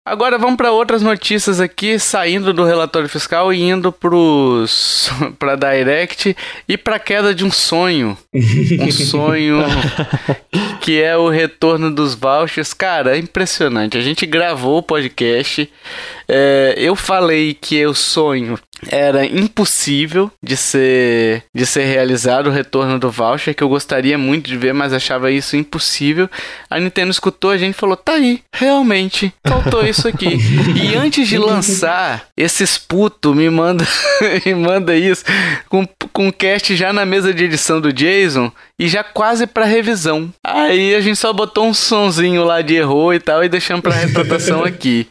Agora 0.04 0.40
vamos 0.40 0.58
para 0.58 0.72
outras 0.72 1.04
notícias 1.04 1.62
aqui, 1.62 2.00
saindo 2.00 2.52
do 2.52 2.66
relatório 2.66 3.08
fiscal 3.08 3.54
e 3.54 3.62
indo 3.62 3.92
para 3.92 5.54
Direct 5.56 6.36
e 6.68 6.76
para 6.76 6.98
queda 6.98 7.36
de 7.36 7.46
um 7.46 7.52
sonho. 7.52 8.18
Um 8.34 8.90
sonho 8.92 9.60
que 10.82 11.00
é 11.00 11.16
o 11.16 11.30
retorno 11.30 11.94
dos 11.94 12.16
vouchers. 12.16 12.74
Cara, 12.74 13.16
é 13.16 13.20
impressionante. 13.20 13.96
A 13.96 14.02
gente 14.02 14.26
gravou 14.26 14.80
o 14.80 14.84
podcast. 14.84 15.72
É, 16.34 16.76
eu 16.78 16.96
falei 16.96 17.54
que 17.54 17.86
o 17.86 17.94
sonho 17.94 18.58
era 18.88 19.26
impossível 19.26 20.32
de 20.42 20.56
ser 20.56 21.44
de 21.54 21.66
ser 21.66 21.84
realizado 21.84 22.48
o 22.48 22.52
retorno 22.52 22.98
do 22.98 23.12
voucher 23.12 23.54
que 23.54 23.62
eu 23.62 23.70
gostaria 23.70 24.18
muito 24.18 24.48
de 24.48 24.58
ver, 24.58 24.74
mas 24.74 24.94
achava 24.94 25.30
isso 25.30 25.58
impossível. 25.58 26.30
A 26.70 26.80
Nintendo 26.80 27.12
escutou 27.12 27.52
a 27.52 27.58
gente 27.58 27.76
e 27.76 27.78
falou: 27.78 27.98
"Tá 27.98 28.14
aí, 28.14 28.42
realmente 28.54 29.34
faltou 29.46 29.86
isso 29.86 30.08
aqui". 30.08 30.38
e 30.82 30.96
antes 30.96 31.28
de 31.28 31.38
lançar, 31.38 32.28
esses 32.36 32.78
puto 32.78 33.36
me 33.36 33.50
manda 33.50 33.86
me 34.46 34.56
manda 34.56 34.96
isso 34.96 35.26
com 35.68 35.86
com 36.14 36.28
o 36.28 36.34
cast 36.34 36.76
já 36.76 36.92
na 36.92 37.06
mesa 37.06 37.34
de 37.34 37.44
edição 37.44 37.80
do 37.80 37.94
Jason 37.94 38.52
e 38.78 38.88
já 38.88 39.04
quase 39.04 39.46
para 39.46 39.64
revisão. 39.64 40.34
Aí 40.44 40.96
a 40.96 41.02
gente 41.02 41.18
só 41.18 41.32
botou 41.32 41.68
um 41.68 41.74
sonzinho 41.74 42.44
lá 42.44 42.62
de 42.62 42.76
erro 42.76 43.14
e 43.14 43.20
tal 43.20 43.44
e 43.44 43.50
deixamos 43.50 43.82
para 43.82 43.94
retratação 43.94 44.64
aqui. 44.66 45.08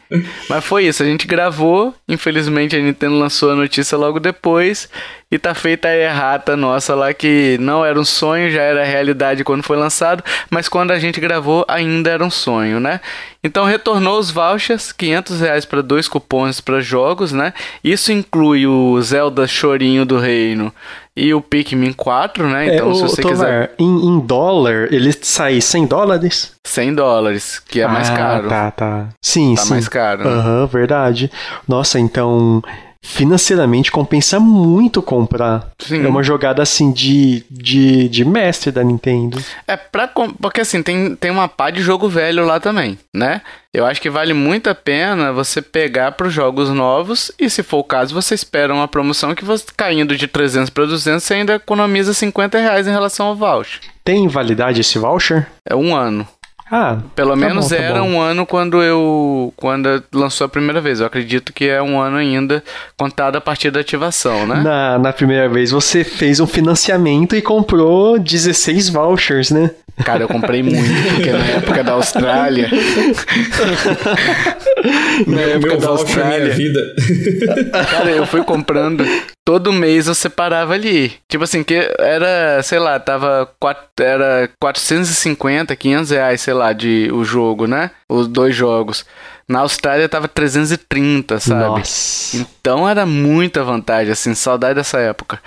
Mas 0.49 0.63
foi 0.63 0.87
isso, 0.87 1.01
a 1.01 1.05
gente 1.11 1.27
gravou, 1.27 1.93
infelizmente 2.07 2.75
a 2.75 2.79
Nintendo 2.79 3.17
lançou 3.17 3.51
a 3.51 3.55
notícia 3.55 3.97
logo 3.97 4.19
depois 4.19 4.89
e 5.31 5.39
tá 5.39 5.53
feita 5.53 5.87
a 5.87 5.95
errata 5.95 6.57
nossa 6.57 6.93
lá 6.93 7.13
que 7.13 7.57
não 7.59 7.85
era 7.85 7.99
um 7.99 8.03
sonho, 8.03 8.51
já 8.51 8.61
era 8.61 8.83
realidade 8.83 9.43
quando 9.43 9.63
foi 9.63 9.77
lançado, 9.77 10.23
mas 10.49 10.67
quando 10.67 10.91
a 10.91 10.99
gente 10.99 11.19
gravou 11.19 11.63
ainda 11.67 12.09
era 12.09 12.23
um 12.23 12.29
sonho, 12.29 12.79
né? 12.79 12.99
Então 13.43 13.65
retornou 13.65 14.19
os 14.19 14.29
vouchers, 14.29 14.91
500 14.91 15.41
reais 15.41 15.65
para 15.65 15.81
dois 15.81 16.07
cupons 16.07 16.59
para 16.59 16.81
jogos, 16.81 17.31
né? 17.31 17.53
Isso 17.83 18.11
inclui 18.11 18.67
o 18.67 19.01
Zelda 19.01 19.47
Chorinho 19.47 20.05
do 20.05 20.17
Reino 20.17 20.73
e 21.15 21.33
o 21.33 21.41
Pikmin 21.41 21.93
4, 21.93 22.47
né? 22.47 22.67
É, 22.67 22.75
então, 22.75 22.91
é, 22.91 22.93
se 22.93 23.01
você 23.01 23.21
Tomar, 23.21 23.33
quiser. 23.35 23.75
Em, 23.77 24.05
em, 24.07 24.19
dólar, 24.19 24.87
ele 24.91 25.11
sai 25.21 25.59
100 25.59 25.87
dólares? 25.87 26.53
100 26.65 26.95
dólares, 26.95 27.59
que 27.59 27.81
é 27.81 27.87
mais 27.87 28.09
ah, 28.09 28.15
caro. 28.15 28.49
Tá, 28.49 28.71
tá. 28.71 29.09
Sim, 29.21 29.55
tá 29.55 29.61
sim. 29.63 29.69
mais 29.71 29.87
caro. 29.87 30.27
Aham, 30.27 30.35
né? 30.35 30.61
uhum, 30.61 30.67
verdade. 30.67 31.31
Nossa, 31.67 31.99
então 31.99 32.61
financeiramente 33.03 33.91
compensa 33.91 34.39
muito 34.39 35.01
comprar. 35.01 35.67
Sim. 35.79 36.05
É 36.05 36.07
uma 36.07 36.23
jogada 36.23 36.61
assim 36.61 36.91
de, 36.91 37.43
de, 37.49 38.07
de 38.09 38.23
mestre 38.25 38.71
da 38.71 38.83
Nintendo. 38.83 39.37
É 39.67 39.75
pra. 39.75 40.07
com- 40.07 40.31
Porque 40.33 40.61
assim, 40.61 40.81
tem, 40.81 41.15
tem 41.15 41.31
uma 41.31 41.47
pá 41.47 41.69
de 41.69 41.81
jogo 41.81 42.07
velho 42.07 42.45
lá 42.45 42.59
também, 42.59 42.97
né? 43.13 43.41
Eu 43.73 43.85
acho 43.85 44.01
que 44.01 44.09
vale 44.09 44.33
muito 44.33 44.69
a 44.69 44.75
pena 44.75 45.31
você 45.31 45.61
pegar 45.61 46.11
pros 46.13 46.33
jogos 46.33 46.69
novos 46.69 47.31
e, 47.39 47.49
se 47.49 47.63
for 47.63 47.77
o 47.79 47.83
caso, 47.83 48.13
você 48.13 48.35
espera 48.35 48.73
uma 48.73 48.87
promoção 48.87 49.33
que 49.33 49.45
você 49.45 49.65
caindo 49.77 50.15
de 50.15 50.27
300 50.27 50.69
para 50.69 50.85
200 50.85 51.23
você 51.23 51.35
ainda 51.35 51.55
economiza 51.55 52.13
50 52.13 52.57
reais 52.59 52.85
em 52.87 52.91
relação 52.91 53.27
ao 53.27 53.35
voucher. 53.35 53.79
Tem 54.03 54.27
validade 54.27 54.81
esse 54.81 54.97
voucher? 54.99 55.47
É 55.65 55.75
um 55.75 55.95
ano. 55.95 56.27
Ah, 56.71 56.97
Pelo 57.15 57.31
Tá 57.31 57.35
menos 57.35 57.67
bom, 57.69 57.75
tá 57.75 57.81
era 57.81 57.99
bom. 58.01 58.07
um 58.11 58.21
ano 58.21 58.45
quando 58.45 58.81
eu 58.81 59.53
quando 59.57 60.01
lançou 60.13 60.45
a 60.45 60.49
primeira 60.49 60.79
vez. 60.79 61.01
Eu 61.01 61.05
acredito 61.05 61.51
que 61.51 61.67
é 61.67 61.81
um 61.81 61.99
ano 61.99 62.15
ainda 62.17 62.63
contado 62.97 63.35
a 63.35 63.41
partir 63.41 63.69
da 63.71 63.81
ativação, 63.81 64.47
né? 64.47 64.61
na, 64.63 64.97
na 64.97 65.11
primeira 65.11 65.49
vez 65.49 65.71
você 65.71 66.03
fez 66.05 66.39
um 66.39 66.47
financiamento 66.47 67.35
e 67.35 67.41
comprou 67.41 68.17
16 68.17 68.87
vouchers, 68.89 69.51
né? 69.51 69.71
Cara, 70.05 70.23
eu 70.23 70.27
comprei 70.29 70.63
muito, 70.63 71.13
porque 71.15 71.31
na 71.31 71.45
época 71.45 71.83
da 71.83 71.91
Austrália. 71.91 72.69
na 75.27 75.41
época 75.41 75.67
Meu 75.67 75.77
da 75.77 75.87
voucher, 75.87 76.25
minha 76.25 76.27
Austrália. 76.27 76.49
vida. 76.53 76.95
Cara, 77.89 78.11
eu 78.11 78.25
fui 78.25 78.43
comprando. 78.43 79.05
Todo 79.45 79.71
mês 79.73 80.07
eu 80.07 80.15
separava 80.15 80.73
ali. 80.73 81.13
Tipo 81.29 81.43
assim, 81.43 81.63
que 81.63 81.75
era, 81.99 82.61
sei 82.63 82.79
lá, 82.79 82.99
tava. 82.99 83.49
quat- 83.59 83.99
Era 83.99 84.49
450, 84.59 85.75
500 85.75 86.11
reais, 86.11 86.41
sei 86.41 86.53
lá, 86.53 86.73
de 86.73 87.09
o 87.13 87.23
jogo, 87.23 87.67
né? 87.67 87.91
Os 88.09 88.27
dois 88.27 88.55
jogos. 88.55 89.05
Na 89.47 89.59
Austrália 89.61 90.07
tava 90.07 90.27
330, 90.27 91.39
sabe? 91.39 91.79
Nossa. 91.79 92.37
Então 92.37 92.87
era 92.87 93.05
muita 93.05 93.63
vantagem, 93.63 94.11
assim, 94.13 94.33
saudade 94.33 94.75
dessa 94.75 94.99
época. 94.99 95.39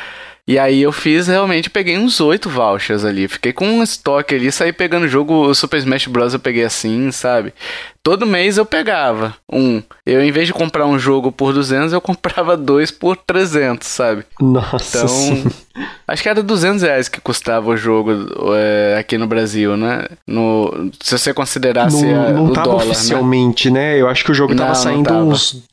E 0.47 0.59
aí 0.59 0.83
eu 0.83 0.93
fiz, 0.93 1.27
realmente, 1.27 1.71
peguei 1.71 1.97
uns 1.97 2.21
oito 2.21 2.51
vouchers 2.51 3.03
ali. 3.03 3.27
Fiquei 3.27 3.51
com 3.53 3.67
um 3.67 3.83
estoque 3.83 4.35
ali, 4.35 4.53
saí 4.53 4.75
pegando 4.75 5.09
jogo, 5.09 5.33
o 5.35 5.55
Super 5.55 5.79
Smash 5.79 6.07
Bros. 6.07 6.35
eu 6.35 6.39
peguei 6.39 6.65
assim, 6.65 7.11
sabe? 7.11 7.55
Todo 8.03 8.27
mês 8.27 8.59
eu 8.59 8.67
pegava 8.67 9.35
um. 9.51 9.83
Eu, 10.05 10.23
em 10.23 10.31
vez 10.31 10.47
de 10.47 10.53
comprar 10.53 10.85
um 10.85 10.99
jogo 10.99 11.33
por 11.33 11.55
200, 11.55 11.95
eu 11.95 12.01
comprava 12.03 12.55
dois 12.59 12.91
por 12.91 13.17
300, 13.17 13.89
sabe? 13.89 14.25
Nossa. 14.39 14.99
Então, 14.99 15.09
sim. 15.09 15.47
acho 16.07 16.23
que 16.23 16.29
era 16.29 16.43
200 16.43 16.83
reais 16.83 17.09
que 17.09 17.23
custava 17.23 17.71
o 17.71 17.77
jogo 17.79 18.11
é, 18.55 18.97
aqui 18.99 19.17
no 19.17 19.27
Brasil, 19.27 19.79
né? 19.79 20.05
No, 20.27 20.91
se 21.03 21.17
você 21.17 21.33
considerasse 21.33 22.05
Não, 22.05 22.33
não 22.35 22.45
o 22.49 22.53
tava 22.53 22.67
dólar, 22.67 22.85
né? 22.85 22.91
oficialmente, 22.91 23.71
né? 23.71 23.99
Eu 23.99 24.07
acho 24.11 24.23
que 24.23 24.31
o 24.31 24.35
jogo 24.35 24.53
Não, 24.53 24.59
tava 24.59 24.75
não 24.75 24.83
saindo 24.83 25.05
tava. 25.09 25.21
uns. 25.25 25.65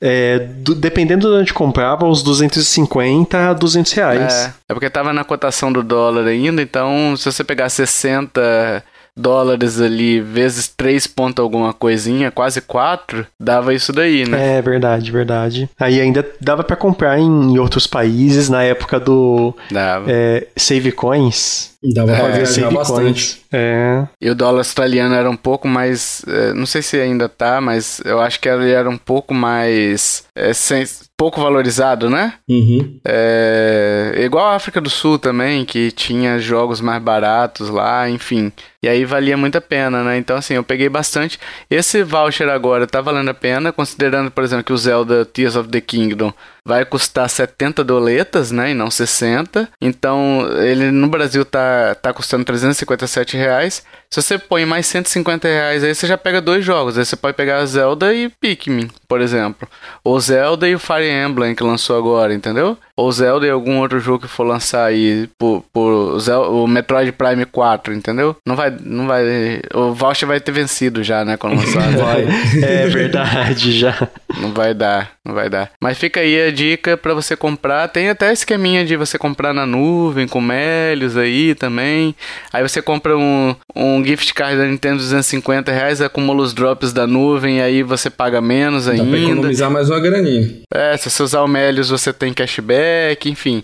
É, 0.00 0.38
do- 0.38 0.74
dependendo 0.74 1.28
de 1.30 1.40
onde 1.40 1.52
comprava, 1.54 2.06
uns 2.06 2.22
250 2.22 3.50
a 3.50 3.52
200 3.52 3.92
reais. 3.92 4.32
É, 4.34 4.52
é 4.70 4.74
porque 4.74 4.90
tava 4.90 5.12
na 5.12 5.24
cotação 5.24 5.72
do 5.72 5.82
dólar 5.82 6.26
ainda, 6.26 6.62
então 6.62 7.14
se 7.16 7.24
você 7.30 7.42
pegar 7.44 7.68
60 7.68 8.82
dólares 9.16 9.80
ali 9.80 10.20
vezes 10.20 10.68
3 10.68 11.06
ponto 11.08 11.42
alguma 11.42 11.72
coisinha, 11.72 12.30
quase 12.30 12.60
4, 12.60 13.26
dava 13.40 13.74
isso 13.74 13.92
daí, 13.92 14.24
né? 14.28 14.58
É 14.58 14.62
verdade, 14.62 15.10
verdade. 15.10 15.68
Aí 15.78 16.00
ainda 16.00 16.24
dava 16.40 16.62
pra 16.62 16.76
comprar 16.76 17.18
em 17.18 17.58
outros 17.58 17.84
países 17.86 18.48
na 18.48 18.62
época 18.62 19.00
do 19.00 19.52
Dava. 19.72 20.06
é, 20.08 20.46
Save 20.56 20.92
Coins. 20.92 21.76
Dava 21.94 22.08
pra 22.12 22.28
É, 22.28 22.32
viajar 22.32 22.46
Save 22.46 22.74
bastante. 22.74 23.40
É. 23.52 24.06
E 24.20 24.28
o 24.28 24.34
dólar 24.34 24.58
australiano 24.58 25.14
era 25.14 25.30
um 25.30 25.36
pouco 25.36 25.68
mais. 25.68 26.22
eh, 26.26 26.52
não 26.52 26.66
sei 26.66 26.82
se 26.82 26.98
ainda 27.00 27.28
tá, 27.28 27.60
mas 27.60 28.00
eu 28.04 28.20
acho 28.20 28.40
que 28.40 28.48
ele 28.48 28.70
era 28.70 28.90
um 28.90 28.98
pouco 28.98 29.32
mais. 29.32 30.24
eh, 30.34 30.52
sem- 30.52 30.84
pouco 31.16 31.40
valorizado, 31.40 32.08
né? 32.08 32.34
Uhum. 32.48 32.98
É, 33.04 34.12
igual 34.24 34.46
a 34.46 34.54
África 34.54 34.80
do 34.80 34.88
Sul 34.88 35.18
também, 35.18 35.64
que 35.64 35.90
tinha 35.90 36.38
jogos 36.38 36.80
mais 36.80 37.02
baratos 37.02 37.68
lá, 37.70 38.08
enfim. 38.08 38.52
E 38.82 38.88
aí 38.88 39.04
valia 39.04 39.36
muito 39.36 39.58
a 39.58 39.60
pena, 39.60 40.04
né? 40.04 40.16
Então, 40.16 40.36
assim, 40.36 40.54
eu 40.54 40.62
peguei 40.62 40.88
bastante. 40.88 41.38
Esse 41.68 42.04
voucher 42.04 42.48
agora 42.48 42.86
tá 42.86 43.00
valendo 43.00 43.30
a 43.30 43.34
pena, 43.34 43.72
considerando, 43.72 44.30
por 44.30 44.44
exemplo, 44.44 44.62
que 44.64 44.72
o 44.72 44.76
Zelda 44.78 45.24
Tears 45.24 45.56
of 45.56 45.68
the 45.68 45.80
Kingdom 45.80 46.32
vai 46.68 46.84
custar 46.84 47.26
70 47.30 47.82
doletas, 47.82 48.50
né? 48.50 48.72
E 48.72 48.74
não 48.74 48.90
60. 48.90 49.66
Então, 49.80 50.46
ele 50.58 50.90
no 50.90 51.08
Brasil 51.08 51.42
tá, 51.42 51.94
tá 51.94 52.12
custando 52.12 52.44
357 52.44 53.38
reais. 53.38 53.82
Se 54.10 54.22
você 54.22 54.38
põe 54.38 54.64
mais 54.64 54.86
150 54.86 55.46
reais 55.46 55.84
aí, 55.84 55.94
você 55.94 56.06
já 56.06 56.16
pega 56.16 56.40
dois 56.40 56.64
jogos. 56.64 56.96
Aí 56.96 57.04
você 57.04 57.14
pode 57.14 57.36
pegar 57.36 57.62
Zelda 57.66 58.14
e 58.14 58.30
Pikmin, 58.40 58.88
por 59.06 59.20
exemplo. 59.20 59.68
Ou 60.02 60.18
Zelda 60.18 60.66
e 60.66 60.74
o 60.74 60.78
Fire 60.78 61.06
Emblem 61.10 61.54
que 61.54 61.62
lançou 61.62 61.98
agora, 61.98 62.32
entendeu? 62.32 62.76
Ou 62.96 63.12
Zelda 63.12 63.46
e 63.46 63.50
algum 63.50 63.78
outro 63.78 64.00
jogo 64.00 64.20
que 64.22 64.28
for 64.28 64.44
lançar 64.44 64.86
aí 64.86 65.28
por, 65.38 65.62
por 65.72 66.18
Zel- 66.20 66.50
o 66.52 66.66
Metroid 66.66 67.12
Prime 67.12 67.44
4, 67.44 67.92
entendeu? 67.94 68.34
Não 68.46 68.56
vai, 68.56 68.74
não 68.82 69.06
vai, 69.06 69.60
o 69.74 69.92
voucher 69.92 70.26
vai 70.26 70.40
ter 70.40 70.52
vencido 70.52 71.04
já, 71.04 71.24
né, 71.24 71.36
quando 71.36 71.56
lançar. 71.56 71.82
É 72.64 72.86
verdade, 72.88 73.72
já. 73.78 74.08
Não 74.40 74.52
vai 74.52 74.72
dar, 74.74 75.12
não 75.24 75.34
vai 75.34 75.48
dar. 75.50 75.70
Mas 75.80 75.98
fica 75.98 76.20
aí 76.20 76.48
a 76.48 76.50
dica 76.50 76.96
pra 76.96 77.12
você 77.14 77.36
comprar. 77.36 77.86
Tem 77.88 78.08
até 78.08 78.32
esqueminha 78.32 78.84
de 78.84 78.96
você 78.96 79.18
comprar 79.18 79.52
na 79.52 79.66
nuvem, 79.66 80.26
com 80.26 80.40
Melios 80.40 81.16
aí 81.16 81.54
também. 81.54 82.14
Aí 82.52 82.62
você 82.66 82.80
compra 82.82 83.16
um, 83.16 83.54
um 83.76 83.97
gift 84.04 84.32
card 84.34 84.56
da 84.58 84.64
Nintendo 84.66 84.98
250 84.98 85.70
reais, 85.72 86.00
acumula 86.00 86.42
os 86.42 86.52
drops 86.54 86.92
da 86.92 87.06
nuvem, 87.06 87.58
e 87.58 87.62
aí 87.62 87.82
você 87.82 88.08
paga 88.10 88.40
menos 88.40 88.86
Dá 88.86 88.92
pra 88.94 89.02
ainda. 89.02 89.18
economizar 89.18 89.70
mais 89.70 89.88
uma 89.90 90.00
graninha. 90.00 90.60
É, 90.72 90.96
se 90.96 91.10
você 91.10 91.22
usar 91.22 91.42
o 91.42 91.48
Melios 91.48 91.88
você 91.90 92.12
tem 92.12 92.32
cashback, 92.34 93.28
enfim. 93.30 93.62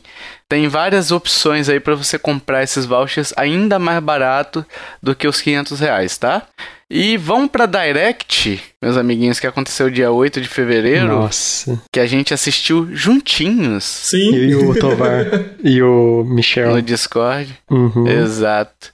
Tem 0.48 0.68
várias 0.68 1.10
opções 1.10 1.68
aí 1.68 1.80
pra 1.80 1.94
você 1.94 2.18
comprar 2.18 2.62
esses 2.62 2.84
vouchers 2.84 3.32
ainda 3.36 3.78
mais 3.78 3.98
barato 4.02 4.64
do 5.02 5.14
que 5.14 5.26
os 5.26 5.40
500 5.40 5.80
reais, 5.80 6.18
tá? 6.18 6.42
E 6.90 7.16
vamos 7.16 7.50
pra 7.50 7.64
Direct, 7.66 8.62
meus 8.80 8.96
amiguinhos, 8.98 9.40
que 9.40 9.46
aconteceu 9.46 9.88
dia 9.90 10.12
8 10.12 10.40
de 10.42 10.46
fevereiro, 10.46 11.06
Nossa. 11.08 11.80
que 11.90 11.98
a 11.98 12.06
gente 12.06 12.34
assistiu 12.34 12.86
juntinhos 12.92 13.84
Sim. 13.84 14.36
Eu 14.36 14.48
e 14.50 14.54
o 14.54 14.74
Tovar. 14.78 15.26
e 15.64 15.82
o 15.82 16.24
Michel. 16.28 16.72
no 16.72 16.82
Discord. 16.82 17.52
Uhum. 17.70 18.06
Exato. 18.06 18.92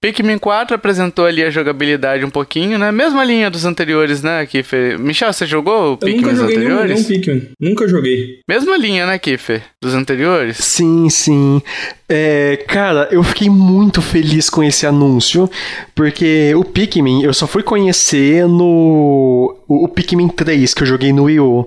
Pikmin 0.00 0.38
4 0.38 0.74
apresentou 0.74 1.24
ali 1.26 1.42
a 1.42 1.50
jogabilidade 1.50 2.24
um 2.24 2.30
pouquinho, 2.30 2.78
né? 2.78 2.92
Mesma 2.92 3.24
linha 3.24 3.50
dos 3.50 3.64
anteriores, 3.64 4.22
né, 4.22 4.44
Kiffer? 4.46 4.98
Michel, 4.98 5.32
você 5.32 5.46
jogou 5.46 5.90
o 5.90 5.92
Eu 5.92 5.96
Pikmin 5.96 6.16
nunca 6.20 6.30
dos 6.30 6.38
joguei 6.40 6.58
nenhum, 6.58 6.72
anteriores? 6.78 7.08
nenhum 7.08 7.20
Pikmin. 7.22 7.48
Nunca 7.60 7.88
joguei. 7.88 8.40
Mesma 8.48 8.76
linha, 8.76 9.06
né, 9.06 9.18
Kiffer? 9.18 9.62
Dos 9.82 9.94
anteriores? 9.94 10.58
Sim, 10.58 11.08
sim. 11.10 11.62
É, 12.08 12.64
cara, 12.68 13.08
eu 13.10 13.22
fiquei 13.22 13.48
muito 13.50 14.00
feliz 14.00 14.48
com 14.48 14.62
esse 14.62 14.86
anúncio, 14.86 15.50
porque 15.96 16.54
o 16.54 16.62
Pikmin 16.62 17.22
eu 17.22 17.32
só 17.32 17.46
fui 17.46 17.62
conhecer 17.62 18.46
no. 18.46 19.56
O, 19.66 19.84
o 19.84 19.88
Pikmin 19.88 20.28
3 20.28 20.74
que 20.74 20.82
eu 20.82 20.86
joguei 20.86 21.10
no 21.10 21.24
Wii 21.24 21.40
U. 21.40 21.66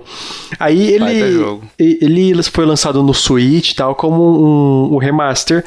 Aí 0.56 0.92
ele. 0.92 1.60
Ele 1.76 2.42
foi 2.44 2.64
lançado 2.64 3.02
no 3.02 3.12
Switch 3.12 3.72
e 3.72 3.74
tal, 3.74 3.92
como 3.96 4.22
um, 4.22 4.94
um 4.94 4.98
remaster. 4.98 5.64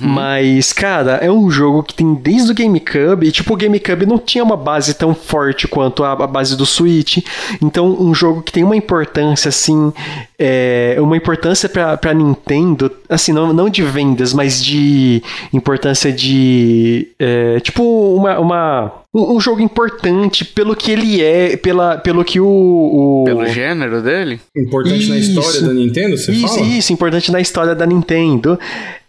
Mas, 0.00 0.72
cara, 0.72 1.12
é 1.22 1.30
um 1.30 1.48
jogo 1.48 1.84
que 1.84 1.94
tem 1.94 2.12
desde 2.12 2.50
o 2.50 2.54
GameCube. 2.54 3.28
E, 3.28 3.30
tipo, 3.30 3.54
o 3.54 3.56
GameCube 3.56 4.04
não 4.04 4.18
tinha 4.18 4.42
uma 4.42 4.56
base 4.56 4.94
tão 4.94 5.14
forte 5.14 5.68
quanto 5.68 6.02
a, 6.02 6.10
a 6.12 6.26
base 6.26 6.56
do 6.56 6.66
Switch. 6.66 7.18
Então, 7.62 7.96
um 8.00 8.12
jogo 8.12 8.42
que 8.42 8.50
tem 8.50 8.64
uma 8.64 8.74
importância, 8.74 9.48
assim. 9.48 9.92
É, 10.36 10.96
uma 10.98 11.16
importância 11.16 11.68
pra, 11.68 11.96
pra 11.96 12.12
Nintendo. 12.12 12.90
Assim, 13.08 13.32
não, 13.32 13.52
não 13.52 13.70
de 13.70 13.84
vendas, 13.84 14.32
mas 14.32 14.60
de 14.60 15.22
importância 15.52 16.12
de. 16.12 17.06
é, 17.16 17.60
tipo, 17.60 17.91
uma. 17.92 18.38
uma 18.38 19.01
um, 19.14 19.36
um 19.36 19.40
jogo 19.40 19.60
importante 19.60 20.44
pelo 20.44 20.74
que 20.76 20.90
ele 20.90 21.22
é, 21.22 21.56
pela, 21.56 21.96
pelo 21.98 22.24
que 22.24 22.40
o. 22.40 22.46
o- 22.46 23.24
Pelo 23.24 23.46
gênero 23.46 24.00
dele? 24.02 24.40
Importante 24.56 25.08
na 25.08 25.16
Isso. 25.16 25.30
história 25.38 25.60
da 25.62 25.72
Nintendo, 25.74 26.16
você 26.16 26.32
isso, 26.32 26.48
fala? 26.54 26.60
isso, 26.66 26.92
importante 26.92 27.30
na 27.32 27.40
história 27.40 27.74
da 27.74 27.86
Nintendo. 27.86 28.58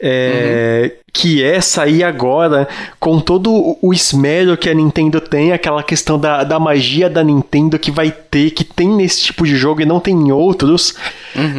É, 0.06 0.92
Que 1.16 1.44
é 1.44 1.62
sair 1.62 2.04
agora 2.04 2.68
com 3.00 3.20
todo 3.20 3.78
o- 3.82 3.94
esmero 3.94 4.58
que 4.58 4.68
a 4.68 4.74
Nintendo 4.74 5.22
tem, 5.22 5.54
aquela 5.54 5.84
questão 5.84 6.18
da, 6.20 6.44
da 6.44 6.60
magia 6.60 7.08
da 7.08 7.24
Nintendo 7.24 7.78
que 7.78 7.92
vai 7.92 8.12
ter, 8.12 8.50
que 8.50 8.64
tem 8.64 8.90
nesse 8.90 9.22
tipo 9.26 9.46
de 9.46 9.56
jogo 9.56 9.80
e 9.82 9.86
não 9.86 10.00
tem 10.00 10.14
em 10.16 10.32
outros. 10.32 10.96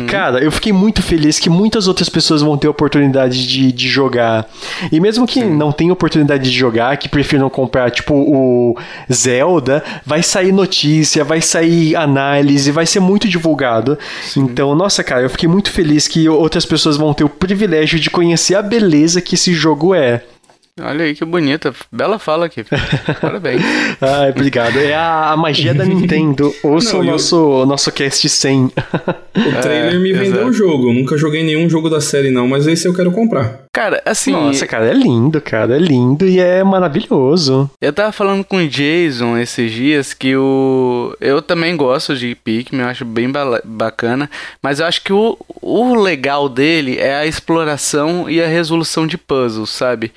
Cara, 0.09 0.41
eu 0.43 0.51
fiquei 0.51 0.73
muito 0.73 1.01
feliz 1.03 1.39
que 1.39 1.49
muitas 1.49 1.87
outras 1.89 2.09
pessoas 2.09 2.43
vão 2.43 2.57
ter 2.59 2.67
oportunidade 2.69 3.47
de, 3.47 3.71
de 3.73 3.89
jogar. 3.89 4.47
E 4.91 4.99
mesmo 5.01 5.25
que 5.27 5.43
não 5.45 5.71
tenham 5.73 5.93
oportunidade 5.93 6.43
de 6.51 6.57
jogar, 6.59 6.97
que 6.97 7.09
prefiram 7.09 7.49
comprar, 7.49 7.91
tipo, 7.93 8.13
o 8.35 8.77
Zelda, 9.13 9.83
vai 10.05 10.23
sair 10.23 10.53
notícia, 10.53 11.25
vai 11.25 11.41
sair 11.41 11.97
análise, 11.97 12.71
vai 12.71 12.87
ser 12.87 13.01
muito 13.01 13.29
divulgado. 13.29 13.99
Então, 14.37 14.75
nossa, 14.75 15.03
cara, 15.03 15.23
eu 15.23 15.31
fiquei 15.31 15.49
muito 15.49 15.71
feliz 15.71 16.09
que 16.09 16.29
outras 16.29 16.65
pessoas 16.65 16.97
vão 16.97 17.15
ter 17.15 17.25
o 17.25 17.29
privilégio 17.29 17.99
de 17.99 18.11
conhecer 18.11 18.55
a 18.55 18.63
beleza 18.63 19.21
que 19.21 19.35
esse 19.35 19.53
jogo 19.53 19.95
é. 19.95 20.23
Olha 20.81 21.05
aí 21.05 21.15
que 21.15 21.25
bonita. 21.25 21.73
Bela 21.93 22.19
fala 22.19 22.47
aqui. 22.47 22.65
Parabéns. 23.21 23.63
Ai, 24.01 24.31
obrigado. 24.31 24.77
É 24.77 24.93
a, 24.93 25.31
a 25.31 25.37
magia 25.37 25.73
da 25.73 25.85
Nintendo. 25.85 26.53
Ouça 26.65 26.99
o 26.99 27.05
nosso, 27.05 27.37
eu... 27.37 27.67
nosso 27.67 27.93
cast 27.93 28.29
100. 28.29 28.65
o 28.65 28.73
trailer 29.63 29.95
é, 29.95 29.99
me 29.99 30.13
vendeu 30.13 30.49
o 30.49 30.53
jogo. 30.53 30.89
Eu 30.91 30.95
nunca 30.95 31.17
joguei 31.17 31.45
nenhum 31.45 31.71
jogo 31.71 31.89
da 31.89 32.01
série, 32.01 32.33
não, 32.33 32.49
mas 32.49 32.67
esse 32.67 32.89
eu 32.89 32.95
quero 32.95 33.13
comprar. 33.13 33.63
Cara, 33.73 34.03
assim. 34.05 34.33
Nossa, 34.33 34.67
cara, 34.67 34.87
é 34.87 34.93
lindo, 34.93 35.41
cara. 35.41 35.77
É 35.77 35.79
lindo 35.79 36.27
e 36.27 36.41
é 36.41 36.65
maravilhoso. 36.65 37.71
Eu 37.81 37.93
tava 37.93 38.11
falando 38.11 38.43
com 38.43 38.57
o 38.57 38.69
Jason 38.69 39.39
esses 39.39 39.71
dias 39.71 40.13
que 40.13 40.37
o. 40.37 41.17
Eu 41.21 41.41
também 41.41 41.77
gosto 41.77 42.17
de 42.17 42.35
Pikmin, 42.35 42.81
eu 42.81 42.89
acho 42.89 43.05
bem 43.05 43.31
bacana. 43.65 44.29
Mas 44.61 44.81
eu 44.81 44.87
acho 44.87 45.05
que 45.05 45.13
o, 45.13 45.39
o 45.63 45.95
legal 45.95 46.49
dele 46.49 46.99
é 46.99 47.15
a 47.15 47.27
exploração 47.27 48.29
e 48.29 48.43
a 48.43 48.49
resolução 48.49 49.07
de 49.07 49.17
puzzles, 49.17 49.71
sabe? 49.71 50.13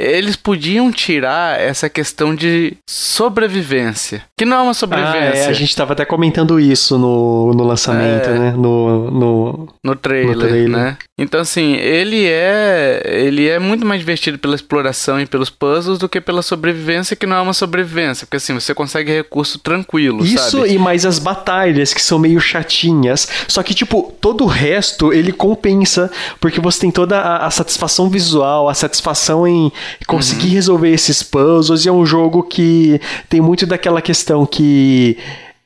Eles 0.00 0.36
podiam 0.36 0.90
tirar 0.90 1.60
essa 1.60 1.88
questão 1.88 2.34
de 2.34 2.76
sobrevivência. 2.88 4.24
Que 4.40 4.46
não 4.46 4.56
é 4.56 4.62
uma 4.62 4.72
sobrevivência. 4.72 5.20
Ah, 5.20 5.36
é, 5.36 5.46
a 5.48 5.52
gente 5.52 5.76
tava 5.76 5.92
até 5.92 6.02
comentando 6.06 6.58
isso 6.58 6.96
no, 6.96 7.52
no 7.52 7.62
lançamento, 7.62 8.30
é, 8.30 8.38
né? 8.38 8.50
No, 8.52 9.10
no, 9.10 9.68
no, 9.84 9.94
trailer, 9.94 10.34
no 10.34 10.40
trailer, 10.40 10.68
né? 10.70 10.96
Então, 11.18 11.38
assim, 11.38 11.74
ele 11.74 12.24
é 12.26 13.02
ele 13.04 13.46
é 13.46 13.58
muito 13.58 13.84
mais 13.84 14.00
divertido 14.00 14.38
pela 14.38 14.54
exploração 14.54 15.20
e 15.20 15.26
pelos 15.26 15.50
puzzles 15.50 15.98
do 15.98 16.08
que 16.08 16.22
pela 16.22 16.40
sobrevivência, 16.40 17.14
que 17.14 17.26
não 17.26 17.36
é 17.36 17.40
uma 17.42 17.52
sobrevivência. 17.52 18.26
Porque, 18.26 18.38
assim, 18.38 18.54
você 18.54 18.72
consegue 18.72 19.12
recurso 19.12 19.58
tranquilo, 19.58 20.24
Isso 20.24 20.56
sabe? 20.62 20.72
e 20.72 20.78
mais 20.78 21.04
as 21.04 21.18
batalhas, 21.18 21.92
que 21.92 22.00
são 22.00 22.18
meio 22.18 22.40
chatinhas. 22.40 23.28
Só 23.46 23.62
que, 23.62 23.74
tipo, 23.74 24.10
todo 24.22 24.44
o 24.44 24.46
resto, 24.46 25.12
ele 25.12 25.32
compensa, 25.32 26.10
porque 26.40 26.62
você 26.62 26.80
tem 26.80 26.90
toda 26.90 27.20
a, 27.20 27.44
a 27.44 27.50
satisfação 27.50 28.08
visual, 28.08 28.70
a 28.70 28.74
satisfação 28.74 29.46
em 29.46 29.70
conseguir 30.06 30.46
uhum. 30.46 30.54
resolver 30.54 30.88
esses 30.88 31.22
puzzles. 31.22 31.84
E 31.84 31.90
é 31.90 31.92
um 31.92 32.06
jogo 32.06 32.42
que 32.42 32.98
tem 33.28 33.42
muito 33.42 33.66
daquela 33.66 34.00
questão 34.00 34.29
que. 34.46 35.16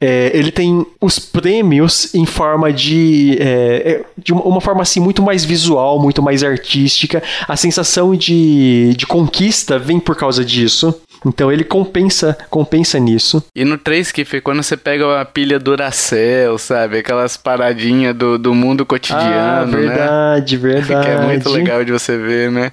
É, 0.01 0.33
ele 0.35 0.51
tem 0.51 0.85
os 1.01 1.19
prêmios 1.19 2.15
em 2.15 2.27
forma 2.27 2.73
de. 2.73 3.39
É, 3.41 3.93
é 3.93 4.05
de 4.19 4.33
uma 4.33 4.61
forma 4.61 4.83
assim 4.83 5.01
muito 5.01 5.23
mais 5.23 5.45
visual, 5.45 6.01
muito 6.01 6.23
mais 6.23 6.43
artística. 6.43 7.23
A 7.49 7.57
sensação 7.57 8.15
de, 8.15 8.95
de 8.97 9.07
conquista 9.07 9.79
vem 9.79 9.99
por 9.99 10.17
causa 10.17 10.45
disso. 10.45 11.01
Então 11.25 11.51
ele 11.51 11.65
compensa, 11.65 12.37
compensa 12.51 12.99
nisso. 12.99 13.43
E 13.55 13.65
no 13.65 13.79
3 13.79 14.13
que 14.13 14.41
quando 14.41 14.63
você 14.63 14.77
pega 14.77 15.07
uma 15.07 15.25
pilha 15.25 15.59
Duracell, 15.59 16.59
sabe? 16.59 16.99
Aquelas 16.99 17.37
paradinhas 17.37 18.15
do, 18.15 18.39
do 18.39 18.55
mundo 18.55 18.85
cotidiano, 18.85 19.25
ah, 19.27 19.65
verdade, 19.65 20.59
né? 20.59 20.63
verdade. 20.63 21.07
que 21.07 21.11
é 21.11 21.21
muito 21.23 21.49
legal 21.49 21.85
de 21.85 21.93
você 21.93 22.19
ver, 22.19 22.51
né? 22.51 22.73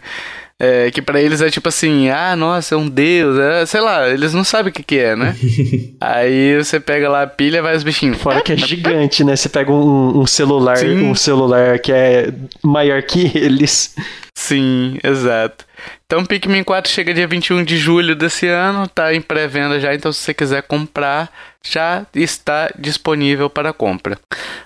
É, 0.64 0.91
que 0.91 1.01
para 1.01 1.20
eles 1.20 1.41
é 1.41 1.49
tipo 1.49 1.70
assim, 1.70 2.09
ah, 2.09 2.36
nossa, 2.36 2.76
é 2.76 2.78
um 2.78 2.88
deus, 2.88 3.36
é, 3.39 3.66
sei 3.66 3.82
lá, 3.82 4.07
eles 4.07 4.32
não 4.32 4.43
sabem 4.43 4.70
o 4.70 4.72
que 4.72 4.84
que 4.84 4.99
é, 4.99 5.16
né? 5.16 5.36
Aí 5.99 6.55
você 6.55 6.80
pega 6.80 7.09
lá 7.09 7.24
a 7.24 7.28
pilha, 7.28 7.64
vai 7.64 7.76
os 7.76 7.82
bichinhos. 7.82 8.20
Fora 8.20 8.41
que 8.41 8.53
é 8.53 8.57
gigante, 8.57 9.24
né? 9.24 9.36
Você 9.36 9.49
pega 9.49 9.72
um, 9.72 10.20
um 10.20 10.28
celular, 10.28 10.78
Sim. 10.78 11.09
um 11.09 11.16
celular 11.16 11.80
que 11.80 11.91
é 11.91 12.32
maior 12.62 13.01
que 13.01 13.32
eles. 13.34 13.95
Sim, 14.36 14.99
exato. 15.03 15.66
Então 16.06 16.26
Pikmin 16.26 16.64
4 16.64 16.92
chega 16.92 17.14
dia 17.14 17.28
21 17.28 17.64
de 17.64 17.78
julho 17.78 18.16
desse 18.16 18.48
ano, 18.48 18.88
tá 18.88 19.14
em 19.14 19.22
pré-venda 19.22 19.80
já, 19.80 19.94
então 19.94 20.12
se 20.12 20.20
você 20.20 20.34
quiser 20.34 20.64
comprar, 20.64 21.32
já 21.64 22.06
está 22.14 22.70
disponível 22.78 23.50
para 23.50 23.72
compra. 23.72 24.18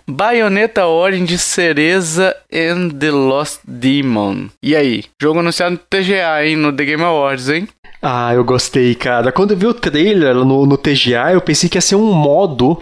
Bayonetta 0.08 0.86
Origins 0.88 1.42
Cereza 1.42 2.36
and 2.52 2.90
the 2.98 3.12
Lost 3.12 3.60
Demon. 3.68 4.48
E 4.62 4.76
aí? 4.76 5.04
Jogo 5.22 5.40
anunciado 5.40 5.74
no 5.74 5.78
TGA, 5.78 6.46
hein? 6.46 6.56
No 6.56 6.72
The 6.72 6.86
Game 6.86 7.04
Awards, 7.04 7.50
hein? 7.50 7.68
Ah, 8.02 8.34
eu 8.34 8.44
gostei, 8.44 8.94
cara. 8.94 9.32
Quando 9.32 9.52
eu 9.52 9.58
vi 9.58 9.66
o 9.66 9.74
trailer 9.74 10.36
no, 10.36 10.66
no 10.66 10.78
TGA, 10.78 11.34
eu 11.34 11.42
pensei 11.42 11.70
que 11.70 11.78
ia 11.78 11.82
ser 11.82 11.96
um 11.96 12.14
modo 12.14 12.82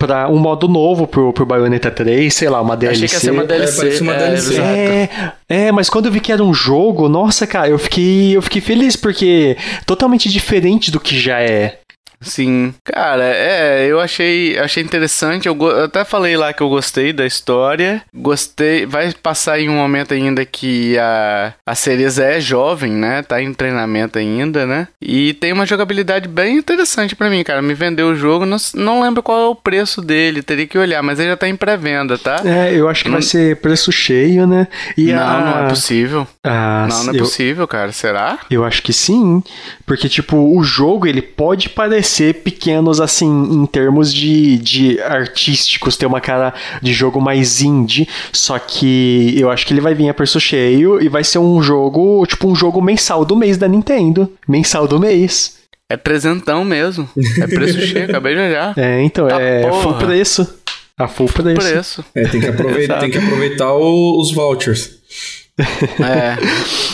para 0.00 0.30
um 0.30 0.38
modo 0.38 0.66
novo 0.66 1.06
pro, 1.06 1.30
pro 1.30 1.44
Bayonetta 1.44 1.90
3, 1.90 2.32
sei 2.32 2.48
lá, 2.48 2.62
uma 2.62 2.74
DLC. 2.74 3.04
Achei 3.04 3.08
que 3.08 3.14
ia 3.14 3.20
ser 3.20 3.30
uma 3.32 3.44
DLC. 3.44 3.98
É, 3.98 4.00
uma 4.00 4.14
DLC. 4.14 4.58
É, 4.58 5.08
é, 5.46 5.72
mas 5.72 5.90
quando 5.90 6.06
eu 6.06 6.12
vi 6.12 6.20
que 6.20 6.32
era 6.32 6.42
um 6.42 6.54
jogo, 6.54 7.06
nossa, 7.06 7.46
cara, 7.46 7.68
eu 7.68 7.78
fiquei, 7.78 8.34
eu 8.34 8.40
fiquei 8.40 8.62
feliz 8.62 8.96
porque 8.96 9.58
totalmente 9.84 10.30
diferente 10.30 10.90
do 10.90 10.98
que 10.98 11.18
já 11.20 11.42
é. 11.42 11.80
Sim, 12.22 12.74
cara, 12.84 13.24
é, 13.24 13.86
eu 13.86 13.98
achei, 13.98 14.58
achei 14.58 14.82
interessante. 14.82 15.48
Eu, 15.48 15.56
eu, 15.58 15.84
até 15.84 16.04
falei 16.04 16.36
lá 16.36 16.52
que 16.52 16.62
eu 16.62 16.68
gostei 16.68 17.14
da 17.14 17.24
história. 17.24 18.02
Gostei. 18.14 18.84
Vai 18.84 19.12
passar 19.12 19.58
em 19.58 19.70
um 19.70 19.76
momento 19.76 20.12
ainda 20.12 20.44
que 20.44 20.98
a, 20.98 21.54
a 21.64 21.74
Cereza 21.74 22.24
é 22.24 22.38
jovem, 22.38 22.92
né? 22.92 23.22
Tá 23.22 23.40
em 23.40 23.54
treinamento 23.54 24.18
ainda, 24.18 24.66
né? 24.66 24.86
E 25.00 25.32
tem 25.34 25.52
uma 25.52 25.64
jogabilidade 25.64 26.28
bem 26.28 26.58
interessante 26.58 27.16
para 27.16 27.30
mim, 27.30 27.42
cara. 27.42 27.62
Me 27.62 27.72
vendeu 27.72 28.08
o 28.08 28.16
jogo, 28.16 28.44
não, 28.44 28.58
não 28.74 29.02
lembro 29.02 29.22
qual 29.22 29.40
é 29.40 29.48
o 29.48 29.54
preço 29.54 30.02
dele, 30.02 30.42
teria 30.42 30.66
que 30.66 30.76
olhar, 30.76 31.02
mas 31.02 31.18
ele 31.18 31.30
já 31.30 31.36
tá 31.38 31.48
em 31.48 31.56
pré-venda, 31.56 32.18
tá? 32.18 32.42
É, 32.44 32.74
eu 32.74 32.86
acho 32.86 33.02
que 33.02 33.08
não... 33.08 33.16
vai 33.16 33.22
ser 33.22 33.56
preço 33.56 33.90
cheio, 33.90 34.46
né? 34.46 34.68
E 34.96 35.10
não, 35.12 35.22
a... 35.22 35.40
não 35.40 35.64
é 35.64 35.68
possível. 35.70 36.26
Ah, 36.44 36.86
não, 36.88 37.04
não 37.04 37.14
é 37.14 37.16
eu... 37.16 37.20
possível, 37.20 37.66
cara. 37.66 37.92
Será? 37.92 38.38
Eu 38.50 38.62
acho 38.62 38.82
que 38.82 38.92
sim. 38.92 39.42
Porque, 39.86 40.08
tipo, 40.08 40.36
o 40.36 40.62
jogo 40.62 41.06
ele 41.06 41.22
pode 41.22 41.70
parecer 41.70 42.09
ser 42.10 42.34
pequenos, 42.42 43.00
assim, 43.00 43.28
em 43.28 43.66
termos 43.66 44.12
de, 44.12 44.58
de 44.58 45.00
artísticos, 45.00 45.96
ter 45.96 46.06
uma 46.06 46.20
cara 46.20 46.52
de 46.82 46.92
jogo 46.92 47.20
mais 47.20 47.62
indie, 47.62 48.08
só 48.32 48.58
que 48.58 49.34
eu 49.38 49.50
acho 49.50 49.66
que 49.66 49.72
ele 49.72 49.80
vai 49.80 49.94
vir 49.94 50.08
a 50.08 50.14
preço 50.14 50.40
cheio 50.40 51.00
e 51.02 51.08
vai 51.08 51.24
ser 51.24 51.38
um 51.38 51.62
jogo, 51.62 52.24
tipo, 52.26 52.48
um 52.48 52.54
jogo 52.54 52.80
mensal 52.82 53.24
do 53.24 53.36
mês 53.36 53.56
da 53.56 53.68
Nintendo. 53.68 54.32
Mensal 54.48 54.86
do 54.86 54.98
mês. 54.98 55.58
É 55.88 55.96
presentão 55.96 56.64
mesmo. 56.64 57.08
É 57.40 57.46
preço 57.46 57.80
cheio, 57.86 58.04
acabei 58.04 58.34
de 58.34 58.40
olhar. 58.40 58.78
É, 58.78 59.02
então, 59.02 59.26
tá 59.26 59.40
é 59.40 59.62
porra. 59.62 59.82
full 59.82 59.94
preço. 59.94 60.54
A 60.96 61.08
full 61.08 61.28
preço. 61.28 61.60
preço. 61.60 62.04
É, 62.14 62.28
tem 62.28 62.40
que 62.40 62.46
aproveitar, 62.46 63.00
tem 63.00 63.10
que 63.10 63.18
aproveitar 63.18 63.74
os 63.74 64.32
vouchers. 64.32 65.00
É. 66.00 66.36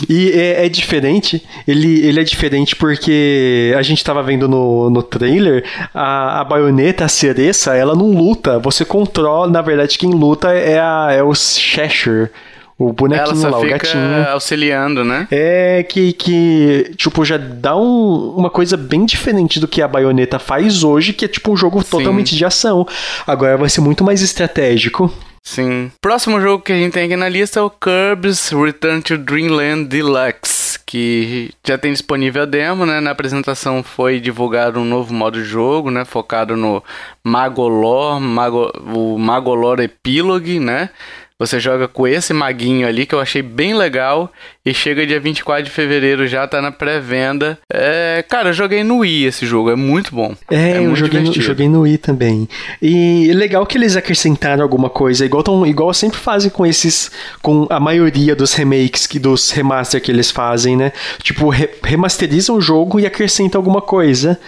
e 0.09 0.31
é, 0.31 0.67
é, 0.67 0.69
diferente, 0.69 1.43
ele, 1.67 2.07
ele 2.07 2.21
é 2.21 2.25
diferente 2.25 2.75
porque 2.75 3.73
a 3.77 3.83
gente 3.83 4.03
tava 4.03 4.23
vendo 4.23 4.49
no, 4.49 4.91
no 4.91 5.03
trailer, 5.03 5.65
a, 5.95 6.41
a 6.41 6.45
baioneta, 6.45 7.05
a 7.05 7.09
cereça, 7.09 7.75
ela 7.75 7.95
não 7.95 8.11
luta. 8.11 8.59
Você 8.59 8.85
controla, 8.85 9.51
na 9.51 9.63
verdade, 9.63 9.99
quem 9.99 10.11
luta 10.11 10.53
é, 10.53 10.79
a, 10.79 11.09
é 11.13 11.23
o 11.23 11.35
Cheshire. 11.35 12.31
O 12.79 12.93
bonequinho 12.93 13.51
lá, 13.51 13.59
o 13.59 13.67
gatinho. 13.67 14.29
auxiliando, 14.29 15.03
né? 15.03 15.27
É 15.31 15.83
que, 15.83 16.13
que 16.13 16.93
tipo, 16.95 17.25
já 17.25 17.39
dá 17.39 17.75
um, 17.75 18.35
uma 18.37 18.51
coisa 18.51 18.77
bem 18.77 19.07
diferente 19.07 19.59
do 19.59 19.67
que 19.67 19.81
a 19.81 19.89
baioneta 19.89 20.39
faz 20.39 20.85
hoje, 20.85 21.15
que 21.15 21.25
é 21.25 21.29
tipo 21.29 21.53
um 21.53 21.57
jogo 21.57 21.83
Sim. 21.83 21.89
totalmente 21.89 22.37
de 22.37 22.45
ação. 22.45 22.87
Agora 23.27 23.57
vai 23.57 23.71
ser 23.71 23.81
muito 23.81 24.05
mais 24.05 24.21
estratégico. 24.21 25.11
Sim. 25.47 25.93
Próximo 26.03 26.41
jogo 26.41 26.65
que 26.65 26.73
a 26.73 26.77
gente 26.77 26.93
tem 26.93 27.05
aqui 27.05 27.15
na 27.15 27.29
lista 27.29 27.61
é 27.61 27.63
o 27.63 27.71
Kirby's 27.71 28.51
Return 28.51 29.01
to 29.01 29.17
Dreamland 29.17 29.85
Deluxe, 29.85 30.77
que 30.85 31.53
já 31.65 31.79
tem 31.79 31.93
disponível 31.93 32.43
a 32.43 32.47
demo, 32.47 32.85
né? 32.85 32.99
Na 33.01 33.13
apresentação 33.13 33.81
foi 33.81 34.19
divulgado 34.19 34.81
um 34.81 34.85
novo 34.85 35.15
modo 35.15 35.39
de 35.41 35.45
jogo, 35.45 35.89
né? 35.89 36.05
Focado 36.05 36.57
no 36.57 36.83
Magolor, 37.23 38.21
Mago, 38.21 38.73
o 38.93 39.17
Magolor 39.17 39.79
Epilogue, 39.79 40.59
né? 40.59 40.91
Você 41.39 41.61
joga 41.61 41.87
com 41.87 42.09
esse 42.09 42.33
maguinho 42.33 42.89
ali 42.89 43.05
que 43.05 43.15
eu 43.15 43.21
achei 43.21 43.43
bem 43.43 43.75
legal 43.75 44.33
e 44.65 44.73
chega 44.73 45.07
dia 45.07 45.21
24 45.21 45.65
de 45.65 45.71
fevereiro 45.71 46.27
já, 46.27 46.49
tá 46.49 46.63
na 46.63 46.73
pré-venda. 46.73 47.59
É, 47.71 48.25
cara, 48.27 48.49
eu 48.49 48.53
joguei 48.55 48.83
no 48.83 49.01
Wii 49.01 49.27
esse 49.27 49.45
jogo, 49.45 49.71
é 49.71 49.77
muito 49.77 50.15
bom. 50.15 50.35
É, 50.51 50.73
é 50.73 50.79
eu 50.79 50.97
joguei 50.97 51.21
no, 51.21 51.33
joguei 51.35 51.69
no, 51.69 51.83
Wii 51.83 51.99
também. 51.99 52.49
E 52.81 53.31
legal 53.35 53.67
que 53.67 53.77
eles 53.77 53.97
acrescentaram 53.97 54.63
alguma 54.63 54.89
coisa, 54.89 55.27
igual, 55.27 55.43
tão, 55.43 55.67
igual 55.67 55.93
sempre 55.93 56.19
fazem 56.19 56.51
com 56.51 56.65
esses, 56.65 57.11
com 57.43 57.67
a 57.69 57.79
maioria 57.79 58.35
dos 58.35 58.55
remakes, 58.55 59.07
que, 59.07 59.19
dos 59.19 59.51
remaster 59.51 60.01
que 60.01 60.11
eles 60.11 60.31
fazem, 60.31 60.75
né? 60.75 60.91
Tipo, 61.23 61.51
re, 61.51 61.69
remasterizam 61.85 62.57
o 62.57 62.63
jogo 62.63 62.99
e 62.99 63.05
acrescentam 63.05 63.59
alguma 63.59 63.83
coisa. 63.83 64.41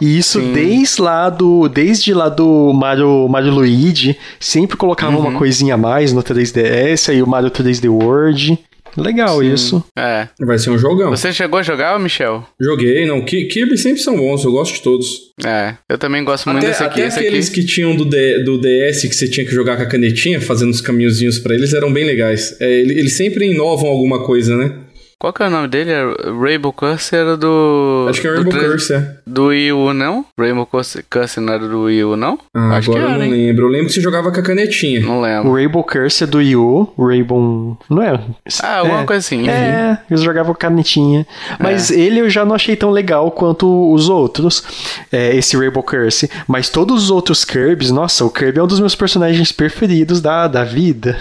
E 0.00 0.18
isso 0.18 0.40
desde 0.40 1.00
lá 1.00 1.30
do 1.30 1.68
desde 1.68 2.12
lá 2.12 2.28
do 2.28 2.72
Mario, 2.72 3.28
Mario 3.28 3.52
Luigi, 3.52 4.16
sempre 4.38 4.76
colocava 4.76 5.16
uhum. 5.16 5.28
uma 5.28 5.38
coisinha 5.38 5.74
a 5.74 5.78
mais 5.78 6.12
no 6.12 6.22
3DS, 6.22 7.10
aí 7.10 7.22
o 7.22 7.26
Mario 7.26 7.50
3D 7.50 7.88
World. 7.90 8.58
Legal 8.96 9.40
Sim. 9.40 9.52
isso. 9.52 9.84
É. 9.96 10.28
Vai 10.40 10.58
ser 10.58 10.70
um 10.70 10.78
jogão. 10.78 11.10
Você 11.10 11.32
chegou 11.32 11.58
a 11.58 11.62
jogar, 11.62 11.98
Michel? 12.00 12.46
Joguei, 12.58 13.06
não. 13.06 13.22
Kirby 13.24 13.76
sempre 13.76 14.00
são 14.00 14.16
bons, 14.16 14.42
eu 14.44 14.50
gosto 14.50 14.74
de 14.74 14.82
todos. 14.82 15.32
É, 15.44 15.74
eu 15.88 15.98
também 15.98 16.24
gosto 16.24 16.48
muito 16.48 16.58
até, 16.58 16.68
desse 16.68 16.82
aqui. 16.82 17.02
Até 17.02 17.20
aqueles 17.20 17.50
aqui. 17.50 17.60
que 17.60 17.66
tinham 17.66 17.94
do, 17.94 18.04
D, 18.04 18.42
do 18.42 18.58
DS 18.58 19.02
que 19.02 19.14
você 19.14 19.28
tinha 19.28 19.44
que 19.44 19.52
jogar 19.52 19.76
com 19.76 19.82
a 19.82 19.86
canetinha, 19.86 20.40
fazendo 20.40 20.70
os 20.70 20.80
caminhozinhos 20.80 21.38
para 21.38 21.54
eles, 21.54 21.74
eram 21.74 21.92
bem 21.92 22.04
legais. 22.04 22.56
É, 22.58 22.70
eles 22.70 23.12
sempre 23.12 23.46
inovam 23.46 23.88
alguma 23.88 24.24
coisa, 24.24 24.56
né? 24.56 24.72
Qual 25.18 25.32
que 25.32 25.42
é 25.42 25.46
o 25.46 25.50
nome 25.50 25.66
dele? 25.68 25.90
É 25.92 26.04
Rainbow 26.38 26.72
Curse 26.74 27.16
era 27.16 27.38
do. 27.38 28.06
Acho 28.10 28.20
que 28.20 28.26
é 28.28 28.30
do 28.32 28.36
Rainbow 28.36 28.52
tre- 28.52 28.68
Curse, 28.68 28.92
é. 28.92 29.16
Do 29.26 29.46
Wii 29.46 29.72
U, 29.72 29.94
não? 29.94 30.26
Rainbow 30.38 30.66
Curse, 30.66 31.02
Curse 31.10 31.40
não 31.40 31.54
era 31.54 31.66
do 31.66 31.84
Wii 31.84 32.04
U, 32.04 32.16
não? 32.16 32.38
Ah, 32.54 32.76
Acho 32.76 32.90
agora 32.90 33.04
que 33.06 33.10
eu 33.10 33.14
era, 33.14 33.18
não 33.18 33.24
hein? 33.34 33.46
lembro. 33.46 33.64
Eu 33.64 33.68
lembro 33.70 33.86
que 33.86 33.94
você 33.94 34.00
jogava 34.02 34.30
com 34.30 34.38
a 34.38 34.42
canetinha. 34.42 35.00
Não 35.00 35.18
O 35.18 35.22
lembro. 35.22 35.54
Rainbow 35.54 35.82
Curse 35.82 36.24
é 36.24 36.26
do 36.26 36.36
Wii 36.36 36.56
U, 36.56 36.92
o 36.98 37.06
Rainbow... 37.06 37.78
Não 37.88 38.02
é? 38.02 38.20
Ah, 38.62 38.76
alguma 38.80 39.00
é. 39.00 39.04
coisa 39.06 39.20
assim. 39.20 39.48
É, 39.48 39.98
eles 40.10 40.22
jogavam 40.22 40.54
canetinha. 40.54 41.26
Mas 41.58 41.90
ele 41.90 42.20
eu 42.20 42.28
já 42.28 42.44
não 42.44 42.54
achei 42.54 42.76
tão 42.76 42.90
legal 42.90 43.30
quanto 43.30 43.92
os 43.94 44.10
outros, 44.10 44.62
é, 45.10 45.34
esse 45.34 45.56
Rainbow 45.56 45.82
Curse. 45.82 46.30
Mas 46.46 46.68
todos 46.68 47.04
os 47.04 47.10
outros 47.10 47.42
Kirby's, 47.42 47.90
nossa, 47.90 48.22
o 48.22 48.30
Kirby 48.30 48.58
é 48.58 48.62
um 48.62 48.66
dos 48.66 48.80
meus 48.80 48.94
personagens 48.94 49.50
preferidos 49.50 50.20
da, 50.20 50.46
da 50.46 50.62
vida. 50.62 51.16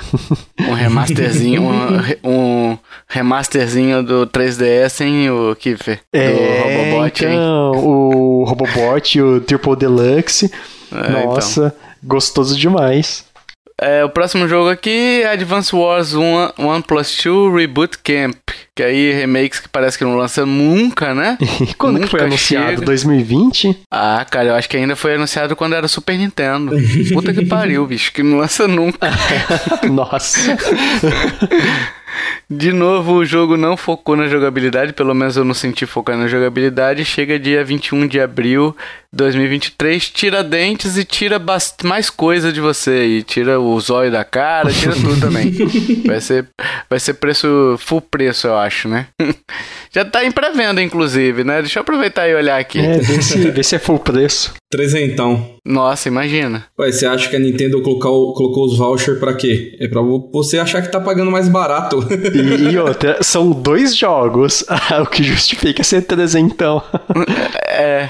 Um 0.59 0.73
remasterzinho, 0.73 1.61
um, 2.23 2.29
um 2.71 2.77
remasterzinho 3.15 4.03
do 4.03 4.27
3DS, 4.27 5.01
hein, 5.05 5.29
o 5.29 5.55
Kiffer? 5.55 5.99
Do 6.13 6.19
É, 6.19 6.61
Robobot, 6.61 7.25
hein? 7.25 7.31
então, 7.33 7.71
o 7.85 8.43
Robobot 8.43 9.17
e 9.17 9.21
o 9.21 9.39
Triple 9.41 9.75
Deluxe. 9.77 10.51
É, 10.95 11.09
então. 11.09 11.25
nossa, 11.25 11.75
gostoso 12.01 12.55
demais. 12.55 13.25
É, 13.81 14.05
o 14.05 14.09
próximo 14.09 14.47
jogo 14.47 14.69
aqui 14.69 15.21
é 15.23 15.31
Advance 15.31 15.75
Wars 15.75 16.13
1, 16.13 16.21
1 16.57 16.81
Plus 16.83 17.21
2 17.25 17.53
Reboot 17.53 17.97
Camp. 17.97 18.35
Que 18.73 18.83
aí 18.83 19.11
remakes 19.11 19.59
que 19.59 19.67
parece 19.67 19.97
que 19.97 20.03
não 20.05 20.15
lança 20.15 20.45
nunca, 20.45 21.13
né? 21.13 21.37
Quando 21.77 21.99
que 22.01 22.07
foi 22.07 22.19
Nunca 22.21 22.29
anunciado? 22.33 22.69
chega. 22.69 22.85
2020? 22.85 23.77
Ah, 23.91 24.25
cara, 24.29 24.49
eu 24.49 24.55
acho 24.55 24.69
que 24.69 24.77
ainda 24.77 24.95
foi 24.95 25.15
anunciado 25.15 25.55
quando 25.55 25.73
era 25.75 25.87
Super 25.87 26.17
Nintendo. 26.17 26.75
Puta 27.13 27.33
que 27.33 27.45
pariu, 27.45 27.85
bicho, 27.85 28.13
que 28.13 28.21
não 28.23 28.37
lança 28.37 28.67
nunca. 28.67 29.09
Nossa. 29.91 30.55
De 32.49 32.71
novo, 32.71 33.13
o 33.13 33.25
jogo 33.25 33.57
não 33.57 33.75
focou 33.75 34.15
na 34.15 34.27
jogabilidade, 34.27 34.93
pelo 34.93 35.13
menos 35.13 35.35
eu 35.35 35.43
não 35.43 35.53
senti 35.53 35.85
focar 35.85 36.17
na 36.17 36.27
jogabilidade. 36.27 37.03
Chega 37.03 37.39
dia 37.39 37.63
21 37.63 38.07
de 38.07 38.19
abril 38.19 38.75
2023, 39.15 40.09
tira 40.09 40.43
dentes 40.43 40.97
e 40.97 41.05
tira 41.05 41.41
mais 41.83 42.09
coisa 42.09 42.51
de 42.51 42.59
você. 42.59 43.05
E 43.05 43.23
tira 43.23 43.59
o 43.59 43.79
zóio 43.79 44.11
da 44.11 44.25
cara, 44.25 44.71
tira 44.71 44.93
tudo 44.93 45.19
também. 45.19 45.53
Vai 46.05 46.21
ser, 46.21 46.47
vai 46.89 46.99
ser 46.99 47.15
preço, 47.15 47.75
full 47.79 48.01
preço, 48.01 48.47
eu 48.47 48.55
acho, 48.55 48.87
né? 48.87 49.07
Já 49.91 50.03
tá 50.05 50.23
em 50.25 50.31
pré-venda, 50.31 50.81
inclusive, 50.81 51.43
né? 51.43 51.61
Deixa 51.61 51.79
eu 51.79 51.81
aproveitar 51.81 52.27
e 52.27 52.35
olhar 52.35 52.59
aqui. 52.59 52.79
É, 52.79 52.97
vê 52.99 53.21
se, 53.21 53.49
vê 53.49 53.63
se 53.63 53.75
é 53.75 53.79
full 53.79 53.99
preço. 53.99 54.53
Trezentão. 54.69 55.55
Nossa, 55.65 56.09
imagina. 56.09 56.65
Ué, 56.77 56.91
você 56.91 57.05
acha 57.05 57.29
que 57.29 57.35
a 57.35 57.39
Nintendo 57.39 57.81
colocou, 57.81 58.33
colocou 58.33 58.65
os 58.65 58.77
vouchers 58.77 59.19
pra 59.19 59.33
quê? 59.33 59.75
É 59.79 59.87
pra 59.87 60.01
você 60.01 60.59
achar 60.59 60.81
que 60.81 60.91
tá 60.91 60.99
pagando 60.99 61.31
mais 61.31 61.47
barato. 61.47 62.05
E, 62.33 62.73
e 62.73 62.77
outra, 62.77 63.23
são 63.23 63.51
dois 63.51 63.95
jogos, 63.95 64.65
o 65.01 65.05
que 65.05 65.23
justifica 65.23 65.83
ser 65.83 66.01
trezentão. 66.01 66.83
É. 67.67 68.09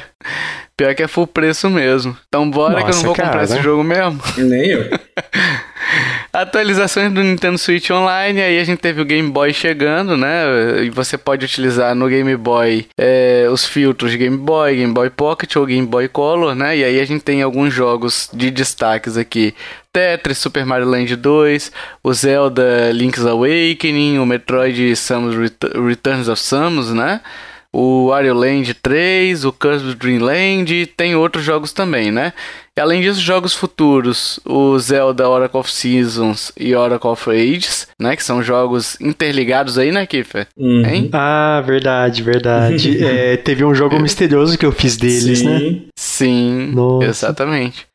Pior 0.77 0.93
que 0.93 1.03
é 1.03 1.07
full 1.07 1.25
preço 1.25 1.69
mesmo. 1.69 2.17
Então 2.27 2.49
bora 2.49 2.75
que 2.75 2.79
eu 2.81 2.85
não 2.85 2.87
Nossa, 2.89 3.03
vou 3.05 3.15
comprar 3.15 3.31
cara. 3.31 3.43
esse 3.45 3.61
jogo 3.61 3.81
mesmo. 3.83 4.19
Nem 4.37 4.65
eu. 4.71 4.89
Atualizações 6.33 7.13
do 7.13 7.23
Nintendo 7.23 7.57
Switch 7.57 7.89
Online, 7.91 8.41
aí 8.41 8.59
a 8.59 8.63
gente 8.65 8.79
teve 8.79 8.99
o 9.01 9.05
Game 9.05 9.29
Boy 9.29 9.53
chegando, 9.53 10.17
né? 10.17 10.83
E 10.83 10.89
você 10.89 11.17
pode 11.17 11.45
utilizar 11.45 11.95
no 11.95 12.09
Game 12.09 12.35
Boy 12.35 12.87
é, 12.99 13.47
os 13.49 13.65
filtros 13.65 14.13
Game 14.15 14.35
Boy, 14.35 14.75
Game 14.75 14.93
Boy 14.93 15.09
Pocket 15.09 15.55
ou 15.55 15.65
Game 15.65 15.87
Boy 15.87 16.09
Color, 16.09 16.53
né? 16.53 16.75
E 16.77 16.83
aí 16.83 16.99
a 16.99 17.05
gente 17.05 17.23
tem 17.23 17.41
alguns 17.41 17.73
jogos 17.73 18.29
de 18.33 18.51
destaques 18.51 19.15
aqui. 19.15 19.53
Tetris, 19.93 20.37
Super 20.39 20.65
Mario 20.65 20.87
Land 20.89 21.15
2, 21.15 21.71
o 22.03 22.13
Zelda 22.13 22.91
Link's 22.91 23.25
Awakening, 23.25 24.19
o 24.19 24.25
Metroid 24.25 24.93
Samus 24.97 25.35
Ret- 25.37 25.71
Returns 25.87 26.27
of 26.27 26.41
Samus, 26.41 26.91
né? 26.91 27.21
O 27.75 28.07
Wario 28.07 28.33
Land 28.33 28.73
3, 28.75 29.43
o 29.43 29.51
Kirby 29.51 29.95
Dream 29.95 30.23
Land, 30.23 30.85
tem 30.95 31.13
outros 31.13 31.43
jogos 31.43 31.73
também, 31.73 32.09
né? 32.09 32.31
E 32.77 32.79
além 32.79 33.01
disso, 33.01 33.19
jogos 33.19 33.53
futuros, 33.53 34.39
o 34.45 34.77
Zelda 34.79 35.27
Oracle 35.27 35.59
of 35.59 35.69
Seasons 35.69 36.53
e 36.57 36.73
Oracle 36.73 37.09
of 37.09 37.29
Ages, 37.29 37.87
né? 37.99 38.15
Que 38.15 38.23
são 38.23 38.41
jogos 38.41 38.99
interligados 39.01 39.77
aí, 39.77 39.91
né, 39.91 40.05
Kiffer? 40.05 40.47
Uhum. 40.57 40.85
Hein? 40.85 41.09
Ah, 41.11 41.61
verdade, 41.65 42.23
verdade. 42.23 42.95
É, 43.05 43.37
teve 43.37 43.63
um 43.63 43.75
jogo 43.75 43.99
misterioso 43.99 44.57
que 44.57 44.65
eu 44.65 44.71
fiz 44.71 44.95
deles, 44.97 45.41
né? 45.41 45.59
Sim. 45.59 45.87
Sim, 45.95 46.71
Nossa. 46.73 47.07
exatamente. 47.07 47.85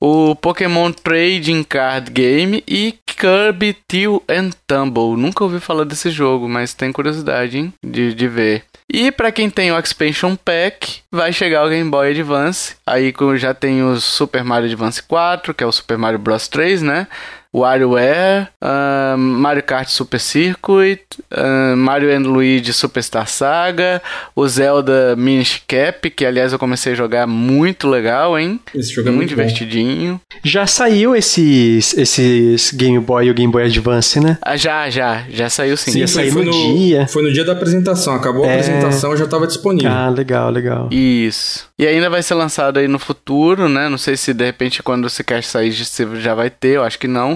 O 0.00 0.34
Pokémon 0.36 0.92
Trading 0.92 1.62
Card 1.62 2.10
Game 2.10 2.62
e 2.68 2.98
Kirby 3.06 3.74
Till 3.88 4.22
and 4.28 4.50
Tumble. 4.66 5.16
Nunca 5.16 5.42
ouvi 5.42 5.58
falar 5.58 5.84
desse 5.84 6.10
jogo, 6.10 6.48
mas 6.48 6.74
tem 6.74 6.92
curiosidade, 6.92 7.58
hein? 7.58 7.72
De, 7.82 8.14
de 8.14 8.28
ver. 8.28 8.64
E 8.92 9.10
pra 9.10 9.32
quem 9.32 9.50
tem 9.50 9.72
o 9.72 9.78
Expansion 9.78 10.36
Pack, 10.36 11.00
vai 11.10 11.32
chegar 11.32 11.64
o 11.64 11.68
Game 11.68 11.90
Boy 11.90 12.10
Advance. 12.10 12.76
Aí 12.86 13.12
já 13.36 13.52
tem 13.52 13.82
o 13.82 13.98
Super 14.00 14.44
Mario 14.44 14.66
Advance 14.66 15.02
4, 15.02 15.52
que 15.54 15.64
é 15.64 15.66
o 15.66 15.72
Super 15.72 15.98
Mario 15.98 16.18
Bros 16.18 16.46
3, 16.46 16.82
né? 16.82 17.08
WarioWare, 17.54 18.48
ahn, 18.60 19.16
Mario 19.18 19.62
Kart 19.62 19.88
Super 19.88 20.20
Circuit, 20.20 21.00
ahn, 21.30 21.76
Mario 21.76 22.10
and 22.14 22.20
Luigi 22.28 22.72
Superstar 22.72 23.26
Saga, 23.28 24.02
o 24.34 24.46
Zelda 24.48 25.14
Minish 25.16 25.62
Cap, 25.66 26.08
que 26.10 26.24
aliás 26.24 26.52
eu 26.52 26.58
comecei 26.58 26.92
a 26.92 26.96
jogar 26.96 27.26
muito 27.26 27.88
legal, 27.88 28.38
hein? 28.38 28.60
Esse 28.74 28.92
jogo 28.94 29.08
é 29.08 29.12
muito 29.12 29.26
muito 29.26 29.30
bom. 29.36 29.42
divertidinho. 29.42 30.20
Já 30.44 30.66
saiu 30.66 31.14
esses, 31.16 31.96
esses 31.96 32.70
Game 32.72 32.98
Boy 33.00 33.26
e 33.26 33.30
o 33.30 33.34
Game 33.34 33.52
Boy 33.52 33.64
Advance, 33.64 34.20
né? 34.20 34.38
Ah, 34.42 34.56
já, 34.56 34.88
já, 34.90 35.24
já 35.30 35.48
saiu 35.48 35.76
sim. 35.76 35.90
Sim, 35.92 35.98
foi, 36.00 36.08
sair 36.08 36.30
foi 36.30 36.44
no 36.44 36.52
no 36.52 36.74
dia. 36.76 37.06
Foi 37.08 37.22
no 37.22 37.32
dia 37.32 37.44
da 37.44 37.52
apresentação. 37.52 38.14
Acabou 38.14 38.44
a 38.44 38.48
É. 38.48 38.52
apresentação, 38.60 39.16
já 39.16 39.26
tava 39.26 39.46
disponível. 39.46 39.90
Ah, 39.90 40.08
legal, 40.08 40.50
legal. 40.50 40.88
Isso. 40.92 41.66
E 41.78 41.86
ainda 41.86 42.08
vai 42.08 42.22
ser 42.22 42.34
lançado 42.34 42.78
aí 42.78 42.88
no 42.88 42.98
futuro, 42.98 43.68
né? 43.68 43.88
Não 43.88 43.98
sei 43.98 44.16
se 44.16 44.32
de 44.32 44.44
repente 44.44 44.82
quando 44.82 45.06
esse 45.06 45.22
cast 45.24 45.50
sair 45.50 45.72
você 45.72 46.06
já 46.20 46.34
vai 46.34 46.48
ter, 46.50 46.76
eu 46.76 46.84
acho 46.84 46.98
que 46.98 47.08
não. 47.08 47.35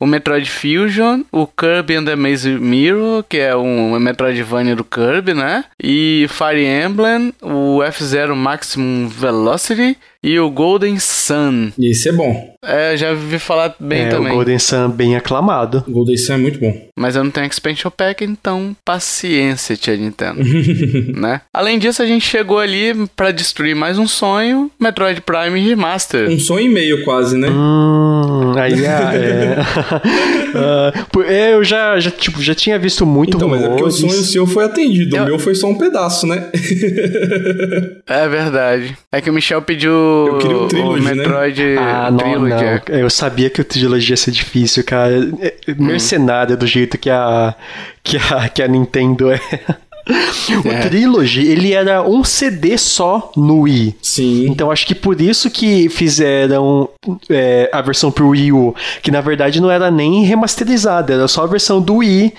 O 0.00 0.06
Metroid 0.06 0.48
Fusion, 0.48 1.22
o 1.32 1.46
Kirby 1.46 1.96
and 1.96 2.04
the 2.04 2.14
Maze 2.14 2.48
Mirror, 2.48 3.24
que 3.28 3.38
é 3.38 3.56
um 3.56 3.98
Metroidvania 3.98 4.76
do 4.76 4.84
Kirby, 4.84 5.34
né? 5.34 5.64
E 5.82 6.26
Fire 6.28 6.64
Emblem, 6.64 7.34
o 7.42 7.82
F-Zero 7.82 8.36
Maximum 8.36 9.08
Velocity 9.08 9.96
e 10.22 10.38
o 10.38 10.50
Golden 10.50 10.98
Sun. 10.98 11.72
E 11.78 11.90
esse 11.90 12.08
é 12.08 12.12
bom. 12.12 12.56
É, 12.62 12.96
já 12.96 13.14
vi 13.14 13.38
falar 13.38 13.74
bem 13.78 14.02
é, 14.02 14.08
também. 14.08 14.32
o 14.32 14.34
Golden 14.34 14.58
Sun 14.58 14.90
bem 14.90 15.16
aclamado. 15.16 15.84
O 15.86 15.92
Golden 15.92 16.16
Sun 16.16 16.34
é 16.34 16.36
muito 16.36 16.58
bom. 16.58 16.88
Mas 16.96 17.14
eu 17.14 17.22
não 17.22 17.30
tenho 17.30 17.46
Expansion 17.46 17.90
Pack, 17.90 18.24
então 18.24 18.76
paciência, 18.84 19.76
tia 19.76 19.96
Nintendo. 19.96 20.40
né? 21.16 21.40
Além 21.52 21.78
disso, 21.78 22.02
a 22.02 22.06
gente 22.06 22.26
chegou 22.26 22.58
ali 22.58 23.06
pra 23.14 23.30
destruir 23.30 23.76
mais 23.76 23.98
um 23.98 24.08
sonho, 24.08 24.70
Metroid 24.78 25.20
Prime 25.20 25.60
Remaster. 25.60 26.28
Um 26.28 26.38
sonho 26.38 26.66
e 26.66 26.68
meio 26.68 27.04
quase, 27.04 27.36
né? 27.36 27.48
Hum, 27.48 28.52
aí 28.58 28.86
ah, 28.86 29.14
é. 29.14 29.56
Ah, 30.54 30.92
é, 31.26 31.52
eu 31.54 31.62
já, 31.62 32.00
já, 32.00 32.10
tipo, 32.10 32.42
já 32.42 32.54
tinha 32.54 32.78
visto 32.78 33.04
muito 33.04 33.36
Então, 33.36 33.48
mas 33.48 33.62
é 33.62 33.68
porque 33.68 33.82
o 33.82 33.86
rumores. 33.86 34.00
sonho 34.00 34.22
seu 34.24 34.46
foi 34.46 34.64
atendido. 34.64 35.14
Eu- 35.16 35.22
O 35.22 35.26
meu 35.26 35.38
foi 35.38 35.54
só 35.54 35.66
um 35.68 35.76
pedaço, 35.76 36.26
né? 36.26 36.48
É 38.06 38.26
verdade. 38.28 38.96
É 39.12 39.20
que 39.20 39.28
o 39.28 39.32
Michel 39.32 39.60
pediu 39.62 40.38
queria 40.40 40.56
o 40.56 40.68
Trilogy, 40.68 41.04
né? 41.04 41.14
Metroid 41.14 41.62
Ah, 41.78 42.10
não, 42.10 42.18
Trilogy. 42.18 42.50
não. 42.50 42.58
é. 42.60 42.82
Eu 43.02 43.10
sabia 43.10 43.50
que 43.50 43.60
o 43.60 43.64
trilogia 43.64 44.14
ia 44.14 44.16
ser 44.16 44.30
difícil, 44.30 44.82
cara. 44.84 45.12
É- 45.40 45.54
é 45.66 45.74
Mercenária 45.74 46.56
do 46.56 46.66
jeito 46.66 46.96
que 46.96 47.10
a, 47.10 47.54
que 48.02 48.16
a, 48.16 48.48
que 48.48 48.62
a 48.62 48.68
Nintendo 48.68 49.30
é. 49.30 49.40
O 50.64 50.68
É. 50.68 50.80
Trilogy, 50.88 51.46
ele 51.46 51.72
era 51.74 52.02
um 52.02 52.24
CD 52.24 52.78
só 52.78 53.30
no 53.36 53.60
Wii. 53.62 53.94
Sim. 54.00 54.46
Então 54.48 54.70
acho 54.70 54.86
que 54.86 54.94
por 54.94 55.20
isso 55.20 55.50
que 55.50 55.88
fizeram 55.90 56.88
é, 57.28 57.68
a 57.72 57.82
versão 57.82 58.10
pro 58.10 58.28
Wii 58.30 58.52
U, 58.52 58.74
que 59.02 59.10
na 59.10 59.20
verdade 59.20 59.60
não 59.60 59.70
era 59.70 59.90
nem 59.90 60.24
remasterizada, 60.24 61.12
era 61.12 61.28
só 61.28 61.44
a 61.44 61.46
versão 61.46 61.80
do 61.80 61.96
Wii. 61.96 62.32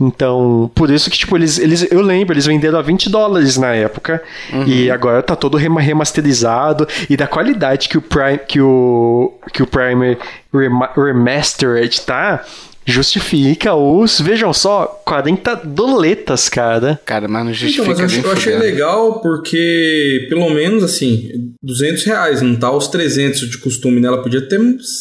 Então, 0.00 0.68
por 0.74 0.90
isso 0.90 1.08
que, 1.08 1.16
tipo, 1.16 1.36
eles, 1.36 1.60
eles 1.60 1.86
eu 1.92 2.00
lembro, 2.00 2.34
eles 2.34 2.46
venderam 2.46 2.76
a 2.76 2.82
20 2.82 3.08
dólares 3.08 3.56
na 3.56 3.68
época, 3.72 4.20
e 4.66 4.90
agora 4.90 5.22
tá 5.22 5.36
todo 5.36 5.56
rema- 5.56 5.80
remasterizado, 5.80 6.88
e 7.08 7.16
da 7.16 7.28
qualidade 7.28 7.88
que 7.88 7.96
o 7.98 8.02
Prime, 8.02 8.38
que 8.48 8.60
o, 8.60 9.32
que 9.52 9.62
o 9.62 9.66
Primer 9.66 10.18
Rema- 10.52 10.90
Remastered 10.96 12.00
tá, 12.00 12.42
justifica 12.84 13.74
os, 13.74 14.20
vejam 14.20 14.52
só, 14.52 14.86
40 15.04 15.54
doletas, 15.64 16.48
cara. 16.48 17.00
Cara, 17.04 17.28
mas 17.28 17.44
não 17.44 17.52
Então, 17.52 17.54
justifica 17.54 18.02
mas 18.02 18.12
eu, 18.16 18.22
eu 18.22 18.32
achei 18.32 18.56
legal 18.58 19.20
porque, 19.20 20.26
pelo 20.28 20.50
menos, 20.50 20.82
assim, 20.82 21.28
200 21.62 22.04
reais, 22.04 22.42
não 22.42 22.56
tá 22.56 22.70
os 22.70 22.88
300 22.88 23.48
de 23.50 23.58
costume, 23.58 24.00
né? 24.00 24.08
Ela 24.08 24.22
podia 24.22 24.40
ter 24.48 24.60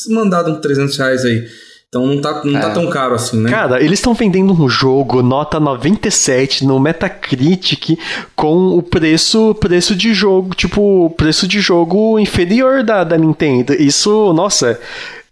mandado 0.09 0.51
uns 0.51 0.59
300 0.59 0.97
reais 0.97 1.25
aí. 1.25 1.45
Então 1.93 2.07
não 2.07 2.21
tá, 2.21 2.41
não 2.45 2.53
tá 2.53 2.69
É. 2.69 2.73
tão 2.73 2.89
caro 2.89 3.15
assim, 3.15 3.35
né? 3.37 3.49
Cara, 3.49 3.83
eles 3.83 3.99
estão 3.99 4.13
vendendo 4.13 4.53
um 4.53 4.69
jogo 4.69 5.21
nota 5.21 5.59
97 5.59 6.63
no 6.65 6.79
Metacritic 6.79 7.99
com 8.33 8.77
o 8.77 8.81
preço 8.81 9.53
preço 9.55 9.93
de 9.93 10.13
jogo, 10.13 10.55
tipo, 10.55 11.09
preço 11.17 11.45
de 11.49 11.59
jogo 11.59 12.17
inferior 12.17 12.81
da, 12.81 13.03
da 13.03 13.17
Nintendo. 13.17 13.73
Isso, 13.73 14.31
nossa, 14.31 14.79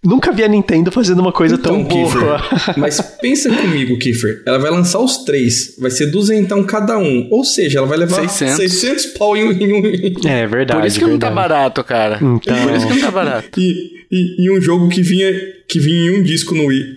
Nunca 0.04 0.32
vi 0.32 0.44
a 0.46 0.48
Nintendo 0.48 0.90
fazendo 0.92 1.20
uma 1.20 1.32
coisa 1.34 1.56
Então, 1.56 1.74
tão 1.74 1.84
boa. 1.84 2.40
Kiefer, 2.40 2.74
mas 2.80 3.02
pensa 3.22 3.50
comigo, 3.54 3.98
Kiefer. 4.00 4.42
Ela 4.46 4.58
vai 4.58 4.72
lançar 4.72 5.00
os 5.00 5.18
três. 5.26 5.76
Vai 5.78 5.92
ser 5.92 6.06
duzentão 6.06 6.64
cada 6.64 6.98
um. 6.98 7.28
Ou 7.30 7.44
seja, 7.44 7.80
ela 7.80 7.88
vai 7.88 7.98
levar 7.98 8.22
600. 8.30 8.56
600 8.56 9.06
pau 9.08 9.36
em, 9.36 9.52
em 9.52 9.74
um... 9.74 10.28
É 10.28 10.48
verdade. 10.48 10.80
Por 10.80 10.88
isso 10.88 11.00
que 11.00 11.06
não 11.06 11.20
tá 11.20 11.28
verdade. 11.28 11.50
barato, 11.50 11.84
cara. 11.84 12.20
Então. 12.22 12.58
Por 12.64 12.74
isso 12.74 12.88
que 12.88 12.94
não 12.94 13.02
tá 13.02 13.12
barato. 13.12 13.60
E, 13.60 14.06
e, 14.10 14.46
e 14.46 14.50
um 14.50 14.62
jogo 14.62 14.88
que 14.88 15.02
vinha, 15.02 15.34
que 15.68 15.80
vinha 15.80 16.12
em 16.12 16.20
um 16.20 16.24
disco 16.24 16.56
no 16.56 16.68
Wii. 16.68 16.96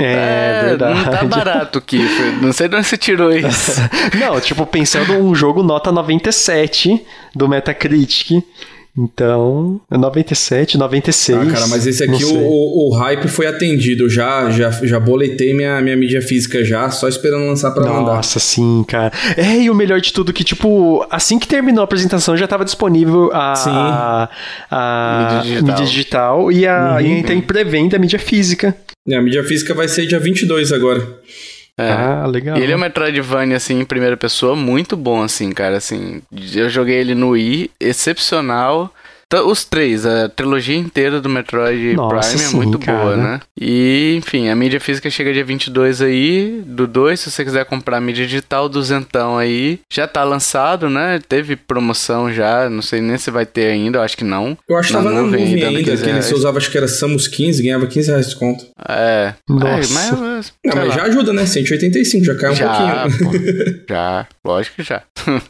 É, 0.00 0.62
verdade. 0.64 0.98
Não 1.00 1.04
tá 1.10 1.24
barato, 1.24 1.80
Kiffer. 1.80 2.40
Não 2.40 2.52
sei 2.52 2.68
de 2.68 2.76
onde 2.76 2.86
você 2.86 2.96
tirou 2.96 3.30
isso. 3.36 3.72
Não, 4.18 4.40
tipo, 4.40 4.64
pensando 4.64 5.12
um 5.14 5.34
jogo 5.34 5.62
nota 5.64 5.90
97 5.90 7.02
do 7.34 7.48
Metacritic. 7.48 8.42
Então, 8.96 9.80
é 9.90 9.96
97, 9.96 10.76
96. 10.76 11.38
Ah, 11.38 11.46
cara, 11.50 11.66
mas 11.68 11.86
esse 11.86 12.04
aqui, 12.04 12.24
o, 12.24 12.34
o, 12.36 12.88
o 12.90 12.94
hype 12.94 13.26
foi 13.26 13.46
atendido. 13.46 14.08
Já, 14.08 14.50
já, 14.50 14.70
já 14.70 15.00
boletei 15.00 15.54
minha, 15.54 15.80
minha 15.80 15.96
mídia 15.96 16.20
física 16.20 16.62
já, 16.62 16.90
só 16.90 17.08
esperando 17.08 17.46
lançar 17.46 17.70
pra 17.70 17.84
mandar. 17.86 18.16
Nossa, 18.16 18.38
sim, 18.38 18.84
cara. 18.86 19.10
É, 19.36 19.56
e 19.62 19.70
o 19.70 19.74
melhor 19.74 20.00
de 20.00 20.12
tudo 20.12 20.32
que, 20.32 20.44
tipo, 20.44 21.06
assim 21.10 21.38
que 21.38 21.48
terminou 21.48 21.80
a 21.80 21.84
apresentação, 21.84 22.36
já 22.36 22.46
tava 22.46 22.64
disponível 22.66 23.30
a, 23.32 23.54
Sim. 23.56 23.70
a, 23.72 24.28
a 24.70 25.22
Mídia 25.22 25.42
digital. 25.42 25.62
mídia 25.72 25.86
digital 25.86 26.52
e, 26.52 26.66
a, 26.66 26.92
Uhum. 26.94 27.00
e 27.00 27.06
ainda 27.14 27.28
tem 27.28 27.40
pré-venda 27.40 27.96
a 27.96 27.98
mídia 27.98 28.18
física. 28.18 28.76
É, 29.08 29.16
a 29.16 29.22
mídia 29.22 29.42
física 29.42 29.72
vai 29.74 29.88
ser 29.88 30.06
dia 30.06 30.20
22 30.20 30.70
agora. 30.72 31.00
É. 31.78 31.90
Ah, 31.90 32.26
legal. 32.26 32.56
Ele 32.56 32.72
é 32.72 32.76
um 32.76 32.78
Metroidvania, 32.78 33.56
assim, 33.56 33.80
em 33.80 33.84
primeira 33.84 34.16
pessoa, 34.16 34.54
muito 34.54 34.96
bom, 34.96 35.22
assim, 35.22 35.50
cara, 35.50 35.76
assim. 35.76 36.22
Eu 36.54 36.68
joguei 36.68 36.96
ele 36.96 37.14
no 37.14 37.30
Wii, 37.30 37.70
excepcional. 37.80 38.92
Os 39.40 39.64
três, 39.64 40.04
a 40.04 40.28
trilogia 40.28 40.76
inteira 40.76 41.20
do 41.20 41.28
Metroid 41.28 41.94
Nossa, 41.94 42.30
Prime 42.30 42.44
é 42.44 42.46
sim, 42.48 42.56
muito 42.56 42.78
cara. 42.78 42.98
boa, 42.98 43.16
né? 43.16 43.40
E, 43.60 44.14
enfim, 44.16 44.48
a 44.48 44.56
mídia 44.56 44.80
física 44.80 45.08
chega 45.08 45.32
dia 45.32 45.44
22 45.44 46.02
aí, 46.02 46.62
do 46.66 46.86
2, 46.86 47.18
se 47.18 47.30
você 47.30 47.44
quiser 47.44 47.64
comprar 47.64 47.96
a 47.98 48.00
mídia 48.00 48.26
digital, 48.26 48.68
duzentão 48.68 49.38
aí. 49.38 49.80
Já 49.92 50.06
tá 50.06 50.22
lançado, 50.24 50.90
né? 50.90 51.20
Teve 51.28 51.56
promoção 51.56 52.32
já, 52.32 52.68
não 52.68 52.82
sei 52.82 53.00
nem 53.00 53.16
se 53.16 53.30
vai 53.30 53.46
ter 53.46 53.66
ainda, 53.72 53.98
eu 53.98 54.02
acho 54.02 54.16
que 54.16 54.24
não. 54.24 54.56
Eu 54.68 54.76
acho 54.76 54.88
que 54.88 54.94
tava 54.94 55.10
na 55.10 55.22
nuvem, 55.22 55.44
ainda, 55.64 55.82
15 55.82 56.02
que 56.02 56.10
reais. 56.10 56.24
você 56.26 56.34
usava, 56.34 56.58
acho 56.58 56.70
que 56.70 56.76
era 56.78 56.88
Samus 56.88 57.28
15, 57.28 57.62
ganhava 57.62 57.86
15 57.86 58.08
reais 58.08 58.26
de 58.26 58.32
desconto. 58.32 58.66
É. 58.88 59.34
Nossa. 59.48 59.66
É, 59.66 59.94
mas, 59.94 60.12
Ah, 60.12 60.42
sei 60.42 60.52
mas 60.74 60.88
lá. 60.88 60.94
já 60.94 61.02
ajuda, 61.04 61.32
né? 61.32 61.46
185, 61.46 62.24
já 62.24 62.34
cai 62.34 62.50
um 62.50 62.54
já, 62.54 63.06
pouquinho. 63.08 63.30
pô, 63.32 63.84
já, 63.88 64.26
lógico 64.44 64.76
que 64.76 64.82
já. 64.82 65.02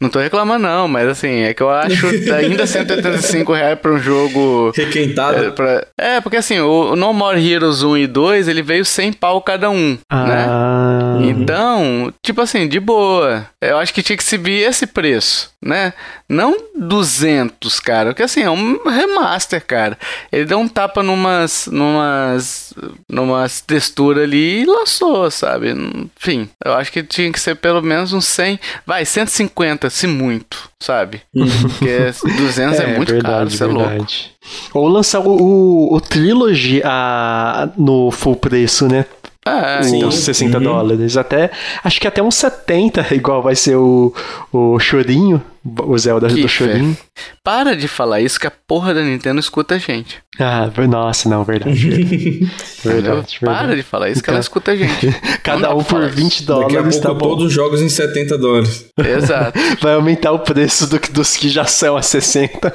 não 0.00 0.08
tô 0.08 0.18
reclamando 0.20 0.62
não, 0.62 0.86
mas 0.88 1.08
assim, 1.08 1.40
é 1.40 1.52
que 1.54 1.62
eu 1.62 1.70
acho 1.70 2.06
ainda 2.34 2.66
185 2.66 3.25
reais 3.52 3.78
pra 3.78 3.92
um 3.92 3.98
jogo... 3.98 4.72
Requentado. 4.74 5.44
É, 5.44 5.50
pra- 5.50 5.86
é, 5.98 6.20
porque 6.20 6.36
assim, 6.36 6.58
o 6.60 6.94
No 6.96 7.12
More 7.12 7.40
Heroes 7.52 7.82
1 7.82 7.96
e 7.98 8.06
2, 8.06 8.48
ele 8.48 8.62
veio 8.62 8.84
sem 8.84 9.12
pau 9.12 9.40
cada 9.40 9.70
um, 9.70 9.98
né? 10.12 10.46
Ah, 10.48 11.18
Então, 11.22 12.12
tipo 12.22 12.40
assim, 12.40 12.68
de 12.68 12.78
boa. 12.80 13.46
Eu 13.60 13.78
acho 13.78 13.92
que 13.92 14.02
tinha 14.02 14.16
que 14.16 14.24
subir 14.24 14.62
esse 14.68 14.86
preço, 14.86 15.50
né? 15.62 15.92
Não 16.28 16.56
200, 16.76 17.80
cara. 17.80 18.10
Porque 18.10 18.22
assim, 18.22 18.42
é 18.42 18.50
um 18.50 18.78
remaster, 18.88 19.64
cara. 19.64 19.96
Ele 20.32 20.44
deu 20.44 20.58
um 20.58 20.68
tapa 20.68 21.02
numas, 21.02 21.68
numas, 21.70 22.74
numas 23.10 23.60
texturas 23.60 24.24
ali 24.24 24.62
e 24.62 24.66
lançou, 24.66 25.30
sabe? 25.30 25.74
Enfim, 26.16 26.48
eu 26.64 26.74
acho 26.74 26.92
que 26.92 27.02
tinha 27.02 27.30
que 27.32 27.40
ser 27.40 27.56
pelo 27.56 27.82
menos 27.82 28.12
uns 28.12 28.26
100, 28.26 28.58
vai, 28.86 29.04
150, 29.04 29.88
se 29.90 30.06
muito, 30.06 30.68
sabe? 30.80 31.22
Porque 31.32 32.12
200 32.36 32.80
é, 32.80 32.96
muito 32.96 33.18
caro, 33.22 33.50
você 33.50 33.64
é 33.64 33.66
louco. 33.66 33.88
verdade. 33.88 34.32
Ou 34.74 34.88
lançar 34.88 35.20
o, 35.20 35.36
o, 35.36 35.94
o 35.94 36.00
Trilogy 36.00 36.82
a, 36.84 37.70
no 37.76 38.10
full 38.10 38.36
preço, 38.36 38.86
né? 38.86 39.04
É, 39.46 39.80
Os 39.80 39.86
então, 39.92 40.10
60 40.10 40.58
Uhum. 40.58 40.64
dólares. 40.64 41.16
Até, 41.16 41.50
acho 41.84 42.00
que 42.00 42.08
até 42.08 42.22
uns 42.22 42.34
70, 42.34 43.06
igual 43.14 43.42
vai 43.42 43.54
ser 43.54 43.76
o, 43.76 44.12
o 44.52 44.78
Chorinho, 44.80 45.40
o 45.64 45.96
Zelda 45.98 46.28
do 46.28 46.34
Que 46.34 46.48
Chorinho. 46.48 46.96
para 47.44 47.76
de 47.76 47.86
falar 47.88 48.20
isso 48.20 48.38
que 48.40 48.46
a 48.46 48.50
porra 48.50 48.92
da 48.94 49.02
Nintendo 49.02 49.38
escuta 49.40 49.76
a 49.76 49.78
gente. 49.78 50.18
Ah, 50.38 50.68
nossa, 50.88 51.28
não, 51.28 51.42
verdade. 51.44 51.86
Entendeu? 51.88 52.48
verdade, 52.84 53.38
Para 53.40 53.52
verdade. 53.54 53.76
de 53.76 53.82
falar 53.82 54.10
isso 54.10 54.22
que 54.22 54.30
ela 54.30 54.36
Então, 54.38 54.40
escuta 54.42 54.72
a 54.72 54.76
gente. 54.76 55.08
Cada 55.42 55.74
um 55.74 55.82
por 55.82 56.06
20 56.08 56.44
Daqui 56.44 56.52
a 56.52 56.54
dólares, 56.68 56.96
pouco 56.98 57.08
tá 57.08 57.14
bom. 57.14 57.28
todos 57.30 57.44
os 57.46 57.52
jogos 57.52 57.80
em 57.80 57.88
70 57.88 58.36
dólares. 58.38 58.86
Exato. 58.98 59.58
Vai 59.80 59.94
aumentar 59.94 60.32
o 60.32 60.40
preço 60.40 60.86
do, 60.88 60.98
que- 61.00 61.10
dos 61.10 61.36
que 61.36 61.48
já 61.48 61.64
são 61.64 61.96
a 61.96 62.02
60. 62.02 62.72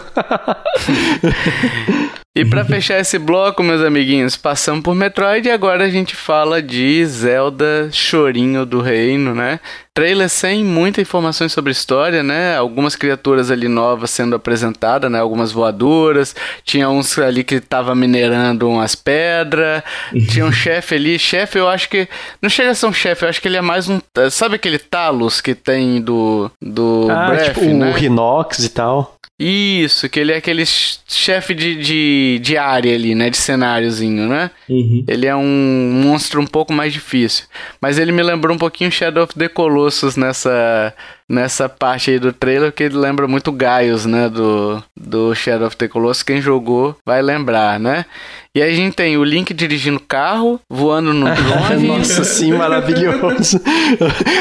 E 2.33 2.45
pra 2.45 2.63
fechar 2.65 2.99
esse 2.99 3.19
bloco, 3.19 3.61
meus 3.61 3.81
amiguinhos, 3.81 4.37
passamos 4.37 4.83
por 4.83 4.95
Metroid 4.95 5.47
e 5.47 5.51
agora 5.51 5.83
a 5.83 5.89
gente 5.89 6.15
fala 6.15 6.61
de 6.61 7.05
Zelda 7.05 7.89
Chorinho 7.91 8.65
do 8.65 8.81
Reino, 8.81 9.35
né? 9.35 9.59
Trailer 9.93 10.29
sem 10.29 10.63
muita 10.63 11.01
informação 11.01 11.49
sobre 11.49 11.73
história, 11.73 12.23
né? 12.23 12.55
Algumas 12.55 12.95
criaturas 12.95 13.51
ali 13.51 13.67
novas 13.67 14.09
sendo 14.09 14.37
apresentadas, 14.37 15.11
né? 15.11 15.19
Algumas 15.19 15.51
voadoras. 15.51 16.33
Tinha 16.63 16.89
uns 16.89 17.19
ali 17.19 17.43
que 17.43 17.59
tava 17.59 17.93
minerando 17.93 18.69
umas 18.69 18.95
pedras. 18.95 19.83
Tinha 20.31 20.45
um 20.45 20.51
chefe 20.51 20.95
ali. 20.95 21.19
Chefe, 21.19 21.59
eu 21.59 21.67
acho 21.67 21.89
que. 21.89 22.07
Não 22.41 22.49
chega 22.49 22.71
a 22.71 22.75
ser 22.75 22.85
um 22.85 22.93
chefe, 22.93 23.25
eu 23.25 23.29
acho 23.29 23.41
que 23.41 23.49
ele 23.49 23.57
é 23.57 23.61
mais 23.61 23.89
um. 23.89 23.99
Sabe 24.31 24.55
aquele 24.55 24.79
Talos 24.79 25.41
que 25.41 25.53
tem 25.53 25.99
do. 26.01 26.49
Do 26.61 27.09
ah, 27.11 27.27
Breath, 27.27 27.53
tipo 27.55 27.65
né? 27.65 27.89
o 27.89 27.91
Rhinox 27.91 28.59
e 28.59 28.69
tal. 28.69 29.17
Isso, 29.43 30.07
que 30.07 30.19
ele 30.19 30.31
é 30.31 30.37
aquele 30.37 30.63
ch- 30.65 30.99
chefe 31.07 31.55
de, 31.55 31.75
de, 31.75 32.39
de 32.43 32.57
área 32.57 32.93
ali, 32.93 33.15
né? 33.15 33.29
De 33.29 33.37
cenáriozinho, 33.37 34.27
né? 34.29 34.51
Uhum. 34.69 35.03
Ele 35.07 35.25
é 35.25 35.35
um 35.35 35.91
monstro 36.03 36.39
um 36.39 36.45
pouco 36.45 36.71
mais 36.71 36.93
difícil. 36.93 37.45
Mas 37.81 37.97
ele 37.97 38.11
me 38.11 38.21
lembrou 38.21 38.55
um 38.55 38.59
pouquinho 38.59 38.91
Shadow 38.91 39.23
of 39.23 39.33
the 39.33 39.47
Colossus 39.49 40.15
nessa, 40.15 40.93
nessa 41.31 41.69
parte 41.69 42.11
aí 42.11 42.19
do 42.19 42.33
trailer, 42.33 42.71
que 42.71 42.83
ele 42.83 42.97
lembra 42.97 43.27
muito 43.27 43.51
Gaius, 43.51 44.05
né? 44.05 44.27
Do, 44.29 44.83
do 44.95 45.33
Shadow 45.33 45.67
of 45.67 45.77
the 45.77 45.87
Colossus. 45.87 46.23
Quem 46.23 46.41
jogou 46.41 46.95
vai 47.05 47.21
lembrar, 47.21 47.79
né? 47.79 48.05
E 48.53 48.61
aí 48.61 48.69
a 48.73 48.75
gente 48.75 48.95
tem 48.95 49.15
o 49.17 49.23
Link 49.23 49.53
dirigindo 49.53 49.97
carro, 49.97 50.59
voando 50.69 51.13
no 51.13 51.23
drone. 51.33 51.87
Nossa, 51.87 52.25
sim, 52.25 52.51
maravilhoso. 52.51 53.61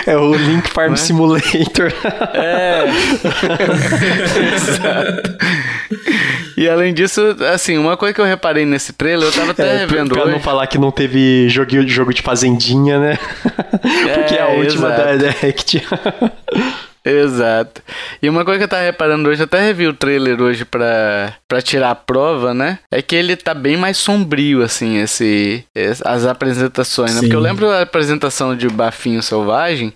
É 0.05 0.17
o 0.17 0.35
Link 0.35 0.69
Farm 0.69 0.95
é? 0.95 0.97
Simulator. 0.97 1.93
É. 2.35 2.85
Exato. 4.55 5.37
E 6.57 6.69
além 6.69 6.93
disso, 6.93 7.21
assim, 7.53 7.79
uma 7.79 7.97
coisa 7.97 8.13
que 8.13 8.21
eu 8.21 8.25
reparei 8.25 8.67
nesse 8.67 8.93
trailer, 8.93 9.29
eu 9.29 9.33
tava 9.33 9.53
até 9.53 9.75
É, 9.75 9.79
revendo 9.79 10.11
pra 10.15 10.25
hoje. 10.25 10.33
não 10.33 10.41
falar 10.41 10.67
que 10.67 10.77
não 10.77 10.91
teve 10.91 11.49
jogo, 11.49 11.87
jogo 11.87 12.13
de 12.13 12.21
fazendinha, 12.23 12.99
né? 12.99 13.19
Porque 14.15 14.35
é 14.35 14.43
a 14.43 14.51
É, 14.51 14.59
última 14.59 14.89
exato. 14.89 15.05
da 15.05 15.17
Direct. 15.17 15.83
Exato. 17.03 17.81
E 18.21 18.29
uma 18.29 18.45
coisa 18.45 18.59
que 18.59 18.65
eu 18.65 18.69
tava 18.69 18.83
reparando 18.83 19.29
hoje, 19.31 19.41
eu 19.41 19.45
até 19.47 19.61
revi 19.63 19.87
o 19.87 19.95
trailer 19.95 20.41
hoje 20.41 20.67
pra, 20.67 21.33
pra 21.49 21.63
tirar 21.63 21.91
a 21.91 21.95
prova, 21.95 22.53
né? 22.53 22.79
É 22.91 23.01
que 23.01 23.17
ele 23.17 23.37
tá 23.37 23.55
bem 23.55 23.77
mais 23.77 23.97
sombrio, 23.97 24.63
assim, 24.63 24.99
esse, 24.99 25.65
esse- 25.75 26.03
as 26.07 26.27
apresentações, 26.27 27.15
né? 27.15 27.21
Sim. 27.21 27.27
Porque 27.27 27.37
eu 27.37 27.41
lembro 27.41 27.67
da 27.67 27.81
apresentação 27.83 28.55
de 28.55 28.69
Bafinho 28.69 29.23
Selvagem, 29.23 29.95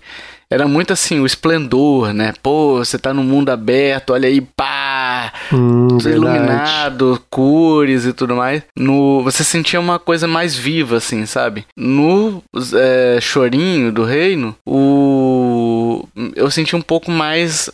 era 0.49 0.67
muito 0.67 0.93
assim, 0.93 1.19
o 1.19 1.25
esplendor, 1.25 2.13
né? 2.13 2.33
Pô, 2.41 2.77
você 2.77 2.97
tá 2.97 3.13
no 3.13 3.23
mundo 3.23 3.49
aberto, 3.49 4.13
olha 4.13 4.27
aí, 4.27 4.41
pá! 4.41 5.33
Hum, 5.51 5.97
verdade. 5.97 6.15
iluminado, 6.15 7.21
cores 7.29 8.05
e 8.05 8.13
tudo 8.13 8.35
mais. 8.35 8.63
No, 8.77 9.23
você 9.23 9.43
sentia 9.43 9.79
uma 9.79 9.99
coisa 9.99 10.27
mais 10.27 10.55
viva, 10.55 10.97
assim, 10.97 11.25
sabe? 11.25 11.65
No 11.75 12.43
é, 12.73 13.19
Chorinho 13.21 13.91
do 13.91 14.03
Reino, 14.03 14.55
o 14.65 16.07
eu 16.35 16.49
senti 16.49 16.75
um 16.75 16.81
pouco 16.81 17.11
mais. 17.11 17.69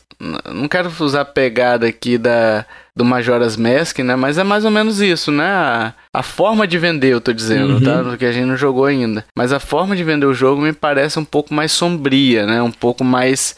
Não 0.54 0.68
quero 0.68 0.92
usar 1.00 1.22
a 1.22 1.26
pegada 1.26 1.88
aqui 1.88 2.18
da 2.18 2.66
do 2.96 3.06
Majora's 3.06 3.56
Mask, 3.56 4.00
né? 4.00 4.16
Mas 4.16 4.38
é 4.38 4.44
mais 4.44 4.66
ou 4.66 4.72
menos 4.72 5.00
isso, 5.02 5.32
né? 5.32 5.46
A, 5.46 5.94
a 6.14 6.24
forma 6.24 6.68
de 6.68 6.78
vender, 6.78 7.10
eu 7.14 7.22
tô 7.22 7.32
dizendo, 7.34 7.76
Uhum. 7.76 7.82
tá? 7.82 8.04
Porque 8.04 8.26
a 8.26 8.32
gente 8.32 8.46
não 8.46 8.58
jogou 8.58 8.86
ainda. 8.86 9.24
Mas 9.36 9.54
a 9.54 9.60
forma 9.60 9.96
de 9.96 10.04
vender 10.04 10.26
o 10.26 10.34
jogo 10.34 10.62
me 10.62 10.74
parece 10.74 11.18
um 11.18 11.26
pouco 11.26 11.54
mais 11.54 11.72
sombria, 11.72 12.46
né? 12.46 12.62
Um 12.62 12.72
pouco 12.72 13.04
mais 13.04 13.56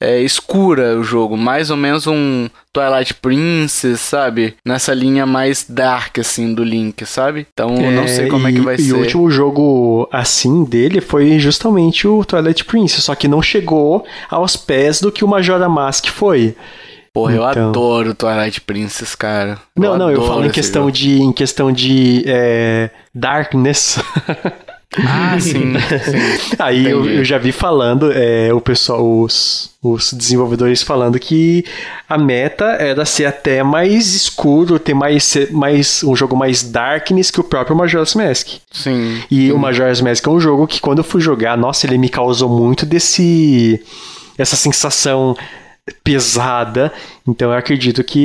é, 0.00 0.20
escura 0.20 0.98
o 0.98 1.02
jogo, 1.04 1.34
mais 1.36 1.70
ou 1.70 1.78
menos 1.78 2.06
um 2.06 2.46
Twilight 2.74 3.14
Princess, 3.14 4.00
sabe? 4.00 4.54
Nessa 4.66 4.92
linha 4.92 5.24
mais 5.24 5.64
dark, 5.66 6.18
assim, 6.18 6.52
do 6.52 6.62
Link, 6.62 7.06
sabe? 7.06 7.46
Então 7.54 7.74
eu 7.76 7.90
não 7.92 8.06
sei 8.06 8.26
como 8.28 8.46
é 8.46 8.52
que 8.52 8.58
e- 8.58 8.60
vai 8.60 8.74
e 8.74 8.82
ser. 8.82 8.92
o 8.92 8.98
último 8.98 9.30
jogo 9.30 10.06
assim 10.12 10.62
dele 10.64 11.00
foi 11.00 11.38
justamente 11.38 12.06
o 12.06 12.22
Twilight 12.24 12.64
Princess, 12.66 13.04
só 13.04 13.14
que 13.14 13.28
não 13.28 13.40
chegou 13.40 14.04
aos 14.28 14.56
pés 14.56 15.00
do 15.00 15.10
que 15.10 15.24
o 15.24 15.28
Majora 15.28 15.68
Mask 15.70 16.06
foi. 16.08 16.54
Porra, 17.14 17.32
eu 17.32 17.48
Então. 17.48 17.68
adoro 17.68 18.12
Twilight 18.12 18.60
Princess, 18.60 19.14
cara. 19.14 19.56
Não, 19.76 19.96
não, 19.96 20.10
eu 20.10 20.26
falo 20.26 20.44
em 20.44 20.50
questão 20.50 20.82
jogo. 20.82 20.92
de 20.92 21.22
em 21.22 21.32
questão 21.32 21.70
de 21.70 22.24
é, 22.26 22.90
darkness. 23.14 24.00
Ah, 24.98 25.38
sim. 25.40 25.74
sim. 25.78 26.54
Aí 26.58 26.88
eu, 26.88 27.08
eu, 27.08 27.24
já 27.24 27.38
vi 27.38 27.52
falando, 27.52 28.12
é, 28.12 28.52
o 28.52 28.60
pessoal, 28.60 29.04
os, 29.04 29.70
os 29.82 30.12
desenvolvedores 30.12 30.82
falando 30.82 31.18
que 31.18 31.64
a 32.08 32.18
meta 32.18 32.64
era 32.64 33.04
ser 33.04 33.26
até 33.26 33.62
mais 33.62 34.14
escuro, 34.14 34.78
ter 34.78 34.94
mais, 34.94 35.36
mais 35.52 36.02
um 36.02 36.14
jogo 36.14 36.36
mais 36.36 36.62
darkness 36.64 37.30
que 37.30 37.40
o 37.40 37.44
próprio 37.44 37.76
Majora's 37.76 38.14
Mask. 38.14 38.58
Sim. 38.72 39.22
E 39.30 39.46
sim. 39.46 39.52
o 39.52 39.58
Majora's 39.58 40.00
Mask 40.00 40.26
é 40.26 40.30
um 40.30 40.40
jogo 40.40 40.66
que 40.66 40.80
quando 40.80 40.98
eu 40.98 41.04
fui 41.04 41.20
jogar, 41.20 41.56
nossa, 41.56 41.86
ele 41.86 41.98
me 41.98 42.08
causou 42.08 42.48
muito 42.48 42.84
desse 42.84 43.80
essa 44.36 44.56
sensação 44.56 45.36
pesada. 46.02 46.92
Então 47.26 47.50
eu 47.50 47.58
acredito 47.58 48.02
que 48.04 48.18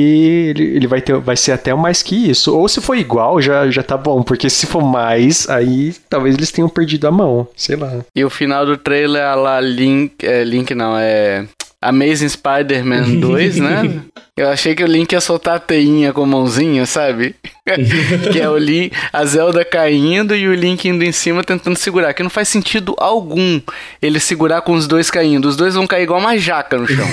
ele, 0.48 0.64
ele 0.76 0.86
vai, 0.86 1.00
ter, 1.00 1.16
vai 1.18 1.36
ser 1.36 1.52
até 1.52 1.74
mais 1.74 2.02
que 2.02 2.30
isso. 2.30 2.56
Ou 2.56 2.68
se 2.68 2.80
for 2.80 2.96
igual, 2.96 3.40
já, 3.40 3.70
já 3.70 3.82
tá 3.82 3.96
bom. 3.96 4.22
Porque 4.22 4.48
se 4.48 4.66
for 4.66 4.82
mais, 4.82 5.48
aí 5.48 5.94
talvez 6.08 6.36
eles 6.36 6.50
tenham 6.50 6.68
perdido 6.68 7.06
a 7.06 7.10
mão. 7.10 7.48
Sei 7.56 7.76
lá. 7.76 8.04
E 8.14 8.24
o 8.24 8.30
final 8.30 8.64
do 8.64 8.76
trailer, 8.76 9.22
é 9.22 9.34
lá, 9.34 9.60
Link. 9.60 10.24
É, 10.24 10.44
Link 10.44 10.74
não, 10.74 10.96
é. 10.96 11.46
Amazing 11.82 12.28
Spider-Man 12.28 13.16
2, 13.20 13.56
né? 13.56 14.02
Eu 14.36 14.48
achei 14.48 14.74
que 14.74 14.84
o 14.84 14.86
Link 14.86 15.12
ia 15.12 15.20
soltar 15.20 15.56
a 15.56 15.58
teinha 15.58 16.12
com 16.12 16.22
a 16.22 16.26
mãozinha, 16.26 16.84
sabe? 16.86 17.34
que 18.32 18.40
é 18.40 18.48
o 18.48 18.56
Link, 18.56 18.92
a 19.12 19.24
Zelda 19.24 19.64
caindo 19.64 20.34
e 20.34 20.48
o 20.48 20.54
Link 20.54 20.86
indo 20.88 21.04
em 21.04 21.12
cima 21.12 21.44
tentando 21.44 21.76
segurar. 21.76 22.12
Que 22.14 22.22
não 22.22 22.30
faz 22.30 22.48
sentido 22.48 22.94
algum 22.98 23.60
ele 24.00 24.18
segurar 24.20 24.62
com 24.62 24.72
os 24.72 24.86
dois 24.86 25.10
caindo. 25.10 25.46
Os 25.46 25.56
dois 25.56 25.74
vão 25.74 25.86
cair 25.86 26.04
igual 26.04 26.20
uma 26.20 26.36
jaca 26.38 26.76
no 26.78 26.86
chão. 26.86 27.06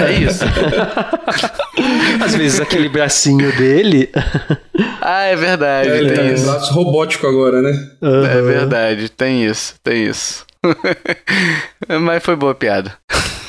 É 0.00 0.12
isso. 0.12 0.44
Às 2.24 2.34
vezes 2.34 2.60
aquele 2.60 2.88
bracinho 2.88 3.52
dele. 3.56 4.08
ah, 5.00 5.24
é 5.24 5.36
verdade. 5.36 5.90
É, 5.90 5.98
ele 5.98 6.12
tá 6.12 6.22
isso. 6.22 6.42
um 6.42 6.46
braço 6.46 6.72
robótico 6.72 7.26
agora, 7.26 7.60
né? 7.60 7.90
Uhum. 8.00 8.24
É 8.24 8.42
verdade, 8.42 9.08
tem 9.10 9.44
isso, 9.44 9.74
tem 9.82 10.06
isso. 10.06 10.46
Mas 12.02 12.22
foi 12.22 12.36
boa 12.36 12.54
piada. 12.54 12.92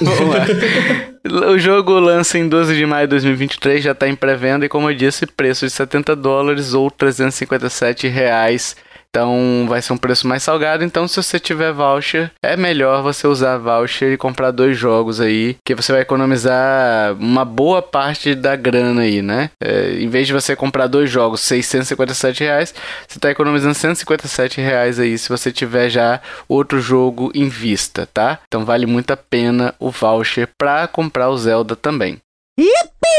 Vamos 0.01 0.35
lá. 0.35 1.51
O 1.51 1.59
jogo 1.59 1.99
lança 1.99 2.37
em 2.37 2.49
12 2.49 2.75
de 2.75 2.85
maio 2.85 3.07
de 3.07 3.11
2023, 3.11 3.83
já 3.83 3.91
está 3.91 4.07
em 4.07 4.15
pré-venda 4.15 4.65
e, 4.65 4.69
como 4.69 4.89
eu 4.89 4.95
disse, 4.95 5.25
preço 5.27 5.65
de 5.65 5.71
70 5.71 6.15
dólares 6.15 6.73
ou 6.73 6.89
357 6.89 8.07
reais 8.07 8.75
então 9.11 9.65
vai 9.67 9.81
ser 9.81 9.91
um 9.91 9.97
preço 9.97 10.25
mais 10.25 10.41
salgado. 10.41 10.85
Então, 10.85 11.05
se 11.05 11.17
você 11.21 11.37
tiver 11.37 11.73
voucher, 11.73 12.31
é 12.41 12.55
melhor 12.55 13.03
você 13.03 13.27
usar 13.27 13.57
voucher 13.57 14.13
e 14.13 14.17
comprar 14.17 14.51
dois 14.51 14.77
jogos 14.77 15.19
aí, 15.19 15.57
que 15.65 15.75
você 15.75 15.91
vai 15.91 16.01
economizar 16.01 17.13
uma 17.19 17.43
boa 17.43 17.81
parte 17.81 18.33
da 18.33 18.55
grana 18.55 19.01
aí, 19.01 19.21
né? 19.21 19.49
É, 19.61 19.95
em 19.99 20.07
vez 20.07 20.27
de 20.27 20.33
você 20.33 20.55
comprar 20.55 20.87
dois 20.87 21.09
jogos, 21.09 21.41
657 21.41 22.43
reais, 22.43 22.73
você 23.05 23.17
está 23.17 23.29
economizando 23.29 23.75
157 23.75 24.61
reais 24.61 24.97
aí 24.97 25.17
se 25.17 25.27
você 25.27 25.51
tiver 25.51 25.89
já 25.89 26.21
outro 26.47 26.79
jogo 26.79 27.31
em 27.35 27.49
vista, 27.49 28.07
tá? 28.13 28.39
Então 28.47 28.63
vale 28.63 28.85
muito 28.85 29.11
a 29.11 29.17
pena 29.17 29.75
o 29.77 29.91
voucher 29.91 30.47
para 30.57 30.87
comprar 30.87 31.29
o 31.29 31.37
Zelda 31.37 31.75
também. 31.75 32.17
Yippee! 32.57 33.10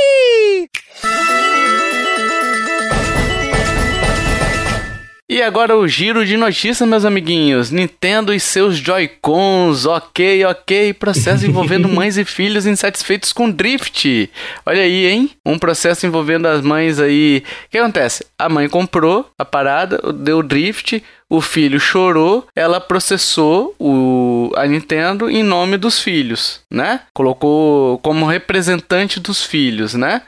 E 5.33 5.41
agora 5.41 5.75
o 5.75 5.89
giro 5.89 6.27
de 6.27 6.37
notícias, 6.37 6.87
meus 6.87 7.07
amiguinhos. 7.07 7.71
Nintendo 7.71 8.35
e 8.35 8.39
seus 8.39 8.77
Joy-Cons, 8.77 9.87
ok, 9.87 10.45
ok. 10.45 10.93
Processo 10.93 11.47
envolvendo 11.47 11.89
mães 11.89 12.19
e 12.19 12.25
filhos 12.27 12.67
insatisfeitos 12.67 13.33
com 13.33 13.51
drift. 13.51 14.31
Olha 14.67 14.83
aí, 14.83 15.07
hein? 15.07 15.31
Um 15.43 15.59
processo 15.59 16.07
envolvendo 16.07 16.45
as 16.45 16.61
mães 16.61 17.01
aí. 17.01 17.43
O 17.65 17.71
que 17.71 17.79
acontece? 17.79 18.27
A 18.39 18.47
mãe 18.47 18.69
comprou 18.69 19.27
a 19.39 19.43
parada, 19.43 20.13
deu 20.13 20.43
drift, 20.43 21.03
o 21.31 21.41
filho 21.41 21.81
chorou, 21.81 22.47
ela 22.55 22.79
processou 22.79 23.75
o, 23.79 24.53
a 24.55 24.67
Nintendo 24.67 25.31
em 25.31 25.43
nome 25.43 25.79
dos 25.79 25.99
filhos, 25.99 26.61
né? 26.71 27.01
Colocou 27.15 27.97
como 28.01 28.27
representante 28.27 29.19
dos 29.19 29.43
filhos, 29.43 29.95
né? 29.95 30.21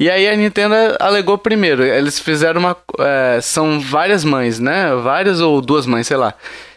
E 0.00 0.08
aí 0.08 0.26
a 0.26 0.34
Nintendo 0.34 0.74
alegou 0.98 1.36
primeiro. 1.36 1.84
Eles 1.84 2.18
fizeram 2.18 2.58
uma. 2.58 2.74
É, 2.98 3.38
são 3.42 3.78
várias 3.78 4.24
mães, 4.24 4.58
né? 4.58 4.94
Várias 4.94 5.42
ou 5.42 5.60
duas 5.60 5.84
mães, 5.84 6.06
sei 6.06 6.16
lá. 6.16 6.32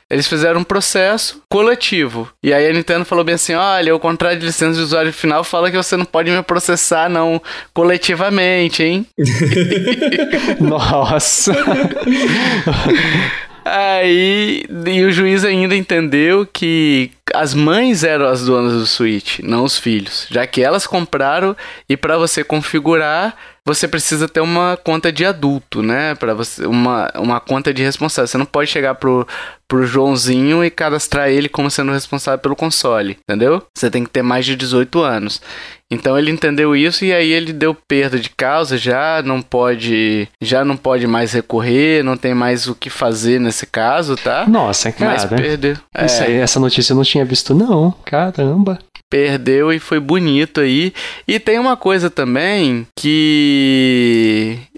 Eles 0.10 0.28
fizeram 0.28 0.60
um 0.60 0.64
processo 0.64 1.42
coletivo. 1.50 2.30
E 2.44 2.54
aí 2.54 2.68
a 2.68 2.74
Nintendo 2.74 3.06
falou 3.06 3.24
bem 3.24 3.36
assim: 3.36 3.54
olha, 3.54 3.96
o 3.96 4.00
contrato 4.00 4.40
de 4.40 4.46
licença 4.46 4.78
de 4.78 4.84
usuário 4.84 5.14
final 5.14 5.42
fala 5.42 5.72
que 5.72 5.78
você 5.78 5.96
não 5.96 6.04
pode 6.04 6.30
me 6.30 6.44
processar, 6.44 7.10
não, 7.10 7.42
coletivamente, 7.74 8.84
hein? 8.84 9.08
Nossa! 10.60 11.54
Aí, 13.66 14.66
e 14.86 15.04
o 15.04 15.12
juiz 15.12 15.46
ainda 15.46 15.76
entendeu 15.76 16.46
que 16.46 17.12
as 17.34 17.54
mães 17.54 18.04
eram 18.04 18.28
as 18.28 18.46
donas 18.46 18.74
do 18.74 18.86
Switch, 18.86 19.40
não 19.40 19.64
os 19.64 19.78
filhos, 19.78 20.28
já 20.30 20.46
que 20.46 20.62
elas 20.62 20.86
compraram 20.86 21.56
e 21.88 21.96
para 21.96 22.18
você 22.18 22.44
configurar, 22.44 23.36
você 23.66 23.88
precisa 23.88 24.28
ter 24.28 24.42
uma 24.42 24.78
conta 24.84 25.12
de 25.12 25.26
adulto, 25.26 25.82
né? 25.82 26.16
Para 26.16 26.34
você 26.34 26.66
uma, 26.66 27.10
uma 27.16 27.40
conta 27.40 27.74
de 27.74 27.82
responsável. 27.82 28.28
Você 28.28 28.38
não 28.38 28.46
pode 28.46 28.70
chegar 28.70 28.96
pro, 28.96 29.26
pro 29.68 29.86
Joãozinho 29.86 30.64
e 30.64 30.70
cadastrar 30.70 31.30
ele 31.30 31.48
como 31.48 31.72
sendo 31.72 31.94
responsável 31.94 32.40
pelo 32.40 32.56
console, 32.56 33.18
entendeu? 33.24 33.64
Você 33.74 33.90
tem 33.90 34.04
que 34.04 34.10
ter 34.10 34.22
mais 34.22 34.46
de 34.46 34.56
18 34.58 35.02
anos. 35.02 35.42
Então 35.90 36.18
ele 36.18 36.32
entendeu 36.32 36.76
isso 36.76 37.06
e 37.06 37.14
aí 37.14 37.32
ele 37.32 37.54
deu 37.54 37.76
perda 37.88 38.20
de 38.20 38.30
causa, 38.30 38.78
já 38.78 39.22
não 39.24 39.42
pode, 39.42 40.28
já 40.42 40.66
não 40.66 40.76
pode 40.76 41.08
mais 41.08 41.32
recorrer, 41.32 42.04
não 42.04 42.18
tem 42.18 42.34
mais 42.34 42.68
o 42.68 42.76
que 42.76 42.90
fazer 42.90 43.40
nesse 43.40 43.66
caso, 43.66 44.18
tá? 44.18 44.46
Nossa, 44.48 44.92
cara. 44.92 45.12
Mas 45.14 45.26
perdeu. 45.26 45.78
É. 45.96 46.06
Aí, 46.24 46.34
essa 46.34 46.60
notícia 46.60 46.92
eu 46.92 46.98
não 46.98 47.04
tinha 47.04 47.24
visto 47.24 47.54
não. 47.54 47.94
Caramba 48.04 48.80
perdeu 49.14 49.72
e 49.72 49.78
foi 49.78 50.00
bonito 50.00 50.60
aí. 50.60 50.92
E 51.28 51.40
tem 51.40 51.60
uma 51.60 51.78
coisa 51.78 52.10
também 52.10 52.88
que 52.98 53.53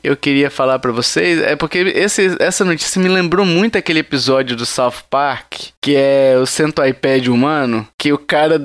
eu 0.03 0.15
queria 0.15 0.49
falar 0.51 0.77
para 0.79 0.91
vocês, 0.91 1.41
é 1.41 1.55
porque 1.55 1.79
esse, 1.79 2.35
essa 2.39 2.63
notícia 2.63 3.01
me 3.01 3.09
lembrou 3.09 3.45
muito 3.45 3.77
aquele 3.77 3.99
episódio 3.99 4.55
do 4.55 4.65
South 4.65 5.03
Park, 5.09 5.55
que 5.81 5.95
é 5.95 6.35
o 6.39 6.45
Cento 6.45 6.85
iPad 6.85 7.27
humano, 7.27 7.87
que 7.97 8.13
o 8.13 8.17
cara 8.17 8.61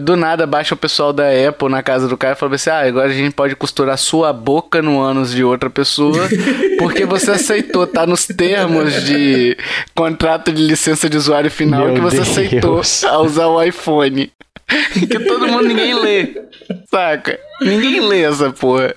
do 0.00 0.16
nada 0.16 0.46
baixa 0.46 0.74
o 0.74 0.78
pessoal 0.78 1.12
da 1.12 1.24
Apple 1.48 1.68
na 1.68 1.82
casa 1.82 2.08
do 2.08 2.16
cara 2.16 2.34
e 2.34 2.38
fala 2.38 2.54
assim: 2.54 2.70
"Ah, 2.70 2.80
agora 2.80 3.08
a 3.10 3.12
gente 3.14 3.34
pode 3.34 3.54
costurar 3.54 3.96
sua 3.96 4.32
boca 4.32 4.82
no 4.82 5.00
ânus 5.00 5.32
de 5.32 5.44
outra 5.44 5.70
pessoa, 5.70 6.28
porque 6.78 7.04
você 7.06 7.32
aceitou, 7.32 7.86
tá 7.86 8.06
nos 8.06 8.26
termos 8.26 9.04
de 9.04 9.56
contrato 9.94 10.52
de 10.52 10.62
licença 10.62 11.08
de 11.08 11.16
usuário 11.16 11.50
final 11.50 11.86
Meu 11.86 11.94
que 11.94 12.00
você 12.00 12.16
Deus. 12.16 12.28
aceitou 12.28 12.82
a 13.08 13.18
usar 13.18 13.46
o 13.46 13.62
iPhone". 13.62 14.30
que 14.92 15.18
todo 15.18 15.46
mundo, 15.46 15.68
ninguém 15.68 15.94
lê. 15.94 16.42
Saca? 16.90 17.38
Ninguém 17.60 18.00
lê 18.00 18.22
essa 18.22 18.50
porra. 18.50 18.94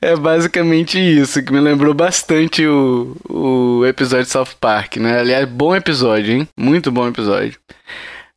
É 0.00 0.14
basicamente 0.16 0.98
isso, 0.98 1.42
que 1.42 1.52
me 1.52 1.60
lembrou 1.60 1.94
bastante 1.94 2.66
o, 2.66 3.16
o 3.28 3.84
episódio 3.86 4.26
de 4.26 4.30
South 4.30 4.56
Park, 4.60 4.96
né? 4.96 5.20
Aliás, 5.20 5.48
bom 5.48 5.74
episódio, 5.74 6.34
hein? 6.34 6.48
Muito 6.56 6.92
bom 6.92 7.08
episódio. 7.08 7.58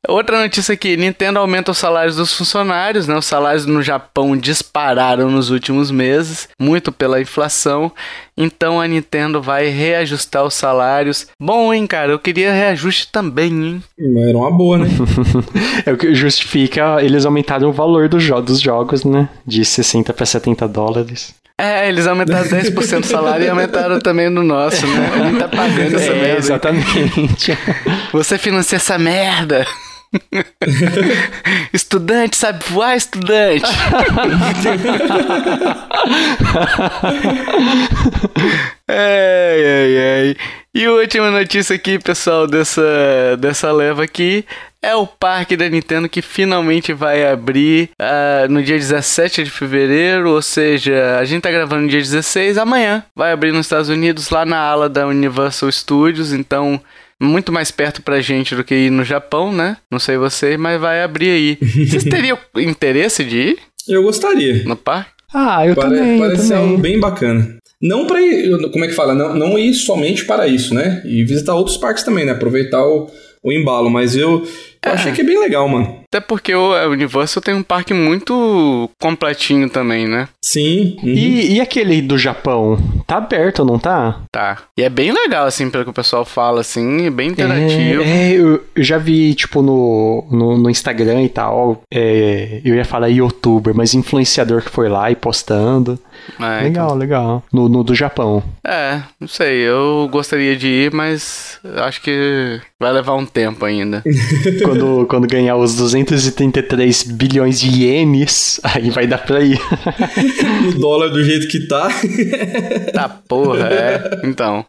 Outra 0.07 0.39
notícia 0.39 0.73
aqui: 0.73 0.95
Nintendo 0.95 1.39
aumenta 1.39 1.71
os 1.71 1.77
salários 1.77 2.15
dos 2.15 2.33
funcionários, 2.33 3.05
né? 3.05 3.17
Os 3.17 3.25
salários 3.25 3.65
no 3.65 3.81
Japão 3.83 4.37
dispararam 4.37 5.29
nos 5.29 5.49
últimos 5.49 5.91
meses, 5.91 6.47
muito 6.59 6.91
pela 6.91 7.19
inflação. 7.19 7.91
Então 8.37 8.79
a 8.79 8.87
Nintendo 8.87 9.41
vai 9.41 9.67
reajustar 9.67 10.45
os 10.45 10.53
salários. 10.53 11.27
Bom, 11.39 11.73
hein, 11.73 11.85
cara? 11.85 12.13
Eu 12.13 12.19
queria 12.19 12.53
reajuste 12.53 13.09
também, 13.11 13.51
hein? 13.51 13.83
Era 13.99 14.37
uma 14.37 14.51
boa, 14.51 14.77
né? 14.77 14.87
é 15.85 15.91
o 15.91 15.97
que 15.97 16.15
justifica 16.15 17.03
eles 17.03 17.25
aumentaram 17.25 17.67
o 17.67 17.73
valor 17.73 18.07
do 18.07 18.19
jo 18.19 18.39
dos 18.41 18.61
jogos, 18.61 19.03
né? 19.03 19.27
De 19.45 19.65
60 19.65 20.13
para 20.13 20.25
70 20.25 20.65
dólares. 20.69 21.35
É, 21.59 21.89
eles 21.89 22.07
aumentaram 22.07 22.47
10% 22.47 23.01
do 23.01 23.05
salário 23.05 23.45
e 23.45 23.49
aumentaram 23.49 23.99
também 23.99 24.29
no 24.29 24.41
nosso, 24.43 24.87
né? 24.87 25.11
A 25.13 25.17
gente 25.25 25.39
tá 25.39 25.47
pagando 25.49 25.93
essa 25.97 26.11
é, 26.13 26.21
merda. 26.21 26.37
Exatamente. 26.37 27.57
Você 28.13 28.37
financia 28.37 28.77
essa 28.77 28.97
merda. 28.97 29.67
estudante 31.73 32.35
sabe 32.35 32.63
voar, 32.69 32.95
estudante. 32.95 33.65
ai, 38.87 39.65
ai, 39.65 39.97
ai. 39.97 40.35
E 40.73 40.85
a 40.85 40.91
última 40.91 41.31
notícia 41.31 41.75
aqui, 41.75 41.99
pessoal, 41.99 42.47
dessa, 42.47 43.37
dessa 43.39 43.71
leva 43.71 44.03
aqui 44.03 44.45
é 44.81 44.95
o 44.95 45.05
parque 45.05 45.57
da 45.57 45.67
Nintendo 45.67 46.07
que 46.07 46.21
finalmente 46.21 46.93
vai 46.93 47.27
abrir 47.29 47.89
uh, 47.99 48.49
no 48.49 48.63
dia 48.63 48.77
17 48.77 49.43
de 49.43 49.51
fevereiro, 49.51 50.29
ou 50.31 50.41
seja, 50.41 51.17
a 51.19 51.25
gente 51.25 51.41
tá 51.41 51.51
gravando 51.51 51.83
no 51.83 51.89
dia 51.89 51.99
16, 51.99 52.57
amanhã 52.57 53.03
vai 53.15 53.31
abrir 53.33 53.51
nos 53.51 53.65
Estados 53.65 53.89
Unidos, 53.89 54.29
lá 54.29 54.45
na 54.45 54.57
ala 54.57 54.87
da 54.87 55.05
Universal 55.05 55.71
Studios, 55.71 56.31
então 56.31 56.79
muito 57.21 57.51
mais 57.51 57.71
perto 57.71 58.01
pra 58.01 58.21
gente 58.21 58.55
do 58.55 58.63
que 58.63 58.73
ir 58.75 58.89
no 58.91 59.03
Japão, 59.03 59.51
né? 59.51 59.77
Não 59.91 59.99
sei 59.99 60.17
você, 60.17 60.57
mas 60.57 60.79
vai 60.79 61.03
abrir 61.03 61.29
aí. 61.29 61.57
Vocês 61.85 62.03
teriam 62.09 62.37
interesse 62.57 63.23
de 63.23 63.37
ir? 63.37 63.59
Eu 63.87 64.03
gostaria. 64.03 64.63
No 64.63 64.75
parque? 64.75 65.11
Ah, 65.33 65.65
eu 65.65 65.75
Pare 65.75 65.95
também. 65.95 66.19
Parece 66.19 66.49
também. 66.49 66.57
algo 66.57 66.77
bem 66.77 66.99
bacana. 66.99 67.57
Não 67.81 68.05
para 68.05 68.21
ir, 68.21 68.49
como 68.71 68.83
é 68.83 68.87
que 68.87 68.93
fala? 68.93 69.15
Não, 69.15 69.33
não 69.35 69.57
ir 69.57 69.73
somente 69.73 70.25
para 70.25 70.47
isso, 70.47 70.73
né? 70.73 71.01
E 71.05 71.23
visitar 71.23 71.55
outros 71.55 71.77
parques 71.77 72.03
também, 72.03 72.25
né? 72.25 72.31
Aproveitar 72.33 72.85
o, 72.85 73.09
o 73.43 73.51
embalo. 73.51 73.89
Mas 73.89 74.15
eu, 74.15 74.45
eu 74.85 74.93
achei 74.93 75.11
que 75.11 75.21
é 75.21 75.23
bem 75.23 75.39
legal, 75.39 75.67
mano. 75.67 75.99
Até 76.07 76.19
porque 76.19 76.55
o 76.55 76.89
Universal 76.89 77.43
tem 77.43 77.53
um 77.53 77.61
parque 77.61 77.93
muito 77.93 78.89
completinho 78.99 79.69
também, 79.69 80.07
né? 80.07 80.27
Sim. 80.41 80.97
Uhum. 81.03 81.09
E, 81.09 81.55
e 81.55 81.61
aquele 81.61 82.01
do 82.01 82.17
Japão? 82.17 82.77
Tá 83.05 83.17
aberto, 83.17 83.65
não 83.65 83.77
tá? 83.77 84.21
Tá. 84.31 84.57
E 84.77 84.81
é 84.81 84.89
bem 84.89 85.11
legal, 85.11 85.45
assim, 85.45 85.69
pelo 85.69 85.83
que 85.83 85.89
o 85.89 85.93
pessoal 85.93 86.23
fala, 86.23 86.61
assim, 86.61 87.05
é 87.05 87.09
bem 87.09 87.29
interativo. 87.29 88.01
É, 88.01 88.31
é 88.31 88.31
eu, 88.31 88.63
eu 88.75 88.83
já 88.83 88.97
vi, 88.97 89.33
tipo, 89.35 89.61
no, 89.61 90.27
no, 90.31 90.57
no 90.57 90.69
Instagram 90.69 91.23
e 91.23 91.29
tal. 91.29 91.81
É, 91.93 92.61
eu 92.63 92.75
ia 92.75 92.85
falar 92.85 93.07
youtuber, 93.07 93.75
mas 93.75 93.93
influenciador 93.93 94.61
que 94.61 94.69
foi 94.69 94.89
lá 94.89 95.11
e 95.11 95.15
postando. 95.15 95.99
É, 96.39 96.63
legal, 96.63 96.87
então- 96.87 96.95
legal. 96.95 97.43
No, 97.51 97.69
no 97.69 97.83
do 97.83 97.95
Japão. 97.95 98.43
É, 98.65 99.01
não 99.19 99.27
sei, 99.27 99.57
eu 99.57 100.07
gostaria 100.11 100.55
de 100.55 100.67
ir, 100.67 100.93
mas 100.93 101.59
acho 101.77 102.01
que 102.01 102.59
vai 102.79 102.91
levar 102.91 103.15
um 103.15 103.25
tempo 103.25 103.65
ainda. 103.65 104.03
quando, 104.63 105.05
quando 105.07 105.27
ganhar 105.27 105.55
os 105.55 105.75
233 105.75 107.03
bilhões 107.03 107.59
de 107.59 107.69
ienes, 107.83 108.59
aí 108.63 108.89
vai 108.89 109.07
dar 109.07 109.19
pra 109.19 109.41
ir. 109.41 109.59
o 110.75 110.79
dólar 110.79 111.09
do 111.09 111.23
jeito 111.23 111.47
que 111.47 111.67
tá. 111.67 111.89
tá 112.93 113.09
porra, 113.09 113.67
é. 113.67 114.21
Então. 114.23 114.65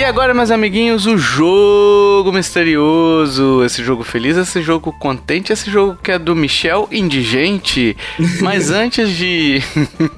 E 0.00 0.04
agora, 0.04 0.32
meus 0.32 0.50
amiguinhos, 0.50 1.04
o 1.04 1.18
jogo 1.18 2.32
misterioso. 2.32 3.62
Esse 3.62 3.84
jogo 3.84 4.02
feliz, 4.02 4.34
esse 4.34 4.62
jogo 4.62 4.94
contente, 4.94 5.52
esse 5.52 5.70
jogo 5.70 5.94
que 6.02 6.10
é 6.10 6.18
do 6.18 6.34
Michel 6.34 6.88
Indigente. 6.90 7.94
Mas 8.40 8.70
antes 8.70 9.10
de, 9.10 9.60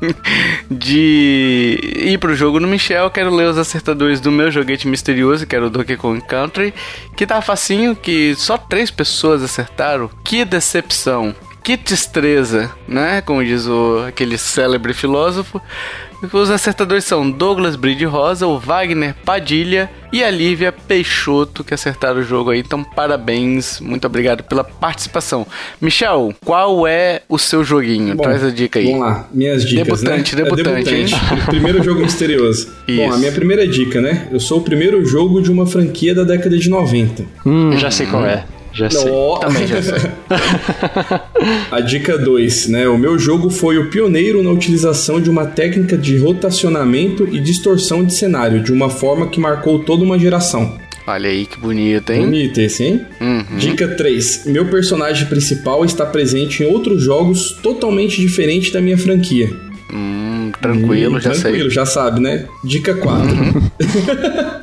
de 0.70 1.80
ir 1.96 2.16
pro 2.18 2.36
jogo 2.36 2.60
do 2.60 2.68
Michel, 2.68 3.10
quero 3.10 3.34
ler 3.34 3.48
os 3.48 3.58
acertadores 3.58 4.20
do 4.20 4.30
meu 4.30 4.52
joguete 4.52 4.86
misterioso, 4.86 5.48
que 5.48 5.56
era 5.56 5.66
o 5.66 5.70
Donkey 5.70 5.96
Kong 5.96 6.22
Country, 6.28 6.72
que 7.16 7.26
tá 7.26 7.42
facinho, 7.42 7.96
que 7.96 8.36
só 8.36 8.56
três 8.56 8.88
pessoas 8.88 9.42
acertaram. 9.42 10.08
Que 10.22 10.44
decepção. 10.44 11.34
Que 11.60 11.76
destreza, 11.76 12.70
né? 12.86 13.20
Como 13.20 13.44
diz 13.44 13.66
o, 13.66 14.04
aquele 14.06 14.38
célebre 14.38 14.94
filósofo. 14.94 15.60
Os 16.30 16.50
acertadores 16.50 17.04
são 17.04 17.28
Douglas 17.28 17.74
Bride 17.74 18.04
Rosa, 18.04 18.46
o 18.46 18.58
Wagner 18.58 19.14
Padilha 19.24 19.90
e 20.12 20.22
a 20.22 20.30
Lívia 20.30 20.70
Peixoto 20.70 21.64
que 21.64 21.74
acertaram 21.74 22.20
o 22.20 22.22
jogo 22.22 22.50
aí. 22.50 22.60
Então, 22.60 22.84
parabéns, 22.84 23.80
muito 23.80 24.06
obrigado 24.06 24.44
pela 24.44 24.62
participação. 24.62 25.46
Michel, 25.80 26.32
qual 26.44 26.86
é 26.86 27.22
o 27.28 27.38
seu 27.38 27.64
joguinho? 27.64 28.14
Bom, 28.14 28.22
Traz 28.22 28.44
a 28.44 28.50
dica 28.50 28.78
aí. 28.78 28.86
Vamos 28.86 29.00
lá, 29.00 29.28
minhas 29.32 29.64
dicas. 29.64 29.84
Debutante, 29.84 30.36
né? 30.36 30.42
debutante, 30.44 30.94
é 30.94 30.98
hein? 30.98 31.04
debutante. 31.06 31.46
primeiro 31.50 31.82
jogo 31.82 32.00
misterioso. 32.00 32.72
Isso. 32.86 32.96
Bom, 33.02 33.12
a 33.12 33.18
minha 33.18 33.32
primeira 33.32 33.66
dica, 33.66 34.00
né? 34.00 34.28
Eu 34.30 34.38
sou 34.38 34.58
o 34.58 34.62
primeiro 34.62 35.04
jogo 35.04 35.42
de 35.42 35.50
uma 35.50 35.66
franquia 35.66 36.14
da 36.14 36.24
década 36.24 36.56
de 36.56 36.68
90. 36.68 37.24
Hum, 37.44 37.76
já 37.78 37.90
sei 37.90 38.06
qual 38.06 38.24
é. 38.24 38.44
Já 38.72 38.88
sei. 38.90 39.10
Nó. 39.10 39.38
Também 39.38 39.66
já 39.66 39.82
sei. 39.82 39.98
A 41.70 41.80
dica 41.80 42.16
2, 42.16 42.68
né? 42.68 42.88
O 42.88 42.96
meu 42.98 43.18
jogo 43.18 43.50
foi 43.50 43.78
o 43.78 43.90
pioneiro 43.90 44.42
na 44.42 44.50
utilização 44.50 45.20
de 45.20 45.28
uma 45.28 45.46
técnica 45.46 45.96
de 45.96 46.16
rotacionamento 46.18 47.28
e 47.30 47.40
distorção 47.40 48.04
de 48.04 48.14
cenário, 48.14 48.62
de 48.62 48.72
uma 48.72 48.88
forma 48.88 49.28
que 49.28 49.40
marcou 49.40 49.80
toda 49.80 50.02
uma 50.02 50.18
geração. 50.18 50.78
Olha 51.06 51.28
aí 51.28 51.46
que 51.46 51.58
bonito, 51.58 52.12
hein? 52.12 52.20
Bonito 52.22 52.60
esse, 52.60 52.84
hein? 52.84 53.00
Uhum. 53.20 53.58
Dica 53.58 53.88
3. 53.88 54.44
Meu 54.46 54.66
personagem 54.66 55.26
principal 55.26 55.84
está 55.84 56.06
presente 56.06 56.62
em 56.62 56.66
outros 56.66 57.02
jogos 57.02 57.58
totalmente 57.62 58.20
diferentes 58.20 58.72
da 58.72 58.80
minha 58.80 58.96
franquia. 58.96 59.50
Hum, 59.92 60.31
tranquilo, 60.60 61.20
já 61.20 61.30
tranquilo, 61.30 61.64
sei. 61.64 61.70
já 61.70 61.86
sabe, 61.86 62.20
né? 62.20 62.46
Dica 62.64 62.94
4. 62.94 63.32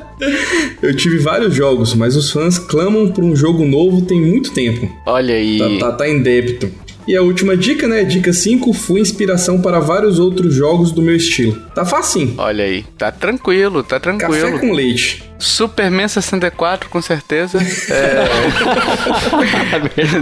Eu 0.82 0.94
tive 0.94 1.18
vários 1.18 1.54
jogos, 1.54 1.94
mas 1.94 2.14
os 2.14 2.30
fãs 2.30 2.58
clamam 2.58 3.10
por 3.10 3.24
um 3.24 3.34
jogo 3.34 3.64
novo 3.64 4.02
tem 4.02 4.20
muito 4.20 4.52
tempo. 4.52 4.90
Olha 5.06 5.34
aí. 5.34 5.78
Tá, 5.78 5.90
tá, 5.90 5.96
tá 5.98 6.08
em 6.08 6.22
débito. 6.22 6.70
E 7.06 7.16
a 7.16 7.22
última 7.22 7.56
dica, 7.56 7.88
né? 7.88 8.04
Dica 8.04 8.32
5, 8.32 8.72
fui 8.72 9.00
inspiração 9.00 9.60
para 9.60 9.80
vários 9.80 10.18
outros 10.18 10.54
jogos 10.54 10.92
do 10.92 11.02
meu 11.02 11.16
estilo. 11.16 11.56
Tá 11.74 11.84
facinho. 11.84 12.34
Olha 12.38 12.64
aí. 12.64 12.84
Tá 12.96 13.10
tranquilo, 13.10 13.82
tá 13.82 13.98
Café 13.98 14.18
tranquilo. 14.18 14.58
com 14.60 14.72
leite. 14.72 15.24
Superman 15.38 16.06
64, 16.06 16.90
com 16.90 17.00
certeza. 17.00 17.58
É... 17.90 18.28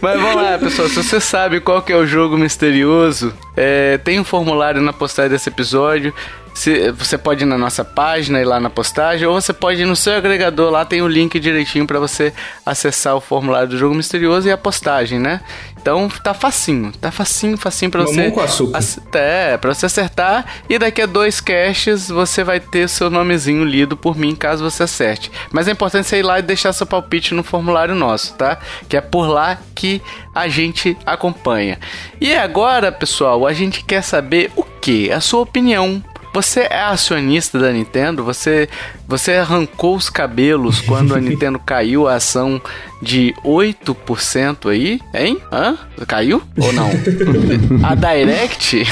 Mas 0.00 0.20
vamos 0.20 0.42
lá, 0.42 0.58
pessoal. 0.58 0.88
Se 0.88 0.96
você 0.96 1.20
sabe 1.20 1.60
qual 1.60 1.82
que 1.82 1.92
é 1.92 1.96
o 1.96 2.06
jogo 2.06 2.36
misterioso, 2.36 3.32
é, 3.56 3.98
tem 3.98 4.18
um 4.20 4.24
formulário 4.24 4.80
na 4.82 4.92
postagem 4.92 5.30
desse 5.30 5.48
episódio. 5.48 6.12
Você 6.54 7.18
pode 7.18 7.44
ir 7.44 7.46
na 7.46 7.56
nossa 7.56 7.84
página 7.84 8.40
e 8.40 8.44
lá 8.44 8.60
na 8.60 8.70
postagem, 8.70 9.26
ou 9.26 9.40
você 9.40 9.52
pode 9.52 9.82
ir 9.82 9.86
no 9.86 9.96
seu 9.96 10.14
agregador, 10.14 10.70
lá 10.70 10.84
tem 10.84 11.02
o 11.02 11.08
link 11.08 11.40
direitinho 11.40 11.86
para 11.86 11.98
você 11.98 12.32
acessar 12.64 13.16
o 13.16 13.20
formulário 13.20 13.68
do 13.68 13.78
jogo 13.78 13.94
misterioso 13.94 14.48
e 14.48 14.52
a 14.52 14.58
postagem, 14.58 15.18
né? 15.18 15.40
Então 15.80 16.08
tá 16.08 16.32
facinho, 16.32 16.92
tá 16.92 17.10
facinho, 17.10 17.56
facinho 17.56 17.90
para 17.90 18.04
Mamão 18.04 18.14
você. 18.14 18.30
com 18.30 18.40
açúcar. 18.40 18.78
É, 19.14 19.56
pra 19.56 19.74
você 19.74 19.86
acertar. 19.86 20.46
E 20.68 20.78
daqui 20.78 21.02
a 21.02 21.06
dois 21.06 21.40
caches 21.40 22.08
você 22.08 22.44
vai 22.44 22.60
ter 22.60 22.88
seu 22.88 23.10
nomezinho 23.10 23.64
lido 23.64 23.96
por 23.96 24.16
mim, 24.16 24.36
caso 24.36 24.62
você 24.62 24.84
acerte. 24.84 25.30
Mas 25.50 25.66
é 25.66 25.72
importante 25.72 26.06
você 26.06 26.18
ir 26.18 26.22
lá 26.22 26.38
e 26.38 26.42
deixar 26.42 26.72
seu 26.72 26.86
palpite 26.86 27.34
no 27.34 27.42
formulário 27.42 27.96
nosso, 27.96 28.34
tá? 28.34 28.58
Que 28.88 28.96
é 28.96 29.00
por 29.00 29.26
lá 29.26 29.58
que 29.74 30.00
a 30.32 30.46
gente 30.46 30.96
acompanha. 31.04 31.78
E 32.20 32.32
agora, 32.32 32.92
pessoal, 32.92 33.44
a 33.44 33.52
gente 33.52 33.84
quer 33.84 34.02
saber 34.02 34.52
o 34.54 34.62
que? 34.62 35.10
A 35.10 35.20
sua 35.20 35.40
opinião. 35.40 36.02
Você 36.32 36.60
é 36.60 36.82
acionista 36.82 37.58
da 37.58 37.70
Nintendo? 37.70 38.24
Você, 38.24 38.68
você 39.06 39.32
arrancou 39.32 39.94
os 39.94 40.08
cabelos 40.08 40.80
quando 40.80 41.14
a 41.14 41.20
Nintendo 41.20 41.58
caiu 41.58 42.08
a 42.08 42.14
ação 42.14 42.60
de 43.02 43.34
8% 43.44 44.70
aí? 44.70 45.00
Hein? 45.12 45.38
Hã? 45.52 45.76
Caiu 46.06 46.40
ou 46.56 46.72
não? 46.72 46.88
a 47.82 47.94
Direct? 47.96 48.84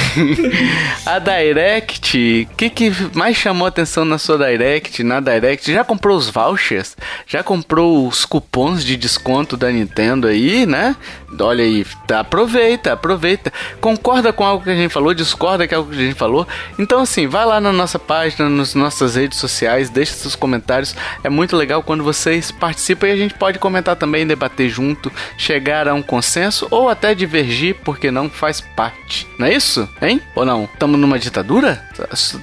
a 1.07 1.19
Direct? 1.21 2.49
O 2.51 2.57
que, 2.57 2.71
que 2.71 2.93
mais 3.15 3.37
chamou 3.37 3.69
atenção 3.69 4.05
na 4.05 4.19
sua 4.19 4.37
Direct? 4.37 5.05
Na 5.05 5.21
Direct? 5.21 5.73
Já 5.73 5.85
comprou 5.85 6.19
os 6.19 6.29
vouchers? 6.29 6.97
Já 7.25 7.45
comprou 7.45 8.09
os 8.09 8.25
cupons 8.25 8.85
de 8.85 8.97
desconto 8.97 9.57
da 9.57 9.71
Nintendo 9.71 10.27
aí, 10.27 10.67
né? 10.67 10.97
Olha 11.39 11.63
aí, 11.63 11.87
tá, 12.07 12.21
aproveita, 12.21 12.93
aproveita. 12.93 13.53
Concorda 13.81 14.33
com 14.33 14.45
algo 14.45 14.65
que 14.65 14.71
a 14.71 14.75
gente 14.75 14.91
falou? 14.91 15.15
Discorda 15.15 15.69
com 15.69 15.75
algo 15.77 15.91
que 15.91 15.97
a 15.97 16.05
gente 16.05 16.19
falou? 16.19 16.47
Então, 16.79 17.01
assim, 17.01 17.29
vai 17.29 17.47
lá 17.47 17.61
na 17.61 17.73
nossa 17.73 17.99
página, 17.99 18.51
nas 18.51 18.75
nossas 18.75 19.15
redes 19.15 19.39
sociais, 19.39 19.89
deixa 19.89 20.15
seus 20.15 20.35
comentários. 20.35 20.97
É 21.23 21.31
muito 21.31 21.57
legal 21.57 21.83
quando 21.83 22.03
vocês 22.03 22.51
participam 22.51 23.07
e 23.07 23.13
a 23.13 23.17
gente 23.17 23.35
pode 23.35 23.59
comentar 23.61 23.95
também, 24.01 24.27
debater 24.27 24.69
junto, 24.69 25.13
chegar 25.37 25.87
a 25.87 25.95
um 25.95 26.03
consenso 26.03 26.67
ou 26.71 26.89
até 26.89 27.15
divergir, 27.15 27.77
porque 27.85 28.11
não 28.11 28.29
faz 28.29 28.61
parte. 28.61 29.29
Não 29.39 29.47
é 29.47 29.55
isso? 29.55 29.89
Hein? 30.01 30.21
Ou 30.35 30.45
não? 30.45 30.65
Estamos 30.65 30.99
numa 30.99 31.19
ditadura? 31.19 31.85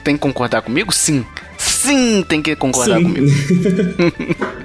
Tem 0.04 0.16
que 0.16 0.22
concordar 0.22 0.62
comigo? 0.62 0.94
Sim. 0.94 1.26
Sim, 1.68 2.24
tem 2.28 2.42
que 2.42 2.56
concordar 2.56 2.98
Sim. 2.98 3.04
comigo. 3.04 3.28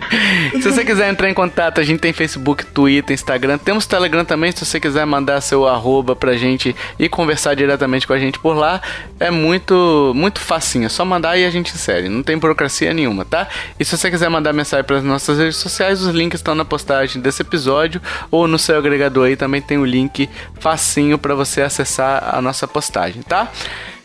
Se 0.61 0.71
você 0.71 0.85
quiser 0.85 1.11
entrar 1.11 1.31
em 1.31 1.35
contato, 1.35 1.81
a 1.81 1.85
gente 1.85 2.01
tem 2.01 2.13
Facebook, 2.13 2.67
Twitter, 2.67 3.15
Instagram. 3.15 3.59
Temos 3.59 3.87
Telegram 3.87 4.25
também, 4.25 4.53
se 4.53 4.65
você 4.65 4.79
quiser 4.79 5.07
mandar 5.07 5.41
seu 5.41 5.67
arroba 5.67 6.15
pra 6.15 6.35
gente 6.35 6.77
e 6.99 7.09
conversar 7.09 7.55
diretamente 7.55 8.07
com 8.07 8.13
a 8.13 8.19
gente 8.19 8.39
por 8.39 8.55
lá. 8.55 8.81
É 9.19 9.31
muito, 9.31 10.13
muito 10.15 10.41
facinho. 10.41 10.87
É 10.87 10.89
só 10.89 11.05
mandar 11.05 11.39
e 11.39 11.47
a 11.47 11.51
gente 11.51 11.73
insere. 11.75 12.09
Não 12.09 12.23
tem 12.23 12.37
burocracia 12.37 12.93
nenhuma, 12.93 13.25
tá? 13.25 13.49
E 13.81 13.85
se 13.85 13.97
você 13.97 14.11
quiser 14.11 14.29
mandar 14.29 14.53
mensagem 14.53 14.85
para 14.85 14.99
as 14.99 15.05
nossas 15.05 15.39
redes 15.39 15.57
sociais, 15.57 16.03
os 16.03 16.15
links 16.15 16.41
estão 16.41 16.55
na 16.55 16.65
postagem 16.65 17.23
desse 17.23 17.41
episódio 17.41 18.01
ou 18.31 18.47
no 18.47 18.59
seu 18.59 18.77
agregador 18.77 19.27
aí 19.27 19.37
também 19.37 19.61
tem 19.61 19.79
o 19.79 19.85
link 19.85 20.29
facinho 20.61 21.19
para 21.19 21.35
você 21.35 21.63
acessar 21.63 22.35
a 22.35 22.41
nossa 22.41 22.67
postagem, 22.69 23.23
tá? 23.23 23.51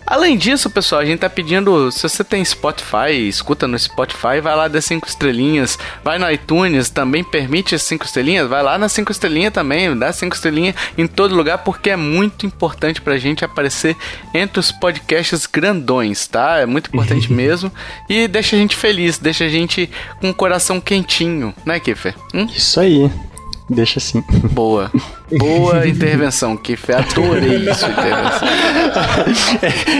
Além 0.09 0.37
disso, 0.37 0.69
pessoal, 0.69 1.01
a 1.01 1.05
gente 1.05 1.19
tá 1.19 1.29
pedindo, 1.29 1.91
se 1.91 2.01
você 2.01 2.23
tem 2.23 2.43
Spotify, 2.43 3.11
escuta 3.27 3.67
no 3.67 3.77
Spotify, 3.77 4.39
vai 4.41 4.55
lá 4.55 4.69
das 4.69 4.85
5 4.85 5.05
estrelinhas, 5.05 5.77
vai 6.01 6.17
no 6.17 6.31
iTunes, 6.31 6.89
também 6.89 7.25
permite 7.25 7.75
as 7.75 7.81
5 7.81 8.05
estrelinhas, 8.05 8.47
vai 8.47 8.63
lá 8.63 8.77
nas 8.77 8.93
5 8.93 9.11
estrelinhas 9.11 9.51
também, 9.51 9.97
dá 9.97 10.13
5 10.13 10.33
estrelinhas 10.33 10.75
em 10.97 11.07
todo 11.07 11.35
lugar, 11.35 11.57
porque 11.57 11.89
é 11.89 11.97
muito 11.97 12.45
importante 12.45 13.01
pra 13.01 13.17
gente 13.17 13.43
aparecer 13.43 13.97
entre 14.33 14.61
os 14.61 14.71
podcasts 14.71 15.45
grandões, 15.45 16.25
tá? 16.25 16.59
É 16.59 16.65
muito 16.65 16.87
importante 16.87 17.27
mesmo, 17.33 17.69
e 18.09 18.29
deixa 18.29 18.55
a 18.55 18.59
gente 18.59 18.77
feliz, 18.77 19.17
deixa 19.17 19.43
a 19.43 19.49
gente 19.49 19.89
com 20.21 20.29
o 20.29 20.33
coração 20.33 20.79
quentinho, 20.79 21.53
né, 21.65 21.81
Kiffer? 21.81 22.15
Hum? 22.33 22.47
Isso 22.55 22.79
aí. 22.79 23.11
Deixa 23.69 23.99
assim. 23.99 24.23
Boa. 24.51 24.89
Boa 25.31 25.85
intervenção, 25.87 26.55
Kiffer. 26.55 26.97
Adorei 26.97 27.69
isso, 27.69 27.85
intervenção. 27.85 28.47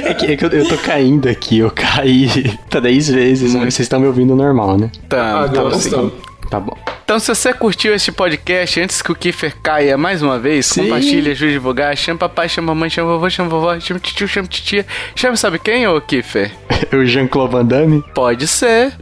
É 0.06 0.14
que, 0.14 0.26
é 0.26 0.38
que 0.38 0.46
eu, 0.46 0.50
eu 0.50 0.68
tô 0.70 0.78
caindo 0.78 1.28
aqui, 1.28 1.60
eu 1.60 1.70
caí 1.72 2.58
três 2.70 3.10
vezes, 3.10 3.54
mas 3.54 3.74
vocês 3.74 3.86
estão 3.86 4.00
me 4.00 4.08
ouvindo 4.08 4.36
normal, 4.36 4.78
né? 4.78 4.90
Tá, 5.10 5.42
Agora 5.42 5.72
tá 5.72 5.76
assim. 5.76 6.12
Tá 6.50 6.60
bom. 6.62 6.78
Então, 7.04 7.20
se 7.20 7.28
você 7.28 7.54
curtiu 7.54 7.94
este 7.94 8.12
podcast, 8.12 8.80
antes 8.82 9.02
que 9.02 9.12
o 9.12 9.16
Kiffer 9.16 9.56
caia 9.62 9.98
mais 9.98 10.22
uma 10.22 10.40
vez, 10.40 10.66
Sim. 10.66 10.84
compartilha, 10.84 11.32
ajude 11.32 11.52
a 11.52 11.54
divulgar, 11.54 11.98
chama 11.98 12.20
papai, 12.20 12.48
chama 12.50 12.74
mamãe, 12.74 12.90
chama 12.90 13.14
vovô, 13.14 13.30
chama 13.30 13.50
vovó, 13.50 13.80
chama 13.80 14.00
tio, 14.00 14.28
chama 14.28 14.48
titia. 14.48 14.86
Chama 15.16 15.36
sabe 15.36 15.60
quem, 15.60 15.88
ô 15.88 16.00
Kiffer? 16.02 16.52
O 16.94 17.06
Jean-Claude 17.06 17.54
Van 17.54 17.66
Damme? 17.66 18.04
Pode 18.14 18.46
ser. 18.46 18.94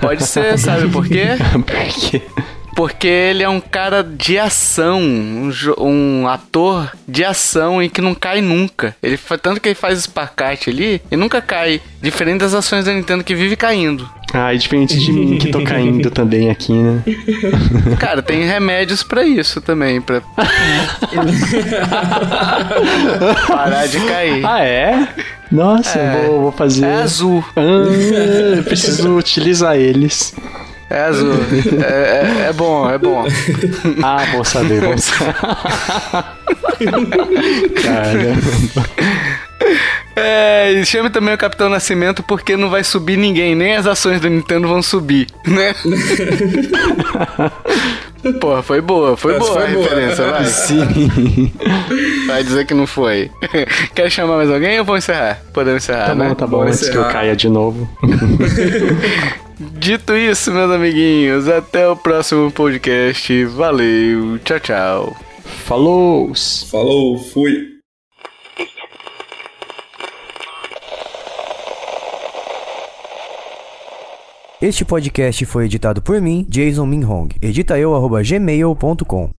Pode 0.00 0.24
ser, 0.24 0.58
sabe 0.58 0.88
por 0.88 1.06
quê? 1.06 1.26
Por 1.52 2.10
quê? 2.10 2.22
Porque 2.78 3.08
ele 3.08 3.42
é 3.42 3.48
um 3.48 3.58
cara 3.60 4.04
de 4.04 4.38
ação, 4.38 5.00
um, 5.00 5.50
um 5.80 6.28
ator 6.28 6.92
de 7.08 7.24
ação 7.24 7.82
e 7.82 7.88
que 7.88 8.00
não 8.00 8.14
cai 8.14 8.40
nunca. 8.40 8.94
Ele 9.02 9.18
tanto 9.42 9.60
que 9.60 9.66
ele 9.70 9.74
faz 9.74 9.98
espacate 9.98 10.70
ali 10.70 11.02
e 11.10 11.16
nunca 11.16 11.42
cai, 11.42 11.80
diferente 12.00 12.38
das 12.38 12.54
ações 12.54 12.84
da 12.84 12.92
Nintendo 12.92 13.24
que 13.24 13.34
vive 13.34 13.56
caindo. 13.56 14.08
Ah, 14.32 14.54
e 14.54 14.58
diferente 14.58 14.96
de 14.96 15.10
mim 15.12 15.38
que 15.38 15.48
tô 15.50 15.60
caindo 15.64 16.08
também 16.08 16.50
aqui, 16.50 16.72
né? 16.72 17.02
Cara, 17.98 18.22
tem 18.22 18.44
remédios 18.44 19.02
pra 19.02 19.24
isso 19.24 19.60
também, 19.60 20.00
pra 20.00 20.20
parar 23.48 23.86
de 23.88 23.98
cair. 24.06 24.46
Ah, 24.46 24.62
é? 24.64 25.08
Nossa, 25.50 25.98
É. 25.98 26.26
vou, 26.26 26.42
vou 26.42 26.52
fazer. 26.52 26.84
É 26.86 26.94
azul, 27.02 27.44
Ah, 27.56 28.62
preciso 28.62 29.16
utilizar 29.16 29.76
eles. 29.76 30.32
É 30.90 31.00
azul. 31.02 31.34
É, 31.86 32.44
é- 32.44 32.48
é 32.48 32.52
bom, 32.52 32.88
é 32.90 32.98
bom. 32.98 33.26
Ah, 34.02 34.24
bom 34.32 34.42
saber, 34.44 34.80
bom 34.80 34.96
saber. 34.98 35.34
Caramba. 37.82 38.88
É, 40.16 40.72
e 40.72 40.84
chame 40.86 41.10
também 41.10 41.34
o 41.34 41.38
Capitão 41.38 41.68
Nascimento 41.68 42.22
porque 42.22 42.56
não 42.56 42.70
vai 42.70 42.82
subir 42.84 43.16
ninguém, 43.16 43.54
nem 43.54 43.76
as 43.76 43.86
ações 43.86 44.20
do 44.20 44.28
Nintendo 44.28 44.66
vão 44.68 44.82
subir, 44.82 45.26
né? 45.46 45.74
Porra, 48.40 48.62
foi 48.62 48.80
boa, 48.80 49.16
foi 49.16 49.32
Essa 49.36 49.40
boa 49.40 49.52
foi 49.54 49.64
a 49.64 49.68
boa. 49.70 49.82
referência, 49.84 50.26
vai. 50.30 50.44
Sim. 50.44 51.52
Vai 52.26 52.42
dizer 52.44 52.66
que 52.66 52.74
não 52.74 52.86
foi. 52.86 53.30
Quer 53.94 54.10
chamar 54.10 54.36
mais 54.38 54.50
alguém 54.50 54.78
ou 54.80 54.84
vou 54.84 54.96
encerrar? 54.96 55.40
Podemos 55.52 55.84
encerrar, 55.84 56.06
Tá 56.06 56.14
né? 56.16 56.28
bom, 56.28 56.34
tá 56.34 56.46
bom, 56.46 56.58
Vamos 56.58 56.76
antes 56.76 56.88
que 56.88 56.96
eu 56.96 57.00
encerrar. 57.02 57.12
caia 57.20 57.36
de 57.36 57.48
novo. 57.48 57.88
Dito 59.60 60.16
isso, 60.16 60.52
meus 60.52 60.70
amiguinhos, 60.70 61.48
até 61.48 61.88
o 61.88 61.96
próximo 61.96 62.50
podcast. 62.52 63.44
Valeu, 63.46 64.38
tchau, 64.38 64.60
tchau. 64.60 65.16
Falou! 65.64 66.32
Falou, 66.70 67.18
fui. 67.18 67.78
Este 74.60 74.84
podcast 74.84 75.44
foi 75.44 75.64
editado 75.64 76.02
por 76.02 76.20
mim, 76.20 76.46
Jason 76.48 76.86
Minhong. 76.86 77.28
Edita 77.42 77.78
eu, 77.78 77.94
arroba 77.94 78.22
gmail.com. 78.22 79.30